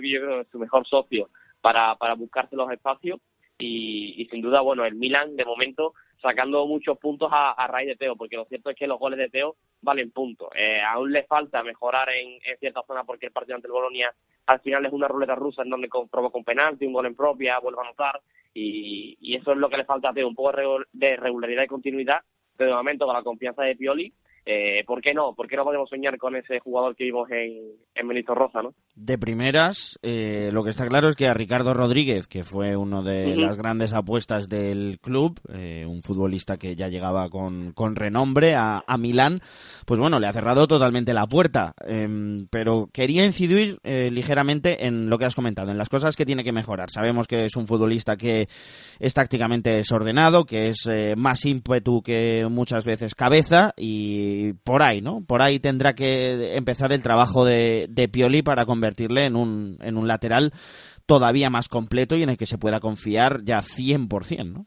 su 0.51 0.59
mejor 0.59 0.85
socio 0.87 1.29
para, 1.61 1.95
para 1.95 2.15
buscarse 2.15 2.55
los 2.55 2.71
espacios 2.71 3.19
y, 3.57 4.21
y 4.21 4.25
sin 4.27 4.41
duda, 4.41 4.61
bueno, 4.61 4.85
el 4.85 4.95
Milan 4.95 5.35
de 5.35 5.45
momento 5.45 5.93
sacando 6.21 6.65
muchos 6.67 6.97
puntos 6.97 7.29
a, 7.31 7.67
raíz 7.67 7.87
de 7.87 7.95
Teo, 7.95 8.15
porque 8.15 8.35
lo 8.35 8.45
cierto 8.45 8.69
es 8.69 8.75
que 8.75 8.87
los 8.87 8.99
goles 8.99 9.17
de 9.17 9.29
Teo 9.29 9.55
valen 9.81 10.11
puntos. 10.11 10.49
Eh, 10.55 10.81
aún 10.81 11.11
le 11.11 11.23
falta 11.23 11.63
mejorar 11.63 12.09
en, 12.09 12.39
ciertas 12.59 12.85
zonas 12.85 13.05
porque 13.05 13.27
el 13.27 13.31
partido 13.31 13.55
ante 13.55 13.67
el 13.67 13.73
Bolonia 13.73 14.13
al 14.45 14.59
final 14.59 14.85
es 14.85 14.93
una 14.93 15.07
ruleta 15.07 15.35
rusa 15.35 15.63
en 15.63 15.69
donde 15.69 15.89
un 15.91 16.43
penalti, 16.43 16.85
un 16.85 16.93
gol 16.93 17.05
en 17.05 17.15
propia, 17.15 17.59
vuelve 17.59 17.79
a 17.79 17.85
anotar 17.85 18.21
y, 18.53 19.17
y 19.19 19.35
eso 19.35 19.51
es 19.51 19.57
lo 19.57 19.69
que 19.69 19.77
le 19.77 19.85
falta 19.85 20.09
a 20.09 20.13
Teo, 20.13 20.27
un 20.27 20.35
poco 20.35 20.53
de 20.91 21.15
regularidad 21.15 21.63
y 21.63 21.67
continuidad, 21.67 22.21
pero 22.55 22.71
de 22.71 22.75
momento 22.75 23.05
con 23.05 23.15
la 23.15 23.23
confianza 23.23 23.63
de 23.63 23.75
Pioli 23.75 24.13
eh, 24.43 24.83
¿por 24.87 25.01
qué 25.01 25.13
no? 25.13 25.33
¿Por 25.35 25.47
qué 25.47 25.55
no 25.55 25.63
podemos 25.63 25.89
soñar 25.89 26.17
con 26.17 26.35
ese 26.35 26.59
jugador 26.59 26.95
que 26.95 27.03
vimos 27.03 27.29
en, 27.29 27.73
en 27.93 28.07
Benito 28.07 28.33
Rosa, 28.33 28.63
no? 28.63 28.73
De 28.95 29.17
primeras, 29.17 29.99
eh, 30.01 30.49
lo 30.51 30.63
que 30.63 30.71
está 30.71 30.87
claro 30.87 31.09
es 31.09 31.15
que 31.15 31.27
a 31.27 31.33
Ricardo 31.35 31.75
Rodríguez, 31.75 32.27
que 32.27 32.43
fue 32.43 32.75
uno 32.75 33.03
de 33.03 33.35
las 33.35 33.55
grandes 33.57 33.93
apuestas 33.93 34.49
del 34.49 34.99
club, 34.99 35.39
eh, 35.53 35.85
un 35.87 36.01
futbolista 36.01 36.57
que 36.57 36.75
ya 36.75 36.87
llegaba 36.87 37.29
con, 37.29 37.73
con 37.73 37.95
renombre 37.95 38.55
a, 38.55 38.83
a, 38.85 38.97
Milán, 38.97 39.41
pues 39.85 39.99
bueno, 39.99 40.19
le 40.19 40.27
ha 40.27 40.33
cerrado 40.33 40.67
totalmente 40.67 41.13
la 41.13 41.27
puerta. 41.27 41.73
Em, 41.85 42.47
pero 42.49 42.89
quería 42.91 43.25
incidir 43.25 43.77
eh, 43.83 44.09
ligeramente 44.11 44.87
en 44.87 45.09
lo 45.09 45.19
que 45.19 45.25
has 45.25 45.35
comentado, 45.35 45.69
en 45.69 45.77
las 45.77 45.89
cosas 45.89 46.15
que 46.15 46.25
tiene 46.25 46.43
que 46.43 46.51
mejorar. 46.51 46.89
Sabemos 46.89 47.27
que 47.27 47.45
es 47.45 47.55
un 47.55 47.67
futbolista 47.67 48.17
que 48.17 48.47
es 48.99 49.13
tácticamente 49.13 49.69
desordenado, 49.69 50.45
que 50.45 50.69
es 50.69 50.89
más 51.15 51.45
ímpetu 51.45 52.01
que 52.01 52.47
muchas 52.49 52.85
veces 52.85 53.15
cabeza 53.15 53.73
y 53.77 54.30
por 54.63 54.81
ahí, 54.81 55.01
¿no? 55.01 55.23
Por 55.25 55.41
ahí 55.41 55.59
tendrá 55.59 55.93
que 55.93 56.55
empezar 56.55 56.91
el 56.91 57.03
trabajo 57.03 57.45
de, 57.45 57.87
de 57.89 58.07
Pioli 58.07 58.41
para 58.41 58.65
convertirle 58.65 59.25
en 59.25 59.35
un, 59.35 59.77
en 59.81 59.97
un 59.97 60.07
lateral 60.07 60.53
todavía 61.05 61.49
más 61.49 61.67
completo 61.67 62.15
y 62.15 62.23
en 62.23 62.29
el 62.29 62.37
que 62.37 62.45
se 62.45 62.57
pueda 62.57 62.79
confiar 62.79 63.43
ya 63.43 63.59
100%, 63.59 64.45
¿no? 64.45 64.65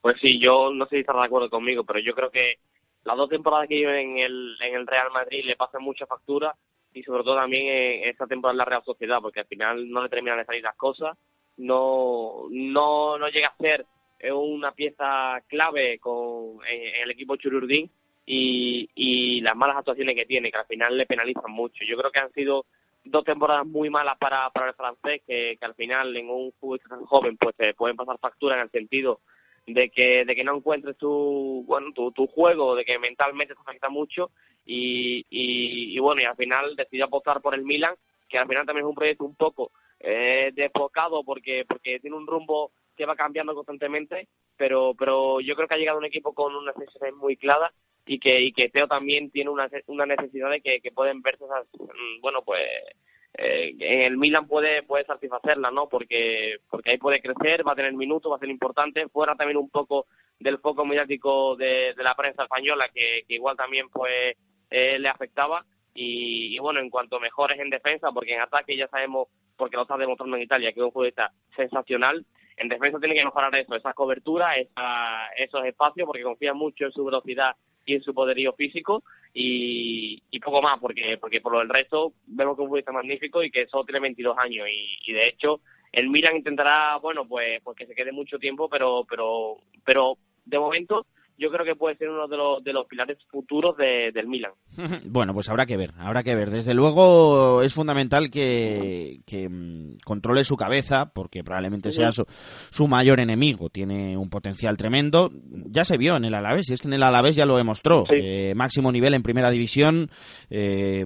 Pues 0.00 0.16
sí, 0.20 0.40
yo 0.40 0.72
no 0.72 0.86
sé 0.86 0.96
si 0.96 1.00
estás 1.00 1.16
de 1.16 1.24
acuerdo 1.24 1.48
conmigo, 1.48 1.84
pero 1.84 2.00
yo 2.00 2.12
creo 2.14 2.30
que 2.30 2.56
las 3.04 3.16
dos 3.16 3.28
temporadas 3.28 3.68
que 3.68 3.76
lleva 3.76 4.00
en 4.00 4.18
el, 4.18 4.56
en 4.60 4.74
el 4.74 4.86
Real 4.86 5.10
Madrid 5.12 5.44
le 5.44 5.56
pasan 5.56 5.82
mucha 5.82 6.06
factura 6.06 6.54
y 6.92 7.02
sobre 7.02 7.22
todo 7.22 7.36
también 7.36 7.66
en 7.66 8.08
esta 8.08 8.26
temporada 8.26 8.54
en 8.54 8.58
la 8.58 8.64
Real 8.64 8.82
Sociedad, 8.84 9.18
porque 9.20 9.40
al 9.40 9.46
final 9.46 9.88
no 9.88 10.02
le 10.02 10.08
terminan 10.08 10.38
de 10.38 10.44
salir 10.44 10.62
las 10.62 10.76
cosas, 10.76 11.16
no, 11.56 12.46
no, 12.50 13.18
no 13.18 13.28
llega 13.28 13.48
a 13.48 13.56
ser 13.56 13.86
una 14.30 14.72
pieza 14.72 15.40
clave 15.48 15.98
con, 15.98 16.64
en, 16.68 17.02
el 17.02 17.10
equipo 17.10 17.36
Chururdín 17.36 17.90
y, 18.26 18.88
y 18.94 19.40
las 19.40 19.56
malas 19.56 19.76
actuaciones 19.76 20.14
que 20.14 20.26
tiene, 20.26 20.50
que 20.50 20.58
al 20.58 20.66
final 20.66 20.96
le 20.96 21.06
penalizan 21.06 21.50
mucho. 21.50 21.84
Yo 21.84 21.96
creo 21.96 22.10
que 22.10 22.20
han 22.20 22.32
sido 22.32 22.66
dos 23.04 23.24
temporadas 23.24 23.66
muy 23.66 23.90
malas 23.90 24.16
para, 24.18 24.48
para 24.50 24.68
el 24.68 24.74
francés, 24.74 25.22
que, 25.26 25.56
que 25.58 25.64
al 25.64 25.74
final 25.74 26.16
en 26.16 26.30
un 26.30 26.52
futbolista 26.52 26.90
tan 26.90 27.04
joven 27.04 27.36
pues 27.36 27.56
te 27.56 27.74
pueden 27.74 27.96
pasar 27.96 28.18
factura 28.18 28.56
en 28.56 28.62
el 28.62 28.70
sentido 28.70 29.20
de 29.66 29.90
que 29.90 30.24
de 30.24 30.34
que 30.34 30.44
no 30.44 30.56
encuentres 30.56 30.96
tu 30.96 31.64
bueno 31.66 31.92
tu, 31.92 32.10
tu 32.12 32.26
juego 32.26 32.74
de 32.74 32.84
que 32.84 32.98
mentalmente 32.98 33.54
te 33.54 33.60
afecta 33.60 33.88
mucho 33.88 34.30
y, 34.64 35.24
y, 35.30 35.98
bueno 36.00 36.20
y 36.20 36.24
al 36.24 36.36
final 36.36 36.74
decidió 36.76 37.04
apostar 37.04 37.40
por 37.40 37.54
el 37.54 37.64
Milan 37.64 37.94
que 38.28 38.38
al 38.38 38.48
final 38.48 38.66
también 38.66 38.86
es 38.86 38.88
un 38.88 38.94
proyecto 38.94 39.24
un 39.24 39.36
poco 39.36 39.70
eh, 40.00 40.50
desbocado 40.54 41.22
porque 41.22 41.64
porque 41.68 42.00
tiene 42.00 42.16
un 42.16 42.26
rumbo 42.26 42.72
que 42.96 43.06
va 43.06 43.14
cambiando 43.14 43.54
constantemente 43.54 44.28
pero 44.56 44.94
pero 44.98 45.40
yo 45.40 45.54
creo 45.54 45.68
que 45.68 45.74
ha 45.74 45.78
llegado 45.78 45.98
un 45.98 46.06
equipo 46.06 46.32
con 46.34 46.54
una 46.56 46.72
necesidad 46.76 47.12
muy 47.12 47.36
clara 47.36 47.72
y 48.12 48.18
que, 48.18 48.40
y 48.42 48.52
que 48.52 48.68
Teo 48.68 48.86
también 48.86 49.30
tiene 49.30 49.48
una, 49.48 49.70
una 49.86 50.04
necesidad 50.04 50.50
de 50.50 50.60
que, 50.60 50.80
que 50.80 50.92
pueden 50.92 51.22
verse 51.22 51.44
esas, 51.44 51.66
mm, 51.78 52.20
bueno, 52.20 52.42
pues 52.44 52.60
eh, 53.38 53.74
en 53.78 54.00
el 54.02 54.18
Milan 54.18 54.46
puede, 54.46 54.82
puede 54.82 55.06
satisfacerla, 55.06 55.70
¿no? 55.70 55.88
Porque, 55.88 56.56
porque 56.68 56.90
ahí 56.90 56.98
puede 56.98 57.22
crecer, 57.22 57.66
va 57.66 57.72
a 57.72 57.76
tener 57.76 57.94
minutos, 57.94 58.30
va 58.30 58.36
a 58.36 58.40
ser 58.40 58.50
importante, 58.50 59.08
fuera 59.08 59.34
también 59.34 59.56
un 59.56 59.70
poco 59.70 60.06
del 60.38 60.58
foco 60.58 60.84
mediático 60.84 61.56
de, 61.56 61.94
la 61.96 62.14
prensa 62.14 62.42
española, 62.42 62.90
que, 62.94 63.24
igual 63.28 63.56
también 63.56 63.88
pues 63.88 64.36
eh, 64.70 64.98
le 64.98 65.08
afectaba. 65.08 65.64
Y, 65.94 66.54
y, 66.54 66.58
bueno, 66.58 66.80
en 66.80 66.90
cuanto 66.90 67.18
mejores 67.20 67.58
en 67.60 67.70
defensa, 67.70 68.12
porque 68.12 68.34
en 68.34 68.40
ataque 68.40 68.76
ya 68.76 68.88
sabemos, 68.88 69.28
porque 69.56 69.76
lo 69.76 69.82
está 69.82 69.96
demostrando 69.96 70.36
en 70.36 70.42
Italia, 70.42 70.72
que 70.72 70.80
es 70.80 70.84
un 70.84 70.92
futbolista 70.92 71.32
sensacional, 71.56 72.26
en 72.56 72.68
defensa 72.68 72.98
tiene 72.98 73.14
que 73.14 73.24
mejorar 73.24 73.54
eso, 73.56 73.74
esa 73.74 73.94
cobertura, 73.94 74.56
esa, 74.56 75.28
esos 75.36 75.64
espacios, 75.64 76.06
porque 76.06 76.22
confía 76.22 76.52
mucho 76.52 76.84
en 76.84 76.92
su 76.92 77.04
velocidad 77.04 77.56
y 77.84 77.94
en 77.94 78.02
su 78.02 78.14
poderío 78.14 78.52
físico 78.52 79.02
y, 79.34 80.22
y 80.30 80.40
poco 80.40 80.62
más, 80.62 80.78
porque 80.80 81.18
porque 81.20 81.40
por 81.40 81.52
lo 81.52 81.58
del 81.60 81.68
resto 81.68 82.12
vemos 82.26 82.56
que 82.56 82.62
es 82.62 82.64
un 82.64 82.68
futbolista 82.68 82.92
magnífico 82.92 83.42
y 83.42 83.50
que 83.50 83.66
solo 83.66 83.84
tiene 83.84 84.00
22 84.00 84.36
años 84.38 84.68
y, 84.68 85.10
y 85.10 85.12
de 85.12 85.28
hecho 85.28 85.60
el 85.92 86.08
Milan 86.08 86.36
intentará, 86.36 86.96
bueno, 86.96 87.26
pues, 87.28 87.60
pues 87.62 87.76
que 87.76 87.86
se 87.86 87.94
quede 87.94 88.12
mucho 88.12 88.38
tiempo, 88.38 88.68
pero 88.68 89.04
pero 89.08 89.58
pero 89.84 90.16
de 90.44 90.58
momento 90.58 91.06
yo 91.38 91.50
creo 91.50 91.64
que 91.64 91.74
puede 91.74 91.96
ser 91.96 92.08
uno 92.08 92.28
de 92.28 92.36
los, 92.36 92.62
de 92.62 92.72
los 92.72 92.86
pilares 92.86 93.18
futuros 93.30 93.76
de, 93.76 94.12
del 94.12 94.26
Milan. 94.26 94.52
Bueno, 95.04 95.34
pues 95.34 95.48
habrá 95.48 95.66
que 95.66 95.76
ver, 95.76 95.92
habrá 95.98 96.22
que 96.22 96.34
ver. 96.34 96.50
Desde 96.50 96.74
luego 96.74 97.62
es 97.62 97.74
fundamental 97.74 98.30
que, 98.30 99.20
que 99.26 99.48
mm, 99.48 99.98
controle 100.04 100.44
su 100.44 100.56
cabeza, 100.56 101.12
porque 101.12 101.44
probablemente 101.44 101.90
sea 101.92 102.12
su, 102.12 102.24
su, 102.70 102.88
mayor 102.88 103.20
enemigo. 103.20 103.68
Tiene 103.68 104.16
un 104.16 104.30
potencial 104.30 104.76
tremendo. 104.76 105.30
Ya 105.66 105.84
se 105.84 105.98
vio 105.98 106.16
en 106.16 106.24
el 106.24 106.34
Alavés, 106.34 106.70
y 106.70 106.74
es 106.74 106.80
que 106.80 106.88
en 106.88 106.94
el 106.94 107.02
Alavés 107.02 107.36
ya 107.36 107.46
lo 107.46 107.56
demostró. 107.56 108.04
Sí. 108.08 108.16
Eh, 108.20 108.54
máximo 108.54 108.90
nivel 108.90 109.14
en 109.14 109.22
primera 109.22 109.50
división, 109.50 110.10
eh, 110.50 111.04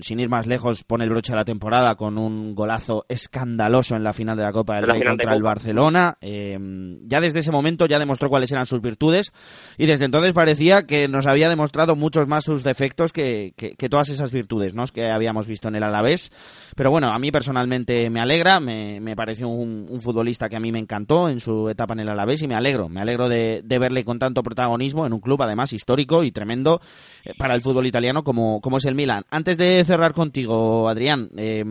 sin 0.00 0.20
ir 0.20 0.28
más 0.28 0.46
lejos, 0.46 0.84
pone 0.84 1.04
el 1.04 1.10
broche 1.10 1.32
a 1.32 1.36
la 1.36 1.44
temporada 1.44 1.94
con 1.96 2.18
un 2.18 2.54
golazo 2.54 3.04
escandaloso 3.08 3.96
en 3.96 4.04
la 4.04 4.12
final 4.12 4.36
de 4.36 4.44
la 4.44 4.52
Copa 4.52 4.76
del 4.76 4.86
Rey 4.86 5.00
de 5.00 5.06
contra 5.06 5.34
el. 5.34 5.42
Barcelona. 5.42 6.16
Eh, 6.20 6.58
ya 7.04 7.20
desde 7.20 7.40
ese 7.40 7.50
momento 7.50 7.86
ya 7.86 7.98
demostró 7.98 8.28
cuáles 8.28 8.52
eran 8.52 8.66
sus 8.66 8.80
virtudes 8.80 9.32
y 9.78 9.86
desde 9.86 10.04
entonces 10.04 10.32
parecía 10.32 10.82
que 10.82 11.06
nos 11.06 11.26
había 11.26 11.48
demostrado 11.48 11.94
muchos 11.94 12.26
más 12.26 12.44
sus 12.44 12.64
defectos 12.64 13.12
que, 13.12 13.54
que, 13.56 13.76
que 13.76 13.88
todas 13.88 14.08
esas 14.08 14.32
virtudes 14.32 14.74
¿no? 14.74 14.84
que 14.86 15.08
habíamos 15.08 15.46
visto 15.46 15.68
en 15.68 15.76
el 15.76 15.84
Alavés. 15.84 16.32
Pero 16.74 16.90
bueno, 16.90 17.10
a 17.10 17.18
mí 17.18 17.30
personalmente 17.30 18.10
me 18.10 18.20
alegra, 18.20 18.58
me, 18.60 19.14
pareció 19.16 19.48
un, 19.48 20.00
futbolista 20.00 20.48
que 20.48 20.56
a 20.56 20.60
mí 20.60 20.72
me 20.72 20.78
encantó 20.78 21.28
en 21.28 21.40
su 21.40 21.68
etapa 21.68 21.94
en 21.94 22.00
el 22.00 22.08
Alavés 22.08 22.42
y 22.42 22.48
me 22.48 22.54
alegro, 22.54 22.88
me 22.88 23.00
alegro 23.00 23.28
de, 23.28 23.62
de 23.64 23.78
verle 23.78 24.04
con 24.04 24.18
tanto 24.18 24.42
protagonismo 24.42 25.06
en 25.06 25.12
un 25.12 25.20
club 25.20 25.42
además 25.42 25.72
histórico 25.72 26.24
y 26.24 26.32
tremendo 26.32 26.80
eh, 27.24 27.32
para 27.36 27.54
el 27.54 27.62
fútbol 27.62 27.86
italiano 27.86 28.24
como, 28.24 28.60
como 28.60 28.78
es 28.78 28.84
el 28.84 28.94
Milan. 28.94 29.24
Antes 29.30 29.56
de 29.56 29.84
cerrar 29.84 30.12
contigo, 30.12 30.88
Adrián, 30.88 31.30
eh, 31.36 31.64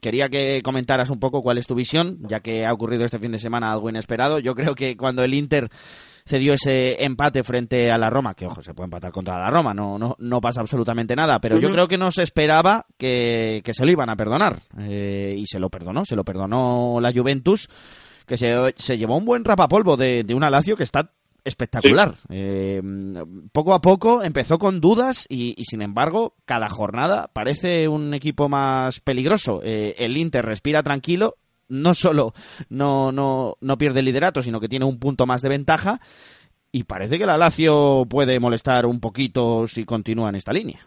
quería 0.00 0.28
que 0.28 0.60
comentaras 0.64 1.10
un 1.10 1.20
poco 1.20 1.42
cuál 1.42 1.58
es 1.58 1.66
tu 1.66 1.74
visión, 1.74 2.18
ya 2.22 2.40
que 2.40 2.66
ha 2.66 2.72
ocurrido 2.72 3.04
este 3.04 3.18
fin 3.18 3.32
de 3.32 3.38
semana 3.38 3.72
algo 3.72 3.88
inesperado. 3.88 4.38
Yo 4.38 4.54
creo 4.54 4.74
que 4.74 4.96
cuando 4.96 5.22
el 5.22 5.34
Inter 5.34 5.70
cedió 6.24 6.54
ese 6.54 7.04
empate 7.04 7.42
frente 7.42 7.90
a 7.90 7.98
la 7.98 8.10
Roma, 8.10 8.34
que 8.34 8.46
ojo, 8.46 8.62
se 8.62 8.74
puede 8.74 8.86
empatar 8.86 9.12
contra 9.12 9.38
la 9.38 9.50
Roma, 9.50 9.74
no, 9.74 9.98
no, 9.98 10.16
no 10.18 10.40
pasa 10.40 10.60
absolutamente 10.60 11.16
nada, 11.16 11.38
pero 11.40 11.56
uh 11.56 11.58
-huh. 11.58 11.62
yo 11.62 11.70
creo 11.70 11.88
que 11.88 11.98
no 11.98 12.10
se 12.10 12.22
esperaba 12.22 12.86
que, 12.96 13.60
que 13.64 13.74
se 13.74 13.84
lo 13.84 13.90
iban 13.90 14.10
a 14.10 14.16
perdonar. 14.16 14.62
Eh, 14.78 15.34
y 15.36 15.46
se 15.46 15.58
lo 15.58 15.68
perdonó, 15.70 16.04
se 16.04 16.16
lo 16.16 16.24
perdonó 16.24 16.98
la 17.00 17.12
Juventus, 17.12 17.68
que 18.26 18.36
se, 18.36 18.54
se 18.76 18.96
llevó 18.98 19.16
un 19.16 19.24
buen 19.24 19.44
rapapolvo 19.44 19.96
de, 19.96 20.22
de 20.24 20.34
una 20.34 20.50
Lazio 20.50 20.76
que 20.76 20.84
está 20.84 21.10
espectacular. 21.44 22.14
Sí. 22.18 22.26
Eh, 22.30 22.82
poco 23.50 23.74
a 23.74 23.80
poco 23.80 24.22
empezó 24.22 24.58
con 24.58 24.80
dudas 24.80 25.26
y, 25.28 25.60
y, 25.60 25.64
sin 25.64 25.82
embargo, 25.82 26.34
cada 26.44 26.68
jornada 26.68 27.30
parece 27.32 27.88
un 27.88 28.14
equipo 28.14 28.48
más 28.48 29.00
peligroso. 29.00 29.60
Eh, 29.64 29.96
el 29.98 30.16
Inter 30.16 30.44
respira 30.44 30.84
tranquilo 30.84 31.36
no 31.68 31.94
solo 31.94 32.32
no, 32.68 33.12
no, 33.12 33.56
no 33.60 33.78
pierde 33.78 34.00
el 34.00 34.06
liderato, 34.06 34.42
sino 34.42 34.60
que 34.60 34.68
tiene 34.68 34.84
un 34.84 34.98
punto 34.98 35.26
más 35.26 35.42
de 35.42 35.48
ventaja. 35.48 36.00
Y 36.70 36.84
parece 36.84 37.18
que 37.18 37.26
la 37.26 37.36
Lazio 37.36 38.06
puede 38.08 38.40
molestar 38.40 38.86
un 38.86 38.98
poquito 38.98 39.68
si 39.68 39.84
continúa 39.84 40.30
en 40.30 40.36
esta 40.36 40.52
línea. 40.52 40.80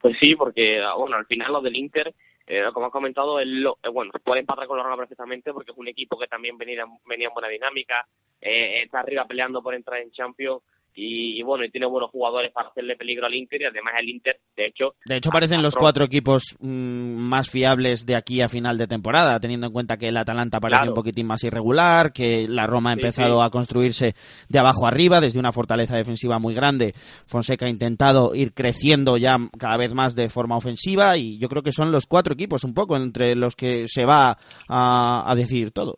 Pues 0.00 0.16
sí, 0.20 0.34
porque 0.36 0.78
bueno, 0.98 1.16
al 1.16 1.26
final 1.26 1.52
lo 1.52 1.60
del 1.62 1.76
Inter, 1.76 2.14
eh, 2.46 2.62
como 2.72 2.86
has 2.86 2.92
comentado, 2.92 3.40
él, 3.40 3.66
eh, 3.82 3.88
bueno, 3.88 4.12
puede 4.22 4.40
empatar 4.40 4.66
con 4.66 4.76
la 4.76 4.84
Roma 4.84 4.98
perfectamente 4.98 5.52
porque 5.52 5.72
es 5.72 5.78
un 5.78 5.88
equipo 5.88 6.18
que 6.18 6.26
también 6.26 6.56
venía, 6.58 6.84
venía 7.06 7.28
en 7.28 7.34
buena 7.34 7.48
dinámica, 7.48 8.06
eh, 8.40 8.82
está 8.84 9.00
arriba 9.00 9.24
peleando 9.26 9.62
por 9.62 9.74
entrar 9.74 10.00
en 10.00 10.12
Champions 10.12 10.62
y, 10.96 11.38
y, 11.38 11.42
bueno, 11.42 11.64
y 11.64 11.70
tiene 11.70 11.86
buenos 11.86 12.10
jugadores 12.10 12.50
para 12.52 12.70
hacerle 12.70 12.96
peligro 12.96 13.26
al 13.26 13.34
Inter 13.34 13.60
y 13.60 13.64
además 13.66 13.94
el 14.00 14.08
Inter, 14.08 14.40
de 14.56 14.64
hecho... 14.64 14.94
De 15.04 15.16
hecho 15.18 15.30
parecen 15.30 15.62
los 15.62 15.76
cuatro 15.76 16.04
equipos 16.04 16.56
mmm, 16.58 16.68
más 16.68 17.50
fiables 17.50 18.06
de 18.06 18.16
aquí 18.16 18.40
a 18.40 18.48
final 18.48 18.78
de 18.78 18.86
temporada, 18.86 19.38
teniendo 19.38 19.66
en 19.66 19.72
cuenta 19.74 19.98
que 19.98 20.08
el 20.08 20.16
Atalanta 20.16 20.58
parece 20.58 20.78
Claro. 20.78 20.92
un 20.92 20.96
poquitín 20.96 21.26
más 21.26 21.44
irregular, 21.44 22.12
que 22.12 22.48
la 22.48 22.66
Roma 22.66 22.90
ha 22.92 22.94
Sí, 22.94 23.00
empezado 23.00 23.40
sí. 23.40 23.46
a 23.46 23.50
construirse 23.50 24.14
de 24.48 24.58
abajo 24.58 24.86
arriba, 24.86 25.20
desde 25.20 25.38
una 25.38 25.52
fortaleza 25.52 25.96
defensiva 25.96 26.38
muy 26.38 26.54
grande. 26.54 26.94
Fonseca 27.26 27.66
ha 27.66 27.70
intentado 27.70 28.34
ir 28.34 28.54
creciendo 28.54 29.18
ya 29.18 29.36
cada 29.58 29.76
vez 29.76 29.92
más 29.92 30.14
de 30.14 30.30
forma 30.30 30.56
ofensiva 30.56 31.16
y 31.18 31.38
yo 31.38 31.48
creo 31.48 31.62
que 31.62 31.72
son 31.72 31.92
los 31.92 32.06
cuatro 32.06 32.32
equipos 32.34 32.64
un 32.64 32.72
poco 32.72 32.96
entre 32.96 33.34
los 33.36 33.54
que 33.54 33.84
se 33.86 34.06
va 34.06 34.38
a, 34.68 35.30
a 35.30 35.34
decidir 35.34 35.72
todo. 35.72 35.96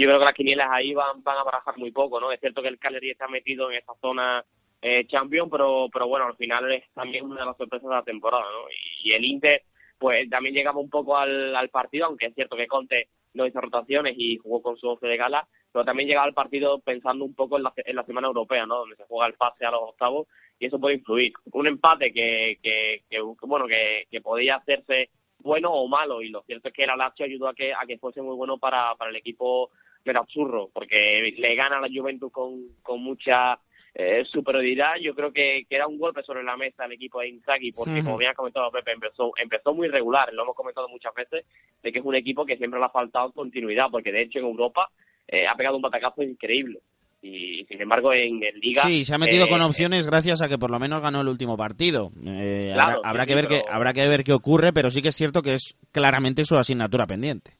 Yo 0.00 0.06
creo 0.06 0.18
que 0.18 0.24
las 0.24 0.34
quinielas 0.34 0.68
ahí 0.70 0.94
van, 0.94 1.22
van 1.22 1.38
a 1.38 1.44
barajar 1.44 1.76
muy 1.78 1.90
poco, 1.90 2.20
¿no? 2.20 2.32
Es 2.32 2.40
cierto 2.40 2.62
que 2.62 2.68
el 2.68 2.78
Cagliari 2.78 3.10
está 3.10 3.28
metido 3.28 3.70
en 3.70 3.78
esa 3.78 3.94
zona 4.00 4.44
eh, 4.82 5.06
champion, 5.06 5.48
pero, 5.50 5.88
pero 5.92 6.06
bueno, 6.06 6.26
al 6.26 6.36
final 6.36 6.70
es 6.72 6.84
también 6.92 7.24
una 7.24 7.40
de 7.40 7.46
las 7.46 7.56
sorpresas 7.56 7.88
de 7.88 7.94
la 7.94 8.02
temporada, 8.02 8.44
¿no? 8.44 8.68
Y, 9.02 9.12
el 9.12 9.24
Inter, 9.24 9.62
pues 9.98 10.28
también 10.28 10.54
llegaba 10.54 10.78
un 10.78 10.90
poco 10.90 11.16
al, 11.16 11.54
al, 11.56 11.68
partido, 11.70 12.06
aunque 12.06 12.26
es 12.26 12.34
cierto 12.34 12.56
que 12.56 12.66
Conte 12.66 13.08
no 13.34 13.46
hizo 13.46 13.60
rotaciones 13.60 14.14
y 14.16 14.36
jugó 14.38 14.62
con 14.62 14.76
su 14.76 14.88
once 14.88 15.06
de 15.06 15.16
gala, 15.16 15.46
pero 15.72 15.84
también 15.84 16.08
llegaba 16.08 16.26
al 16.26 16.34
partido 16.34 16.78
pensando 16.78 17.24
un 17.24 17.34
poco 17.34 17.56
en 17.56 17.64
la, 17.64 17.72
en 17.76 17.96
la 17.96 18.04
semana 18.04 18.28
europea, 18.28 18.66
¿no? 18.66 18.78
Donde 18.78 18.96
se 18.96 19.04
juega 19.04 19.26
el 19.26 19.34
pase 19.34 19.64
a 19.64 19.70
los 19.70 19.82
octavos 19.82 20.26
y 20.58 20.66
eso 20.66 20.80
puede 20.80 20.96
influir. 20.96 21.32
Un 21.52 21.66
empate 21.66 22.12
que, 22.12 22.58
que, 22.62 23.02
que 23.10 23.20
bueno, 23.42 23.66
que, 23.66 24.06
que 24.10 24.20
podía 24.20 24.56
hacerse 24.56 25.10
bueno 25.38 25.72
o 25.72 25.86
malo 25.86 26.22
y 26.22 26.30
lo 26.30 26.42
cierto 26.42 26.68
es 26.68 26.74
que 26.74 26.86
la 26.86 26.96
Lazio 26.96 27.26
ayudó 27.26 27.48
a 27.48 27.54
que 27.54 27.72
a 27.74 27.86
que 27.86 27.98
fuese 27.98 28.22
muy 28.22 28.34
bueno 28.34 28.58
para, 28.58 28.94
para 28.96 29.10
el 29.10 29.16
equipo 29.16 29.70
Nerazzurro 30.06 30.70
porque 30.72 31.34
le 31.36 31.54
gana 31.54 31.78
a 31.78 31.80
la 31.80 31.88
Juventus 31.92 32.32
con, 32.32 32.68
con 32.82 33.02
mucha 33.02 33.58
eh, 33.98 34.24
superioridad. 34.30 34.96
Yo 35.00 35.14
creo 35.14 35.32
que, 35.32 35.64
que, 35.68 35.74
era 35.74 35.86
un 35.86 35.98
golpe 35.98 36.22
sobre 36.22 36.42
la 36.42 36.56
mesa 36.56 36.84
el 36.84 36.92
equipo 36.92 37.20
de 37.20 37.28
Inzaghi 37.28 37.72
porque 37.72 37.92
uh 37.92 37.94
-huh. 37.94 38.04
como 38.04 38.18
bien 38.18 38.30
ha 38.30 38.34
comentado 38.34 38.70
Pepe 38.70 38.92
empezó 38.92 39.32
empezó 39.42 39.72
muy 39.72 39.88
regular 39.88 40.30
lo 40.34 40.42
hemos 40.42 40.54
comentado 40.54 40.86
muchas 40.88 41.14
veces 41.14 41.46
de 41.82 41.92
que 41.92 42.00
es 42.00 42.04
un 42.04 42.14
equipo 42.14 42.44
que 42.44 42.58
siempre 42.58 42.78
le 42.78 42.84
ha 42.84 42.90
faltado 42.90 43.32
continuidad 43.32 43.86
porque 43.90 44.12
de 44.12 44.22
hecho 44.22 44.38
en 44.38 44.44
Europa 44.44 44.90
eh, 45.26 45.46
ha 45.46 45.54
pegado 45.54 45.76
un 45.76 45.82
batacazo 45.82 46.22
increíble. 46.22 46.80
Y 47.22 47.64
sin 47.64 47.80
embargo 47.80 48.12
en, 48.12 48.42
en 48.44 48.60
liga 48.60 48.82
sí 48.82 49.02
se 49.06 49.14
ha 49.14 49.18
metido 49.18 49.46
eh, 49.46 49.48
con 49.48 49.62
opciones 49.62 50.06
gracias 50.06 50.42
a 50.42 50.48
que 50.48 50.58
por 50.58 50.70
lo 50.70 50.78
menos 50.78 51.00
ganó 51.00 51.22
el 51.22 51.28
último 51.28 51.56
partido. 51.56 52.12
Eh, 52.26 52.72
claro, 52.74 52.98
habrá, 52.98 53.08
habrá 53.08 53.22
sí, 53.22 53.28
que 53.28 53.34
ver 53.34 53.48
pero... 53.48 53.64
que 53.64 53.70
habrá 53.72 53.92
que 53.94 54.08
ver 54.08 54.24
qué 54.24 54.32
ocurre 54.34 54.74
pero 54.74 54.90
sí 54.90 55.00
que 55.00 55.08
es 55.08 55.16
cierto 55.16 55.40
que 55.40 55.54
es 55.54 55.74
claramente 55.90 56.44
su 56.44 56.56
asignatura 56.56 57.06
pendiente 57.06 57.52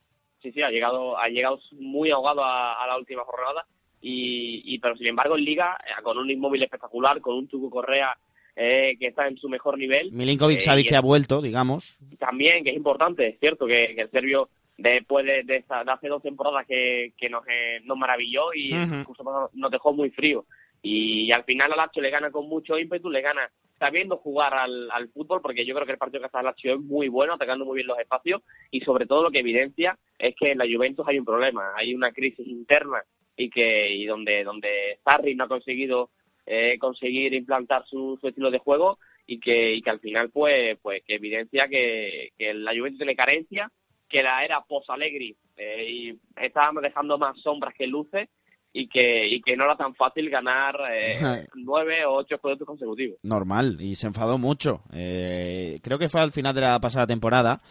sí 0.42 0.52
sí 0.52 0.62
ha 0.62 0.70
llegado 0.70 1.18
ha 1.18 1.28
llegado 1.28 1.58
muy 1.72 2.10
ahogado 2.10 2.44
a, 2.44 2.82
a 2.82 2.86
la 2.86 2.96
última 2.96 3.24
jornada 3.24 3.66
y, 4.00 4.62
y, 4.64 4.78
pero 4.78 4.96
sin 4.96 5.08
embargo 5.08 5.36
en 5.36 5.44
liga 5.44 5.76
eh, 5.84 6.02
con 6.02 6.18
un 6.18 6.30
inmóvil 6.30 6.62
espectacular 6.62 7.20
con 7.20 7.34
un 7.36 7.48
Tucu 7.48 7.70
Correa 7.70 8.16
eh, 8.54 8.96
que 8.98 9.08
está 9.08 9.26
en 9.26 9.36
su 9.36 9.48
mejor 9.48 9.78
nivel 9.78 10.12
Milinkovic 10.12 10.60
sabe 10.60 10.84
que 10.84 10.96
ha 10.96 11.00
vuelto 11.00 11.40
digamos 11.42 11.98
también 12.18 12.64
que 12.64 12.70
es 12.70 12.76
importante 12.76 13.26
es 13.26 13.40
cierto 13.40 13.66
que, 13.66 13.94
que 13.94 14.02
el 14.02 14.10
serbio 14.10 14.48
después 14.78 15.24
de, 15.24 15.42
de, 15.44 15.56
esta, 15.56 15.84
de, 15.84 15.92
hace 15.92 16.08
dos 16.08 16.22
temporadas 16.22 16.66
que, 16.66 17.12
que 17.16 17.28
nos, 17.28 17.44
eh, 17.48 17.80
nos 17.84 17.96
maravilló 17.96 18.52
y 18.54 18.72
uh 18.72 18.76
-huh. 18.76 19.00
incluso 19.00 19.50
nos 19.54 19.70
dejó 19.70 19.92
muy 19.92 20.10
frío. 20.10 20.44
Y, 20.88 21.32
al 21.32 21.42
final 21.42 21.72
al 21.72 21.78
Lazio 21.78 22.00
le 22.00 22.10
gana 22.10 22.30
con 22.30 22.48
mucho 22.48 22.78
ímpetu, 22.78 23.10
le 23.10 23.20
gana 23.20 23.50
sabiendo 23.76 24.18
jugar 24.18 24.54
al, 24.54 25.08
fútbol, 25.12 25.40
porque 25.42 25.66
yo 25.66 25.74
creo 25.74 25.84
que 25.84 25.92
el 25.92 25.98
partido 25.98 26.20
que 26.20 26.26
hace 26.26 26.38
el 26.38 26.44
Lazio 26.44 26.74
es 26.74 26.80
muy 26.80 27.08
bueno, 27.08 27.34
atacando 27.34 27.64
muy 27.64 27.74
bien 27.74 27.88
los 27.88 27.98
espacios, 27.98 28.42
y 28.70 28.80
sobre 28.82 29.04
todo 29.04 29.24
lo 29.24 29.32
que 29.32 29.40
evidencia 29.40 29.98
es 30.16 30.36
que 30.36 30.52
en 30.52 30.58
la 30.58 30.64
Juventus 30.64 31.04
hay 31.08 31.18
un 31.18 31.24
problema, 31.24 31.72
hay 31.74 31.92
una 31.92 32.12
crisis 32.12 32.46
interna 32.46 33.02
y 33.36 33.50
que 33.50 33.92
y 33.92 34.06
donde 34.06 34.44
donde 34.44 34.98
Sarri 35.04 35.34
no 35.34 35.44
ha 35.44 35.48
conseguido 35.48 36.10
eh, 36.46 36.78
conseguir 36.78 37.34
implantar 37.34 37.84
su, 37.86 38.16
su 38.20 38.28
estilo 38.28 38.50
de 38.50 38.58
juego 38.58 38.98
y 39.26 39.40
que, 39.40 39.74
y 39.74 39.82
que 39.82 39.90
al 39.90 40.00
final 40.00 40.30
pues 40.30 40.78
pues 40.80 41.02
que 41.04 41.16
evidencia 41.16 41.68
que, 41.68 42.30
que 42.38 42.54
la 42.54 42.72
Juventus 42.72 42.98
tiene 42.98 43.16
carencia 43.16 43.70
que 44.08 44.22
la 44.22 44.42
era 44.44 44.62
post-Alegri 44.62 45.36
eh, 45.56 45.86
y 45.86 46.18
estábamos 46.36 46.82
dejando 46.82 47.18
más 47.18 47.38
sombras 47.42 47.74
que 47.74 47.86
luces 47.88 48.28
y 48.76 48.88
que, 48.88 49.26
y 49.26 49.40
que 49.40 49.56
no 49.56 49.64
era 49.64 49.74
tan 49.74 49.94
fácil 49.94 50.28
ganar 50.28 50.76
eh, 50.92 51.48
nueve 51.54 52.04
o 52.04 52.16
ocho 52.16 52.36
juegos 52.38 52.66
consecutivos. 52.66 53.18
Normal, 53.22 53.78
y 53.80 53.96
se 53.96 54.06
enfadó 54.06 54.36
mucho. 54.36 54.82
Eh, 54.92 55.80
creo 55.82 55.98
que 55.98 56.10
fue 56.10 56.20
al 56.20 56.30
final 56.30 56.54
de 56.54 56.60
la 56.60 56.78
pasada 56.78 57.06
temporada 57.06 57.62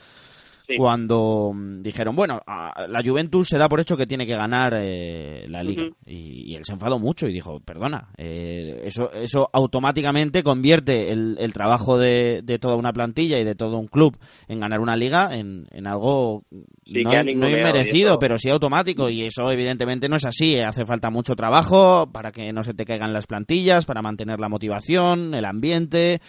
sí. 0.68 0.76
cuando 0.78 1.52
mm, 1.54 1.82
dijeron, 1.82 2.16
bueno, 2.16 2.42
la 2.46 3.02
Juventus 3.04 3.48
se 3.50 3.58
da 3.58 3.70
por 3.70 3.80
hecho 3.80 3.98
que 3.98 4.06
tiene 4.06 4.26
que 4.26 4.36
ganar 4.36 4.74
eh, 4.76 5.46
la 5.50 5.64
liga. 5.64 5.84
Uh 5.84 5.86
-huh. 5.88 5.96
y, 6.06 6.52
y, 6.52 6.56
él 6.56 6.64
se 6.66 6.74
enfadó 6.74 7.00
mucho 7.00 7.28
y 7.28 7.34
dijo, 7.34 7.60
perdona, 7.60 8.10
eh, 8.18 8.82
eso, 8.86 9.12
eso 9.14 9.50
automáticamente 9.52 10.44
convierte 10.44 11.12
el, 11.12 11.38
el 11.40 11.54
trabajo 11.54 11.98
de, 11.98 12.42
de, 12.44 12.60
toda 12.60 12.76
una 12.76 12.94
plantilla 12.94 13.40
y 13.40 13.44
de 13.44 13.56
todo 13.56 13.78
un 13.78 13.88
club 13.88 14.18
en 14.48 14.60
ganar 14.60 14.80
una 14.80 14.96
liga 14.96 15.36
en, 15.36 15.68
en 15.72 15.88
algo 15.88 16.44
sí, 16.86 17.04
no, 17.04 17.12
no 17.12 17.50
inmerecido, 17.50 18.18
pero 18.20 18.38
sí 18.38 18.50
automático. 18.50 19.10
Y 19.10 19.24
eso 19.24 19.52
evidentemente 19.52 20.10
no 20.10 20.16
es 20.16 20.26
así. 20.26 20.60
Hace 20.60 20.86
falta 20.86 21.10
mucho 21.10 21.36
trabajo 21.36 22.08
para 22.12 22.32
que 22.32 22.52
no 22.54 22.64
se 22.64 22.74
te 22.74 22.86
caigan 22.86 23.14
las 23.14 23.28
plantillas, 23.28 23.86
para 23.86 24.02
mantener 24.02 24.40
la 24.40 24.50
motivación, 24.50 25.34
el 25.34 25.46
ambiente 25.46 26.22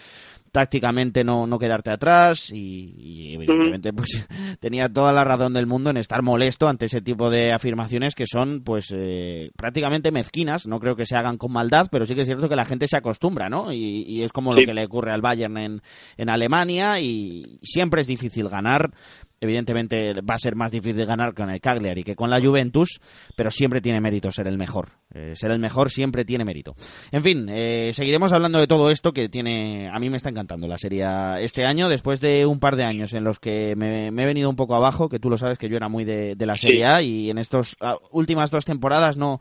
tácticamente 0.57 1.23
no, 1.23 1.47
no 1.47 1.59
quedarte 1.59 1.91
atrás 1.91 2.51
y, 2.51 3.35
evidentemente 3.35 3.93
pues 3.93 4.27
tenía 4.59 4.89
toda 4.89 5.13
la 5.13 5.23
razón 5.23 5.53
del 5.53 5.67
mundo 5.67 5.91
en 5.91 5.99
estar 5.99 6.23
molesto 6.23 6.67
ante 6.67 6.87
ese 6.87 7.03
tipo 7.03 7.29
de 7.29 7.53
afirmaciones 7.53 8.15
que 8.15 8.25
son 8.27 8.63
pues 8.65 8.87
eh, 8.97 9.51
prácticamente 9.55 10.11
mezquinas, 10.13 10.67
no 10.67 10.81
creo 10.81 10.97
que 10.97 11.05
se 11.05 11.15
hagan 11.15 11.37
con 11.37 11.53
maldad, 11.53 11.89
pero 11.91 12.07
sí 12.07 12.15
que 12.15 12.23
es 12.23 12.27
cierto 12.27 12.49
que 12.49 12.57
la 12.57 12.65
gente 12.65 12.87
se 12.87 12.97
acostumbra, 12.97 13.51
¿no? 13.51 13.71
Y, 13.71 14.23
es 14.23 14.33
como 14.33 14.55
lo 14.55 14.65
que 14.65 14.73
le 14.73 14.87
ocurre 14.87 15.13
al 15.13 15.21
Bayern 15.21 15.59
en, 15.59 15.83
en 16.17 16.31
Alemania 16.31 17.01
y 17.01 17.59
siempre 17.61 18.01
es 18.01 18.07
difícil 18.07 18.49
ganar, 18.49 18.93
Evidentemente 19.41 20.15
va 20.23 20.35
a 20.35 20.39
ser 20.39 20.57
más 20.57 20.71
difícil 20.71 21.05
ganar 21.05 21.35
con 21.35 21.51
el 21.51 21.61
Cagliari 21.61 22.05
que 22.05 22.17
con 22.17 22.31
la 22.31 22.41
Juventus, 22.41 23.01
pero 23.35 23.51
siempre 23.51 23.81
tiene 23.81 24.01
mérito 24.01 24.33
ser 24.33 24.47
el 24.47 24.57
mejor. 24.57 24.89
Eh, 25.15 25.35
ser 25.37 25.51
el 25.51 25.59
mejor 25.59 25.91
siempre 25.91 26.25
tiene 26.25 26.45
mérito. 26.45 26.75
En 27.11 27.23
fin, 27.23 27.47
eh, 27.51 27.93
seguiremos 27.93 28.33
hablando 28.33 28.59
de 28.59 28.67
todo 28.67 28.91
esto 28.91 29.13
que 29.13 29.29
tiene. 29.29 29.91
A 29.93 29.99
mí 29.99 30.11
me 30.11 30.17
está 30.17 30.31
encantando 30.31 30.67
la 30.67 30.79
serie 30.79 31.05
este 31.41 31.65
año, 31.65 31.89
después 31.89 32.21
de 32.21 32.47
un 32.47 32.59
par 32.59 32.77
de 32.77 32.85
años 32.85 33.13
en 33.13 33.25
los 33.25 33.39
que 33.39 33.75
me, 33.77 34.09
he 34.09 34.27
venido 34.27 34.49
un 34.49 34.57
poco 34.57 34.75
abajo, 34.75 35.09
que 35.09 35.19
tú 35.19 35.29
lo 35.29 35.39
sabes 35.39 35.59
que 35.59 35.69
yo 35.69 35.77
era 35.77 35.89
muy 35.89 36.05
de, 36.05 36.37
la 36.47 36.57
Serie 36.57 36.87
A 36.87 37.03
y 37.03 37.29
en 37.29 37.39
estas 37.39 37.77
ah, 37.81 37.97
últimas 38.13 38.53
dos 38.53 38.65
temporadas 38.65 39.17
no, 39.17 39.41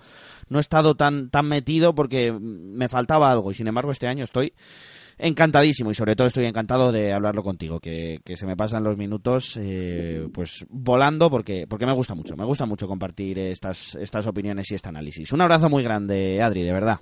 no 0.50 0.58
he 0.58 0.62
estado 0.62 0.96
tan, 0.96 1.30
tan 1.30 1.48
metido 1.48 1.94
porque 1.94 2.32
me 2.32 2.90
faltaba 2.90 3.32
algo 3.32 3.52
y 3.52 3.54
sin 3.54 3.68
embargo 3.68 3.92
este 3.92 4.08
año 4.08 4.24
estoy 4.24 4.54
encantadísimo 5.18 5.92
y 5.92 5.94
sobre 5.94 6.16
todo 6.16 6.28
estoy 6.28 6.46
encantado 6.46 6.92
de 6.92 7.14
hablarlo 7.14 7.44
contigo, 7.44 7.80
que, 7.80 8.20
se 8.24 8.46
me 8.46 8.56
pasan 8.56 8.84
los 8.84 8.98
minutos 8.98 9.58
eh, 9.58 10.28
pues 10.34 10.66
volando 10.70 11.30
porque, 11.30 11.66
porque 11.70 11.86
me 11.86 11.94
gusta 11.94 12.16
mucho, 12.16 12.36
me 12.36 12.46
gusta 12.46 12.66
mucho 12.66 12.88
compartir 12.88 13.40
estas, 13.40 13.96
estas 13.96 14.28
opiniones 14.28 14.70
y 14.72 14.76
este 14.76 14.90
análisis. 14.90 15.32
Un 15.32 15.42
abrazo 15.42 15.70
muy 15.70 15.84
grande, 15.84 16.42
Adri, 16.42 16.64
de 16.64 16.74
verdad. 16.74 17.00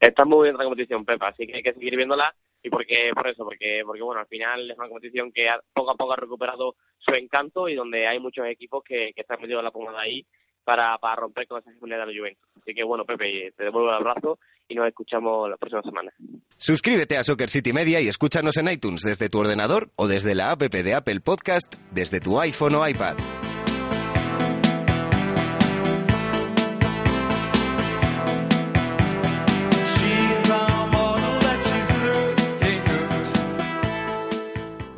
Está 0.00 0.24
muy 0.24 0.44
bien 0.44 0.56
la 0.56 0.64
competición, 0.64 1.04
Pepa, 1.04 1.28
así 1.28 1.46
que 1.46 1.56
hay 1.56 1.62
que 1.62 1.72
seguir 1.72 1.96
viéndola 1.96 2.34
y 2.62 2.70
porque 2.70 3.10
por 3.14 3.28
eso, 3.28 3.44
porque 3.44 3.82
porque 3.84 4.02
bueno, 4.02 4.20
al 4.20 4.26
final 4.26 4.70
es 4.70 4.78
una 4.78 4.88
competición 4.88 5.32
que 5.32 5.46
poco 5.72 5.90
a 5.90 5.96
poco 5.96 6.12
ha 6.12 6.16
recuperado 6.16 6.74
su 6.98 7.12
encanto 7.14 7.68
y 7.68 7.74
donde 7.74 8.06
hay 8.06 8.18
muchos 8.18 8.46
equipos 8.46 8.82
que, 8.84 9.12
que 9.14 9.20
están 9.20 9.40
metidos 9.40 9.60
en 9.60 9.64
la 9.64 9.70
pomada 9.70 10.00
ahí 10.00 10.26
para, 10.64 10.96
para 10.98 11.16
romper 11.16 11.46
con 11.46 11.60
esa 11.60 11.70
hegemonía 11.70 11.98
de 11.98 12.06
la 12.06 12.18
Juventus. 12.18 12.44
Así 12.60 12.74
que 12.74 12.82
bueno, 12.84 13.04
Pepe, 13.04 13.52
te 13.56 13.64
devuelvo 13.64 13.90
el 13.90 13.96
abrazo 13.96 14.38
y 14.68 14.74
nos 14.74 14.88
escuchamos 14.88 15.50
la 15.50 15.56
próxima 15.56 15.82
semana. 15.82 16.12
Suscríbete 16.56 17.16
a 17.16 17.24
Soccer 17.24 17.50
City 17.50 17.72
Media 17.72 18.00
y 18.00 18.08
escúchanos 18.08 18.56
en 18.56 18.68
iTunes 18.68 19.02
desde 19.02 19.28
tu 19.28 19.38
ordenador 19.38 19.90
o 19.96 20.08
desde 20.08 20.34
la 20.34 20.50
app 20.50 20.62
de 20.62 20.94
Apple 20.94 21.20
Podcast 21.20 21.74
desde 21.92 22.20
tu 22.20 22.40
iPhone 22.40 22.74
o 22.74 22.88
iPad. 22.88 23.16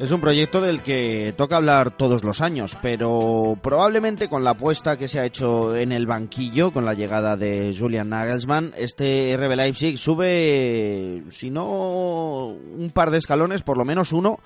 Es 0.06 0.12
un 0.12 0.20
proyecto 0.20 0.60
del 0.60 0.82
que 0.82 1.34
toca 1.36 1.56
hablar 1.56 1.90
todos 1.90 2.22
los 2.22 2.40
años, 2.40 2.78
pero 2.80 3.58
probablemente 3.60 4.28
con 4.28 4.44
la 4.44 4.50
apuesta 4.50 4.96
que 4.96 5.08
se 5.08 5.18
ha 5.18 5.24
hecho 5.24 5.74
en 5.74 5.90
el 5.90 6.06
banquillo, 6.06 6.72
con 6.72 6.84
la 6.84 6.94
llegada 6.94 7.36
de 7.36 7.74
Julian 7.76 8.10
Nagelsmann, 8.10 8.72
este 8.76 9.36
RB 9.36 9.56
Leipzig 9.56 9.98
sube, 9.98 11.24
si 11.32 11.50
no 11.50 12.50
un 12.50 12.92
par 12.94 13.10
de 13.10 13.18
escalones, 13.18 13.64
por 13.64 13.76
lo 13.78 13.84
menos 13.84 14.12
uno, 14.12 14.38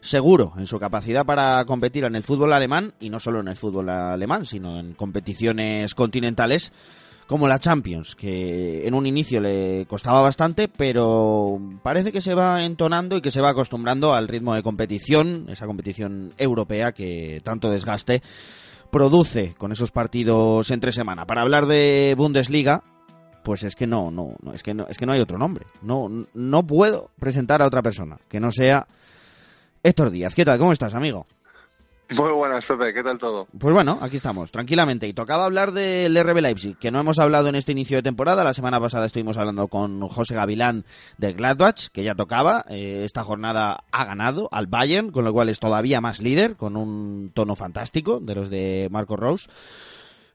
seguro 0.00 0.52
en 0.56 0.68
su 0.68 0.78
capacidad 0.78 1.26
para 1.26 1.64
competir 1.64 2.04
en 2.04 2.14
el 2.14 2.22
fútbol 2.22 2.52
alemán, 2.52 2.94
y 3.00 3.10
no 3.10 3.18
solo 3.18 3.40
en 3.40 3.48
el 3.48 3.56
fútbol 3.56 3.88
alemán, 3.88 4.46
sino 4.46 4.78
en 4.78 4.94
competiciones 4.94 5.96
continentales 5.96 6.72
como 7.30 7.46
la 7.46 7.60
Champions, 7.60 8.16
que 8.16 8.88
en 8.88 8.92
un 8.92 9.06
inicio 9.06 9.40
le 9.40 9.86
costaba 9.86 10.20
bastante, 10.20 10.66
pero 10.66 11.60
parece 11.80 12.10
que 12.10 12.20
se 12.20 12.34
va 12.34 12.64
entonando 12.64 13.16
y 13.16 13.20
que 13.20 13.30
se 13.30 13.40
va 13.40 13.50
acostumbrando 13.50 14.14
al 14.14 14.26
ritmo 14.26 14.52
de 14.52 14.64
competición, 14.64 15.46
esa 15.48 15.66
competición 15.66 16.34
europea 16.36 16.90
que 16.90 17.40
tanto 17.44 17.70
desgaste 17.70 18.20
produce 18.90 19.54
con 19.56 19.70
esos 19.70 19.92
partidos 19.92 20.72
entre 20.72 20.90
semana. 20.90 21.24
Para 21.24 21.42
hablar 21.42 21.66
de 21.66 22.16
Bundesliga, 22.18 22.82
pues 23.44 23.62
es 23.62 23.76
que 23.76 23.86
no, 23.86 24.10
no, 24.10 24.34
no, 24.42 24.52
es 24.52 24.64
que 24.64 24.74
no, 24.74 24.88
es 24.88 24.98
que 24.98 25.06
no 25.06 25.12
hay 25.12 25.20
otro 25.20 25.38
nombre. 25.38 25.66
No, 25.82 26.08
no 26.34 26.66
puedo 26.66 27.12
presentar 27.16 27.62
a 27.62 27.68
otra 27.68 27.80
persona 27.80 28.18
que 28.28 28.40
no 28.40 28.50
sea 28.50 28.88
Héctor 29.84 30.10
Díaz. 30.10 30.34
¿Qué 30.34 30.44
tal? 30.44 30.58
¿Cómo 30.58 30.72
estás, 30.72 30.94
amigo? 30.96 31.28
Muy 32.16 32.30
buenas, 32.32 32.64
Pepe, 32.64 32.92
¿qué 32.92 33.04
tal 33.04 33.18
todo? 33.18 33.46
Pues 33.56 33.72
bueno, 33.72 33.98
aquí 34.00 34.16
estamos, 34.16 34.50
tranquilamente. 34.50 35.06
Y 35.06 35.12
tocaba 35.12 35.44
hablar 35.44 35.70
del 35.72 36.20
RB 36.20 36.40
Leipzig, 36.40 36.76
que 36.76 36.90
no 36.90 37.00
hemos 37.00 37.20
hablado 37.20 37.48
en 37.48 37.54
este 37.54 37.70
inicio 37.72 37.98
de 37.98 38.02
temporada. 38.02 38.42
La 38.42 38.52
semana 38.52 38.80
pasada 38.80 39.06
estuvimos 39.06 39.36
hablando 39.36 39.68
con 39.68 40.00
José 40.08 40.34
Gavilán 40.34 40.84
de 41.18 41.32
Gladbach, 41.32 41.88
que 41.92 42.02
ya 42.02 42.16
tocaba. 42.16 42.64
Eh, 42.68 43.02
esta 43.04 43.22
jornada 43.22 43.84
ha 43.92 44.04
ganado 44.04 44.48
al 44.50 44.66
Bayern, 44.66 45.12
con 45.12 45.24
lo 45.24 45.32
cual 45.32 45.50
es 45.50 45.60
todavía 45.60 46.00
más 46.00 46.20
líder, 46.20 46.56
con 46.56 46.76
un 46.76 47.30
tono 47.32 47.54
fantástico 47.54 48.18
de 48.18 48.34
los 48.34 48.50
de 48.50 48.88
Marco 48.90 49.16
Rose. 49.16 49.48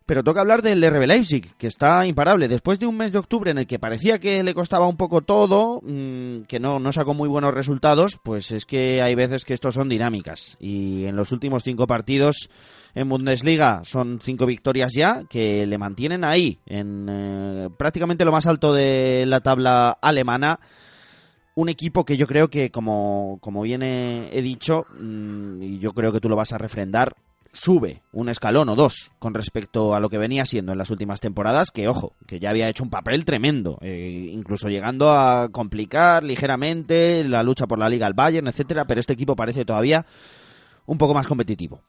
Pero 0.06 0.24
toca 0.24 0.42
hablar 0.42 0.62
del 0.62 0.88
RB 0.88 1.08
Leipzig, 1.08 1.56
que 1.58 1.66
está 1.66 2.06
imparable. 2.06 2.48
Después 2.48 2.80
de 2.80 2.86
un 2.86 2.96
mes 2.96 3.12
de 3.12 3.18
octubre 3.18 3.50
en 3.50 3.58
el 3.58 3.66
que 3.66 3.80
parecía 3.80 4.20
que 4.20 4.44
le 4.44 4.54
costaba 4.54 4.88
un 4.88 4.98
poco 4.98 5.22
todo, 5.22 5.82
mm, 5.82 6.44
que 6.44 6.60
no, 6.60 6.78
no 6.78 6.92
sacó 6.92 7.16
muy 7.16 7.28
buenos 7.28 7.56
resultados, 7.56 8.20
pues 8.24 8.52
es 8.52 8.66
que 8.66 9.02
hay 9.02 9.16
veces 9.16 9.46
que 9.46 9.56
estos 9.56 9.74
son 9.74 9.90
dinámicas. 9.90 10.58
Y 10.60 11.06
en 11.06 11.16
los 11.16 11.32
últimos 11.32 11.64
cinco 11.64 11.88
partidos 11.88 12.50
en 12.94 13.10
Bundesliga 13.10 13.82
son 13.84 14.20
cinco 14.22 14.46
victorias 14.46 14.94
ya, 14.96 15.24
que 15.28 15.66
le 15.66 15.78
mantienen 15.80 16.24
ahí, 16.24 16.60
en 16.68 17.08
eh, 17.10 17.70
prácticamente 17.76 18.26
lo 18.26 18.32
más 18.32 18.46
alto 18.46 18.74
de 18.74 19.26
la 19.26 19.42
tabla 19.42 19.98
alemana. 20.02 20.60
Un 21.56 21.70
equipo 21.70 22.06
que 22.06 22.18
yo 22.18 22.28
creo 22.28 22.50
que, 22.50 22.70
como, 22.70 23.40
como 23.42 23.62
bien 23.64 23.82
he, 23.82 24.42
dicho, 24.44 24.86
mm, 25.00 25.64
y 25.64 25.80
yo 25.80 25.94
creo 25.94 26.12
que 26.12 26.20
tú 26.20 26.30
lo 26.30 26.36
vas 26.36 26.52
a 26.54 26.58
refrendar, 26.58 27.16
sube 27.56 28.02
un 28.12 28.30
escalón 28.30 28.70
o 28.70 28.76
dos 28.76 29.12
con 29.20 29.34
respecto 29.34 29.96
a 29.96 30.00
lo 30.00 30.10
que 30.10 30.18
venía 30.18 30.46
siendo 30.46 30.72
en 30.72 30.78
las 30.78 30.90
últimas 30.90 31.20
temporadas, 31.20 31.72
que 31.72 31.88
ojo, 31.88 32.14
que 32.28 32.40
ya 32.40 32.50
había 32.50 32.70
hecho 32.70 32.84
un 32.84 32.90
papel 32.90 33.26
tremendo, 33.26 33.78
eh, 33.82 34.30
incluso 34.32 34.70
llegando 34.70 35.10
a 35.10 35.50
complicar 35.50 36.24
ligeramente 36.24 37.24
la 37.24 37.44
lucha 37.44 37.68
por 37.68 37.80
la 37.80 37.90
liga 37.90 38.08
al 38.08 38.14
Bayern, 38.14 38.48
etcétera, 38.48 38.86
pero 38.86 39.00
este 39.00 39.14
equipo 39.14 39.36
parece 39.36 39.66
todavía 39.66 40.06
un 40.86 40.98
poco 40.98 41.14
más 41.14 41.28
competitivo. 41.28 41.82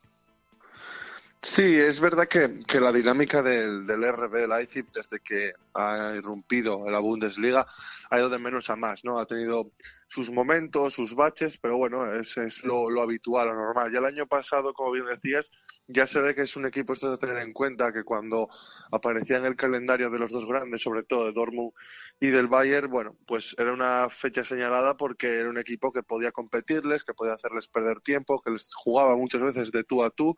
Sí, 1.48 1.78
es 1.78 2.00
verdad 2.00 2.26
que, 2.26 2.58
que 2.66 2.80
la 2.80 2.90
dinámica 2.90 3.40
del, 3.40 3.86
del 3.86 4.02
RB 4.02 4.48
Leipzig 4.48 4.84
desde 4.92 5.20
que 5.20 5.52
ha 5.74 6.12
irrumpido 6.16 6.84
en 6.84 6.92
la 6.92 6.98
Bundesliga 6.98 7.64
ha 8.10 8.18
ido 8.18 8.28
de 8.28 8.40
menos 8.40 8.68
a 8.68 8.74
más, 8.74 9.04
¿no? 9.04 9.20
Ha 9.20 9.26
tenido 9.26 9.70
sus 10.08 10.28
momentos, 10.32 10.94
sus 10.94 11.14
baches, 11.14 11.56
pero 11.58 11.78
bueno, 11.78 12.12
es, 12.18 12.36
es 12.36 12.64
lo, 12.64 12.90
lo, 12.90 13.00
habitual, 13.00 13.46
lo 13.46 13.54
normal. 13.54 13.92
Ya 13.92 14.00
el 14.00 14.06
año 14.06 14.26
pasado, 14.26 14.74
como 14.74 14.90
bien 14.90 15.06
decías, 15.06 15.52
ya 15.86 16.08
se 16.08 16.20
ve 16.20 16.34
que 16.34 16.42
es 16.42 16.56
un 16.56 16.66
equipo 16.66 16.94
esto 16.94 17.12
de 17.12 17.18
tener 17.18 17.38
en 17.38 17.52
cuenta 17.52 17.92
que 17.92 18.02
cuando 18.02 18.48
aparecía 18.90 19.36
en 19.36 19.46
el 19.46 19.54
calendario 19.54 20.10
de 20.10 20.18
los 20.18 20.32
dos 20.32 20.46
grandes, 20.46 20.82
sobre 20.82 21.04
todo 21.04 21.26
de 21.26 21.32
Dortmund 21.32 21.72
y 22.18 22.26
del 22.26 22.48
Bayern, 22.48 22.90
bueno, 22.90 23.16
pues 23.24 23.54
era 23.56 23.72
una 23.72 24.08
fecha 24.10 24.42
señalada 24.42 24.96
porque 24.96 25.38
era 25.38 25.48
un 25.48 25.58
equipo 25.58 25.92
que 25.92 26.02
podía 26.02 26.32
competirles, 26.32 27.04
que 27.04 27.14
podía 27.14 27.34
hacerles 27.34 27.68
perder 27.68 28.00
tiempo, 28.00 28.42
que 28.42 28.50
les 28.50 28.68
jugaba 28.74 29.16
muchas 29.16 29.42
veces 29.42 29.70
de 29.70 29.84
tú 29.84 30.02
a 30.02 30.10
tú 30.10 30.34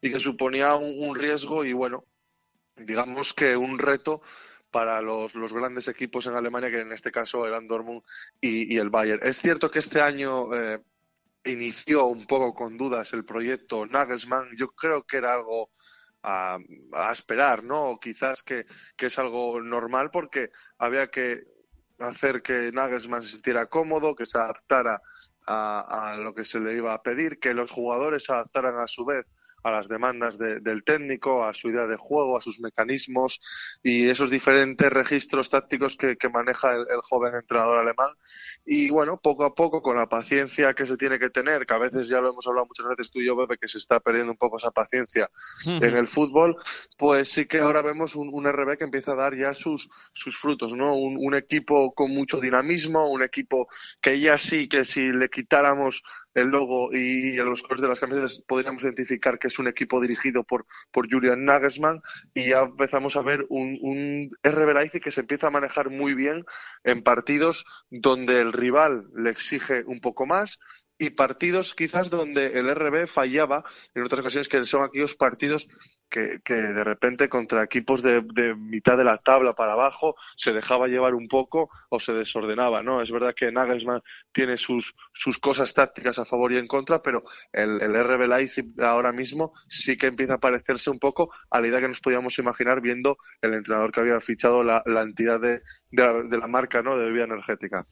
y 0.00 0.12
que 0.12 0.20
suponía 0.20 0.76
un, 0.76 1.14
riesgo 1.16 1.64
y 1.64 1.72
bueno, 1.72 2.04
digamos 2.76 3.32
que 3.34 3.56
un 3.56 3.78
reto 3.78 4.22
para 4.70 5.00
los, 5.00 5.34
los, 5.34 5.52
grandes 5.52 5.88
equipos 5.88 6.26
en 6.26 6.34
Alemania, 6.34 6.70
que 6.70 6.80
en 6.80 6.92
este 6.92 7.10
caso 7.10 7.46
eran 7.46 7.66
Dortmund 7.66 8.02
y, 8.40 8.76
el 8.76 8.90
Bayern. 8.90 9.26
Es 9.26 9.38
cierto 9.38 9.70
que 9.70 9.78
este 9.78 10.00
año 10.00 10.54
eh, 10.54 10.80
inició 11.44 12.06
un 12.06 12.26
poco 12.26 12.54
con 12.54 12.76
dudas 12.76 13.12
el 13.12 13.24
proyecto 13.24 13.86
Nagelsmann. 13.86 14.56
Yo 14.56 14.68
creo 14.68 15.04
que 15.04 15.16
era 15.16 15.32
algo 15.32 15.70
a, 16.22 16.58
esperar, 17.10 17.64
¿no? 17.64 17.90
O 17.90 18.00
quizás 18.00 18.42
que, 18.42 18.66
que, 18.96 19.06
es 19.06 19.18
algo 19.18 19.60
normal 19.60 20.10
porque 20.10 20.50
había 20.76 21.08
que 21.08 21.44
hacer 21.98 22.42
que 22.42 22.70
Nagelsmann 22.70 23.22
se 23.22 23.30
sintiera 23.30 23.66
cómodo, 23.66 24.14
que 24.14 24.26
se 24.26 24.38
adaptara 24.38 25.00
a, 25.46 26.12
a 26.12 26.16
lo 26.18 26.34
que 26.34 26.44
se 26.44 26.60
le 26.60 26.76
iba 26.76 26.92
a 26.92 27.02
pedir, 27.02 27.38
que 27.40 27.54
los 27.54 27.70
jugadores 27.70 28.24
se 28.24 28.32
adaptaran 28.32 28.78
a 28.78 28.86
su 28.86 29.04
vez 29.06 29.26
a 29.62 29.70
las 29.70 29.88
demandas 29.88 30.38
del 30.38 30.84
técnico, 30.84 31.44
a 31.44 31.52
su 31.52 31.68
idea 31.68 31.86
de 31.86 31.96
juego, 31.96 32.36
a 32.36 32.40
sus 32.40 32.60
mecanismos 32.60 33.40
y 33.82 34.08
esos 34.08 34.30
diferentes 34.30 34.90
registros 34.90 35.50
tácticos 35.50 35.96
que, 35.96 36.16
maneja 36.28 36.72
el, 36.74 36.86
joven 37.02 37.34
entrenador 37.34 37.78
alemán. 37.78 38.10
Y 38.64 38.90
bueno, 38.90 39.18
poco 39.18 39.44
a 39.44 39.54
poco, 39.54 39.82
con 39.82 39.96
la 39.96 40.06
paciencia 40.06 40.74
que 40.74 40.86
se 40.86 40.96
tiene 40.96 41.18
que 41.18 41.30
tener, 41.30 41.66
que 41.66 41.74
a 41.74 41.78
veces 41.78 42.08
ya 42.08 42.20
lo 42.20 42.30
hemos 42.30 42.46
hablado 42.46 42.66
muchas 42.66 42.86
veces 42.86 43.10
tú 43.10 43.20
y 43.20 43.26
yo, 43.26 43.36
Bebe, 43.36 43.56
que 43.58 43.68
se 43.68 43.78
está 43.78 43.98
perdiendo 44.00 44.32
un 44.32 44.38
poco 44.38 44.58
esa 44.58 44.70
paciencia 44.70 45.30
en 45.64 45.96
el 45.96 46.08
fútbol, 46.08 46.56
pues 46.96 47.28
sí 47.28 47.46
que 47.46 47.58
ahora 47.60 47.82
vemos 47.82 48.14
un, 48.14 48.28
un, 48.32 48.46
RB 48.50 48.76
que 48.76 48.84
empieza 48.84 49.12
a 49.12 49.16
dar 49.16 49.36
ya 49.36 49.54
sus, 49.54 49.88
sus 50.12 50.36
frutos, 50.38 50.74
¿no? 50.74 50.94
Un, 50.96 51.16
un 51.18 51.34
equipo 51.34 51.92
con 51.94 52.10
mucho 52.10 52.38
dinamismo, 52.40 53.10
un 53.10 53.22
equipo 53.22 53.68
que 54.00 54.20
ya 54.20 54.38
sí 54.38 54.68
que 54.68 54.84
si 54.84 55.12
le 55.12 55.28
quitáramos 55.28 56.02
el 56.38 56.48
logo 56.48 56.92
y 56.92 57.32
los 57.36 57.62
colores 57.62 57.82
de 57.82 57.88
las 57.88 58.00
camisetas 58.00 58.42
podríamos 58.46 58.82
identificar 58.82 59.38
que 59.38 59.48
es 59.48 59.58
un 59.58 59.68
equipo 59.68 60.00
dirigido 60.00 60.44
por, 60.44 60.66
por 60.90 61.10
Julian 61.10 61.44
Nagelsmann. 61.44 62.00
Y 62.34 62.50
ya 62.50 62.60
empezamos 62.60 63.16
a 63.16 63.22
ver 63.22 63.46
un, 63.48 63.78
un 63.80 64.30
RB 64.42 64.74
Leipzig 64.74 65.02
que 65.02 65.10
se 65.10 65.20
empieza 65.20 65.48
a 65.48 65.50
manejar 65.50 65.90
muy 65.90 66.14
bien 66.14 66.44
en 66.84 67.02
partidos 67.02 67.64
donde 67.90 68.40
el 68.40 68.52
rival 68.52 69.06
le 69.14 69.30
exige 69.30 69.84
un 69.84 70.00
poco 70.00 70.26
más 70.26 70.58
y 70.98 71.10
partidos 71.10 71.74
quizás 71.74 72.10
donde 72.10 72.58
el 72.58 72.74
RB 72.74 73.06
fallaba 73.06 73.64
en 73.94 74.02
otras 74.02 74.20
ocasiones 74.20 74.48
que 74.48 74.64
son 74.64 74.82
aquellos 74.82 75.14
partidos 75.14 75.68
que, 76.10 76.40
que 76.44 76.54
de 76.54 76.84
repente 76.84 77.28
contra 77.28 77.62
equipos 77.62 78.02
de, 78.02 78.22
de, 78.22 78.54
mitad 78.54 78.96
de 78.96 79.04
la 79.04 79.18
tabla 79.18 79.54
para 79.54 79.72
abajo 79.74 80.16
se 80.36 80.52
dejaba 80.52 80.88
llevar 80.88 81.14
un 81.14 81.28
poco 81.28 81.70
o 81.90 82.00
se 82.00 82.12
desordenaba, 82.12 82.82
¿no? 82.82 83.02
Es 83.02 83.10
verdad 83.10 83.34
que 83.34 83.52
Nagelsmann 83.52 84.02
tiene 84.32 84.56
sus, 84.56 84.94
sus 85.12 85.38
cosas 85.38 85.72
tácticas 85.74 86.18
a 86.18 86.24
favor 86.24 86.52
y 86.52 86.58
en 86.58 86.66
contra, 86.66 87.02
pero 87.02 87.24
el, 87.52 87.80
el 87.80 87.94
RB 88.04 88.26
Leipzig 88.26 88.66
ahora 88.80 89.12
mismo 89.12 89.52
sí 89.68 89.96
que 89.96 90.06
empieza 90.06 90.34
a 90.34 90.38
parecerse 90.38 90.90
un 90.90 90.98
poco 90.98 91.30
a 91.50 91.60
la 91.60 91.68
idea 91.68 91.80
que 91.80 91.88
nos 91.88 92.00
podíamos 92.00 92.38
imaginar 92.38 92.80
viendo 92.80 93.18
el 93.42 93.54
entrenador 93.54 93.92
que 93.92 94.00
había 94.00 94.20
fichado 94.20 94.62
la, 94.62 94.82
la 94.86 95.02
entidad 95.02 95.40
de, 95.40 95.60
de, 95.90 96.02
la, 96.02 96.12
de 96.22 96.38
la 96.38 96.48
marca, 96.48 96.82
¿no? 96.82 96.96
De 96.96 97.04
bebida 97.04 97.24
energética. 97.24 97.86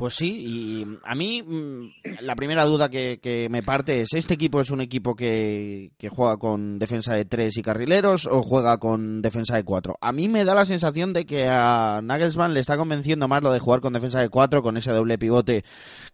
Pues 0.00 0.14
sí, 0.14 0.44
y 0.46 0.86
a 1.04 1.14
mí 1.14 1.42
mm, 1.42 2.22
la 2.22 2.34
primera 2.34 2.64
duda 2.64 2.88
que, 2.88 3.48
me 3.50 3.62
parte 3.62 4.00
es, 4.00 4.14
¿este 4.14 4.32
equipo 4.32 4.58
es 4.58 4.70
un 4.70 4.80
equipo 4.80 5.14
que, 5.14 5.90
juega 6.08 6.38
con 6.38 6.78
defensa 6.78 7.12
de 7.12 7.26
tres 7.26 7.58
y 7.58 7.62
carrileros 7.62 8.24
o 8.24 8.40
juega 8.40 8.78
con 8.78 9.20
defensa 9.20 9.56
de 9.56 9.62
cuatro? 9.62 9.98
A 10.00 10.10
mí 10.12 10.26
me 10.26 10.46
da 10.46 10.54
la 10.54 10.64
sensación 10.64 11.12
de 11.12 11.26
que 11.26 11.48
a 11.50 12.00
Nagelsmann 12.02 12.54
le 12.54 12.60
está 12.60 12.78
convenciendo 12.78 13.28
más 13.28 13.42
lo 13.42 13.52
de 13.52 13.58
jugar 13.58 13.82
con 13.82 13.92
defensa 13.92 14.20
de 14.20 14.30
cuatro, 14.30 14.62
con 14.62 14.78
ese 14.78 14.90
doble 14.90 15.18
pivote 15.18 15.64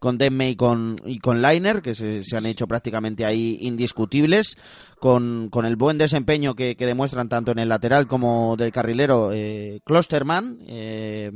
con 0.01 0.18
Demme 0.18 0.51
y 0.51 0.57
con, 0.57 1.01
y 1.05 1.20
con 1.20 1.41
Liner, 1.41 1.80
que 1.80 1.95
se, 1.95 2.24
han 2.37 2.47
hecho 2.47 2.66
prácticamente 2.66 3.24
ahí 3.24 3.57
indiscutibles, 3.61 4.57
con, 4.99 5.49
con 5.49 5.64
el 5.64 5.76
buen 5.76 5.97
desempeño 5.97 6.57
que, 6.57 6.74
que, 6.74 6.87
demuestran 6.87 7.28
tanto 7.28 7.53
en 7.53 7.61
el 7.61 7.68
lateral 7.68 8.09
como 8.09 8.57
del 8.57 8.72
carrilero 8.72 9.30
eh, 9.32 9.80
Klosterman. 9.84 10.59
Eh, 10.66 11.30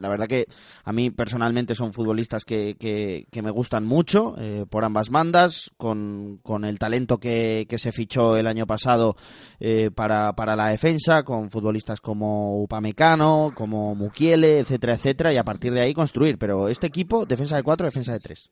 la 0.00 0.08
verdad 0.08 0.28
que 0.28 0.46
a 0.84 0.92
mí 0.92 1.10
personalmente 1.10 1.47
son 1.74 1.92
futbolistas 1.92 2.44
que, 2.44 2.76
que, 2.78 3.42
me 3.42 3.50
gustan 3.50 3.84
mucho 3.84 4.34
eh, 4.38 4.64
por 4.68 4.84
ambas 4.84 5.10
bandas, 5.10 5.70
con, 5.76 6.38
con 6.42 6.64
el 6.64 6.78
talento 6.78 7.18
que, 7.18 7.66
se 7.78 7.92
fichó 7.92 8.36
el 8.36 8.46
año 8.46 8.66
pasado 8.66 9.16
eh, 9.60 9.90
para, 9.94 10.32
para 10.34 10.56
la 10.56 10.70
defensa, 10.70 11.22
con 11.22 11.50
futbolistas 11.50 12.00
como 12.00 12.62
Upamecano, 12.62 13.52
como 13.54 13.94
Mukiele, 13.94 14.60
etcétera, 14.60 14.94
etcétera, 14.94 15.32
y 15.32 15.36
a 15.36 15.44
partir 15.44 15.72
de 15.72 15.80
ahí 15.80 15.94
construir. 15.94 16.38
Pero 16.38 16.68
este 16.68 16.86
equipo, 16.86 17.26
defensa 17.26 17.56
de 17.56 17.62
cuatro, 17.62 17.86
defensa 17.86 18.12
de 18.12 18.20
tres. 18.20 18.50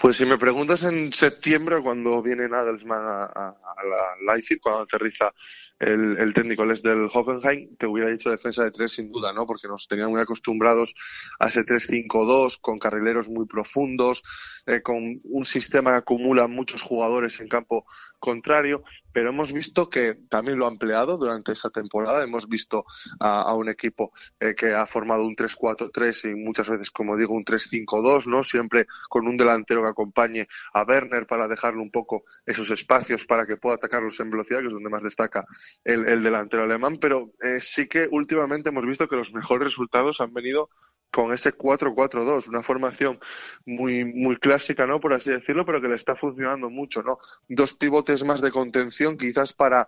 Pues 0.00 0.16
si 0.16 0.26
me 0.26 0.38
preguntas 0.38 0.82
en 0.82 1.12
septiembre, 1.12 1.80
cuando 1.82 2.20
viene 2.20 2.48
Nagelsmann 2.48 3.04
a, 3.04 3.24
a 3.24 3.54
la 3.88 4.34
Leipzig, 4.34 4.60
cuando 4.60 4.82
aterriza 4.82 5.32
el, 5.80 6.32
técnico 6.34 6.70
es 6.70 6.82
del 6.82 7.08
Hoffenheim, 7.12 7.76
te 7.76 7.86
hubiera 7.86 8.10
dicho 8.10 8.30
defensa 8.30 8.64
de 8.64 8.70
tres 8.70 8.92
sin 8.92 9.10
duda, 9.10 9.32
¿no? 9.32 9.46
Porque 9.46 9.68
nos 9.68 9.86
tenían 9.88 10.10
muy 10.10 10.20
acostumbrados 10.20 10.94
a 11.38 11.48
ese 11.48 11.64
3-5-2, 11.64 12.58
con 12.60 12.78
carrileros 12.78 13.28
muy 13.28 13.46
profundos, 13.46 14.22
eh, 14.66 14.82
con 14.82 15.20
un 15.24 15.44
sistema 15.44 15.90
que 15.90 15.96
acumula 15.98 16.46
muchos 16.46 16.80
jugadores 16.80 17.40
en 17.40 17.48
campo 17.48 17.86
contrario, 18.18 18.82
pero 19.12 19.28
hemos 19.28 19.52
visto 19.52 19.90
que 19.90 20.16
también 20.30 20.58
lo 20.58 20.66
ha 20.66 20.70
empleado 20.70 21.18
durante 21.18 21.52
esta 21.52 21.68
temporada. 21.68 22.24
Hemos 22.24 22.48
visto 22.48 22.86
a, 23.20 23.42
a 23.42 23.54
un 23.54 23.68
equipo 23.68 24.12
eh, 24.40 24.54
que 24.54 24.72
ha 24.72 24.86
formado 24.86 25.24
un 25.24 25.36
3-4-3 25.36 26.32
y 26.32 26.34
muchas 26.34 26.68
veces, 26.68 26.90
como 26.90 27.16
digo, 27.16 27.34
un 27.34 27.44
3-5-2, 27.44 28.26
¿no? 28.26 28.42
Siempre 28.42 28.86
con 29.08 29.28
un 29.28 29.36
delantero 29.36 29.82
que 29.82 29.88
acompañe 29.88 30.48
a 30.72 30.82
Werner 30.84 31.26
para 31.26 31.46
dejarle 31.48 31.82
un 31.82 31.90
poco 31.90 32.24
esos 32.46 32.70
espacios 32.70 33.26
para 33.26 33.44
que 33.44 33.58
pueda 33.58 33.76
atacarlos 33.76 34.18
en 34.20 34.30
velocidad, 34.30 34.60
que 34.60 34.68
es 34.68 34.72
donde 34.72 34.88
más 34.88 35.02
destaca 35.02 35.44
el, 35.84 36.08
el 36.08 36.22
delantero 36.22 36.64
alemán, 36.64 36.98
pero 37.00 37.32
eh, 37.42 37.60
sí 37.60 37.86
que 37.88 38.08
últimamente 38.10 38.70
hemos 38.70 38.86
visto 38.86 39.08
que 39.08 39.16
los 39.16 39.32
mejores 39.32 39.64
resultados 39.64 40.20
han 40.20 40.32
venido 40.32 40.70
con 41.10 41.32
ese 41.32 41.52
4-4-2, 41.52 42.48
una 42.48 42.62
formación 42.62 43.20
muy, 43.64 44.04
muy 44.04 44.36
clásica, 44.36 44.84
¿no? 44.84 44.98
Por 44.98 45.14
así 45.14 45.30
decirlo, 45.30 45.64
pero 45.64 45.80
que 45.80 45.88
le 45.88 45.94
está 45.94 46.16
funcionando 46.16 46.68
mucho, 46.70 47.02
¿no? 47.02 47.18
Dos 47.48 47.74
pivotes 47.74 48.24
más 48.24 48.40
de 48.40 48.50
contención, 48.50 49.16
quizás 49.16 49.52
para 49.52 49.86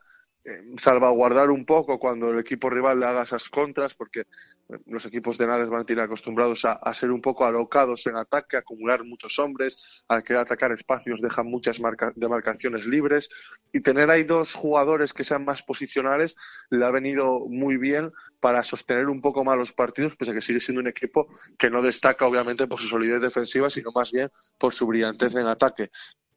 salvaguardar 0.79 1.51
un 1.51 1.65
poco 1.65 1.99
cuando 1.99 2.31
el 2.31 2.39
equipo 2.39 2.71
rival 2.71 3.01
le 3.01 3.07
haga 3.07 3.25
esas 3.25 3.49
contras, 3.49 3.95
porque 3.95 4.21
eh, 4.21 4.79
los 4.87 5.05
equipos 5.05 5.39
de 5.39 5.47
Nades 5.47 5.69
van 5.69 5.81
a 5.81 5.85
tener 5.85 6.05
acostumbrados 6.05 6.65
a, 6.65 6.73
a, 6.73 6.95
ser 6.95 7.11
un 7.11 7.21
poco 7.21 7.45
alocados 7.45 8.07
en 8.07 8.17
ataque, 8.17 8.57
a 8.57 8.61
acumular 8.61 9.05
muchos 9.05 9.39
hombres, 9.39 10.05
al 10.09 10.23
querer 10.23 10.43
atacar 10.43 10.73
espacios 10.73 11.21
dejan 11.21 11.47
muchas 11.47 11.81
marca, 11.81 12.13
demarcaciones 12.15 12.87
libres 12.87 13.29
y 13.73 13.81
tener 13.81 14.11
ahí 14.11 14.25
dos 14.25 14.55
jugadores 14.55 15.13
que 15.13 15.25
sean 15.25 15.45
más 15.45 15.63
posicionales 15.63 16.37
le 16.71 16.85
ha 16.85 16.91
venido 16.91 17.41
muy 17.49 17.77
bien 17.77 18.13
para 18.41 18.63
sostener 18.63 19.09
un 19.09 19.21
poco 19.21 19.45
más 19.45 19.57
los 19.57 19.73
partidos, 19.73 20.17
pese 20.17 20.31
a 20.31 20.35
que 20.35 20.41
sigue 20.41 20.61
siendo 20.61 20.81
un 20.81 20.89
equipo 20.89 21.29
que 21.59 21.71
no 21.71 21.83
destaca 21.83 22.27
obviamente 22.27 22.67
por 22.67 22.79
su 22.79 22.87
solidez 22.87 23.21
defensiva, 23.21 23.71
sino 23.71 23.91
más 23.93 24.13
bien 24.13 24.31
por 24.59 24.73
su 24.73 24.87
brillantez 24.87 25.35
en 25.35 25.47
ataque. 25.47 25.91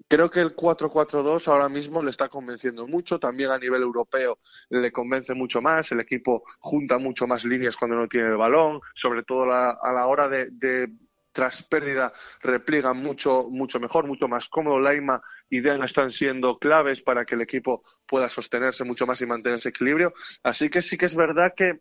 Creo 0.10 0.32
que 0.32 0.39
el 0.39 0.55
4-4-2 0.55 1.47
ahora 1.47 1.70
mismo 1.70 2.01
le 2.01 2.10
está 2.10 2.30
convenciendo 2.30 2.88
mucho, 2.88 3.20
también 3.20 3.51
a 3.51 3.60
nivel 3.60 3.84
europeo 3.84 4.39
le 4.70 4.91
convence 4.91 5.36
mucho 5.36 5.62
más, 5.62 5.91
el 5.91 5.99
equipo 5.99 6.43
junta 6.60 6.97
mucho 6.97 7.28
más 7.28 7.45
líneas 7.45 7.78
cuando 7.78 7.95
no 7.95 8.07
tiene 8.07 8.30
el 8.30 8.38
balón, 8.38 8.82
sobre 8.95 9.22
todo 9.22 9.45
la, 9.45 9.78
a 9.82 9.93
la 9.93 10.07
hora 10.07 10.28
de, 10.28 10.47
de 10.49 10.89
tras 11.32 11.64
pérdida 11.64 12.12
repliegan 12.41 12.97
mucho, 12.97 13.47
mucho 13.49 13.80
mejor, 13.80 14.07
mucho 14.07 14.28
más 14.28 14.49
cómodo. 14.49 14.80
Laima 14.80 15.22
y 15.49 15.62
Den 15.62 15.84
están 15.84 16.12
siendo 16.12 16.57
claves 16.57 17.01
para 17.01 17.24
que 17.24 17.36
el 17.36 17.41
equipo 17.41 17.84
pueda 18.07 18.30
sostenerse 18.30 18.84
mucho 18.84 19.05
más 19.05 19.22
y 19.22 19.28
mantener 19.28 19.60
ese 19.60 19.70
equilibrio. 19.70 20.14
Así 20.43 20.70
que 20.70 20.82
sí 20.82 20.97
que 20.97 21.05
es 21.05 21.16
verdad 21.16 21.53
que 21.55 21.80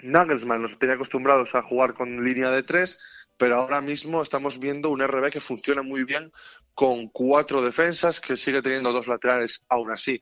Nagelsmann 0.00 0.62
nos 0.62 0.78
tenía 0.78 0.96
acostumbrados 0.96 1.54
a 1.54 1.62
jugar 1.62 1.94
con 1.94 2.24
línea 2.24 2.50
de 2.50 2.62
tres, 2.62 2.98
pero 3.36 3.56
ahora 3.56 3.80
mismo 3.80 4.22
estamos 4.22 4.58
viendo 4.58 4.90
un 4.90 5.02
RB 5.02 5.30
que 5.30 5.40
funciona 5.40 5.82
muy 5.82 6.04
bien 6.04 6.32
con 6.74 7.08
cuatro 7.08 7.62
defensas, 7.62 8.20
que 8.20 8.36
sigue 8.36 8.62
teniendo 8.62 8.92
dos 8.92 9.06
laterales 9.06 9.62
aún 9.68 9.90
así 9.90 10.20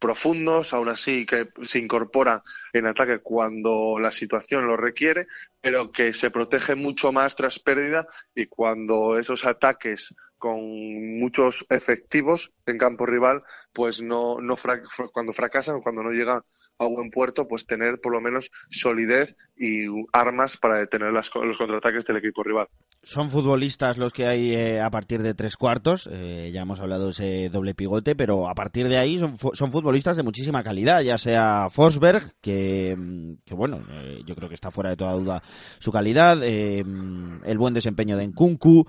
profundos, 0.00 0.72
aún 0.72 0.88
así 0.88 1.26
que 1.26 1.48
se 1.66 1.78
incorporan 1.78 2.40
en 2.72 2.86
ataque 2.86 3.18
cuando 3.18 3.98
la 4.00 4.10
situación 4.10 4.66
lo 4.66 4.76
requiere, 4.76 5.26
pero 5.60 5.92
que 5.92 6.14
se 6.14 6.30
protege 6.30 6.74
mucho 6.74 7.12
más 7.12 7.36
tras 7.36 7.58
pérdida 7.58 8.08
y 8.34 8.46
cuando 8.46 9.18
esos 9.18 9.44
ataques 9.44 10.14
con 10.38 11.18
muchos 11.18 11.66
efectivos 11.68 12.50
en 12.64 12.78
campo 12.78 13.04
rival, 13.04 13.42
pues 13.74 14.00
no, 14.00 14.40
no 14.40 14.56
fra 14.56 14.80
cuando 15.12 15.34
fracasan, 15.34 15.82
cuando 15.82 16.02
no 16.02 16.12
llegan 16.12 16.40
a 16.80 16.86
buen 16.86 17.10
puerto, 17.10 17.46
pues 17.46 17.66
tener 17.66 18.00
por 18.00 18.12
lo 18.12 18.20
menos 18.20 18.50
solidez 18.70 19.36
y 19.56 19.84
armas 20.12 20.56
para 20.56 20.78
detener 20.78 21.12
los 21.12 21.30
contraataques 21.30 22.06
del 22.06 22.16
equipo 22.16 22.42
rival. 22.42 22.68
Son 23.02 23.30
futbolistas 23.30 23.98
los 23.98 24.12
que 24.12 24.26
hay 24.26 24.54
eh, 24.54 24.80
a 24.80 24.90
partir 24.90 25.22
de 25.22 25.34
tres 25.34 25.56
cuartos, 25.56 26.08
eh, 26.10 26.50
ya 26.52 26.62
hemos 26.62 26.80
hablado 26.80 27.06
de 27.06 27.10
ese 27.10 27.50
doble 27.50 27.74
pivote, 27.74 28.14
pero 28.16 28.48
a 28.48 28.54
partir 28.54 28.88
de 28.88 28.96
ahí 28.96 29.18
son, 29.18 29.36
son 29.38 29.72
futbolistas 29.72 30.16
de 30.16 30.22
muchísima 30.22 30.62
calidad, 30.62 31.02
ya 31.02 31.18
sea 31.18 31.68
Forsberg, 31.70 32.32
que, 32.40 32.96
que 33.44 33.54
bueno, 33.54 33.82
eh, 33.90 34.20
yo 34.26 34.34
creo 34.34 34.48
que 34.48 34.54
está 34.54 34.70
fuera 34.70 34.90
de 34.90 34.96
toda 34.96 35.12
duda 35.12 35.42
su 35.78 35.92
calidad, 35.92 36.42
eh, 36.42 36.80
el 36.80 37.58
buen 37.58 37.74
desempeño 37.74 38.16
de 38.16 38.26
Nkunku, 38.26 38.86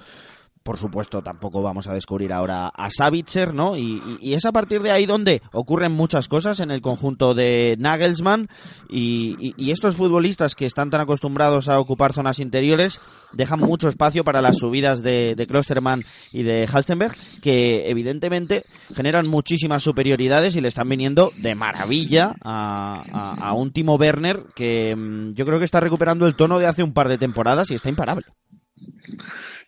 por 0.63 0.77
supuesto, 0.77 1.23
tampoco 1.23 1.61
vamos 1.61 1.87
a 1.87 1.93
descubrir 1.93 2.31
ahora 2.31 2.67
a 2.67 2.89
Savitzer, 2.89 3.53
¿no? 3.53 3.77
Y, 3.77 4.01
es 4.21 4.45
a 4.45 4.51
partir 4.51 4.81
de 4.81 4.91
ahí 4.91 5.05
donde 5.05 5.41
ocurren 5.51 5.91
muchas 5.91 6.27
cosas 6.27 6.59
en 6.59 6.71
el 6.71 6.81
conjunto 6.81 7.33
de 7.33 7.75
Nagelsmann 7.79 8.47
y, 8.89 9.71
estos 9.71 9.95
futbolistas 9.95 10.53
que 10.53 10.65
están 10.65 10.89
tan 10.89 10.99
acostumbrados 10.99 11.69
a 11.69 11.79
ocupar 11.79 12.11
zonas 12.11 12.39
interiores 12.39 12.99
dejan 13.31 13.61
mucho 13.61 13.87
espacio 13.87 14.25
para 14.25 14.41
las 14.41 14.57
subidas 14.57 15.01
de, 15.01 15.33
de 15.35 15.47
Klosterman 15.47 16.03
y 16.33 16.43
de 16.43 16.67
Halstenberg, 16.67 17.15
que 17.41 17.89
evidentemente 17.89 18.65
generan 18.93 19.27
muchísimas 19.27 19.81
superioridades 19.81 20.57
y 20.57 20.61
le 20.61 20.67
están 20.67 20.89
viniendo 20.89 21.31
de 21.37 21.55
maravilla 21.55 22.35
a 22.43 23.53
un 23.55 23.71
Timo 23.71 23.95
Werner 23.95 24.43
que 24.55 24.93
mm, 24.95 25.31
yo 25.31 25.45
creo 25.45 25.59
que 25.59 25.65
está 25.65 25.79
recuperando 25.79 26.27
el 26.27 26.35
tono 26.35 26.59
de 26.59 26.67
hace 26.67 26.83
un 26.83 26.93
par 26.93 27.07
de 27.07 27.17
temporadas 27.17 27.71
y 27.71 27.75
está 27.75 27.89
imparable. 27.89 28.25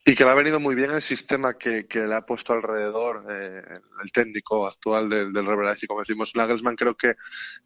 Y 0.06 0.16
que 0.16 0.26
le 0.26 0.32
ha 0.32 0.36
venido 0.36 0.60
muy 0.60 0.76
bien 0.76 0.92
el 0.92 1.02
sistema 1.02 1.58
que, 1.58 1.88
que 1.88 2.02
le 2.02 2.16
ha 2.16 2.22
puesto 2.22 2.52
alrededor 2.52 3.26
eh, 3.30 3.62
el 4.04 4.12
técnico 4.12 4.68
actual 4.68 5.10
del, 5.10 5.32
del 5.32 5.46
Real 5.46 5.78
y 5.82 5.88
como 5.88 6.02
decimos 6.02 6.32
Nagelsmann 6.36 6.76
creo 6.76 6.96
que 6.96 7.16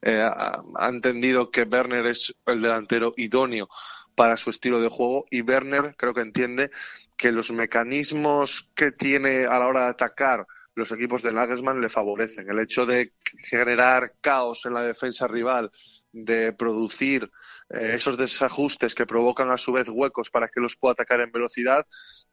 eh, 0.03 0.21
ha, 0.21 0.61
entendido 0.87 1.49
que 1.49 1.63
Werner 1.63 2.05
es 2.05 2.35
el 2.45 2.61
delantero 2.61 3.15
idóneo 3.17 3.67
para 4.13 4.37
su 4.37 4.51
estilo 4.51 4.79
de 4.79 4.87
juego 4.87 5.25
y 5.31 5.41
Werner 5.41 5.95
creo 5.97 6.13
que 6.13 6.21
entiende 6.21 6.69
que 7.17 7.31
los 7.31 7.49
mecanismos 7.51 8.69
que 8.75 8.91
tiene 8.91 9.47
a 9.47 9.57
la 9.57 9.67
hora 9.67 9.83
de 9.85 9.89
atacar 9.89 10.45
los 10.75 10.91
equipos 10.91 11.23
de 11.23 11.33
Nagelsmann 11.33 11.81
le 11.81 11.89
favorecen. 11.89 12.47
El 12.47 12.59
hecho 12.59 12.85
de 12.85 13.13
generar 13.49 14.13
caos 14.21 14.63
en 14.65 14.75
la 14.75 14.83
defensa 14.83 15.27
rival, 15.27 15.71
de 16.11 16.53
producir 16.53 17.29
eh, 17.69 17.91
esos 17.95 18.17
desajustes 18.17 18.95
que 18.95 19.05
provocan 19.05 19.51
a 19.51 19.57
su 19.57 19.71
vez 19.71 19.87
huecos 19.89 20.29
para 20.29 20.47
que 20.47 20.61
los 20.61 20.75
pueda 20.75 20.93
atacar 20.93 21.19
en 21.21 21.31
velocidad, 21.31 21.85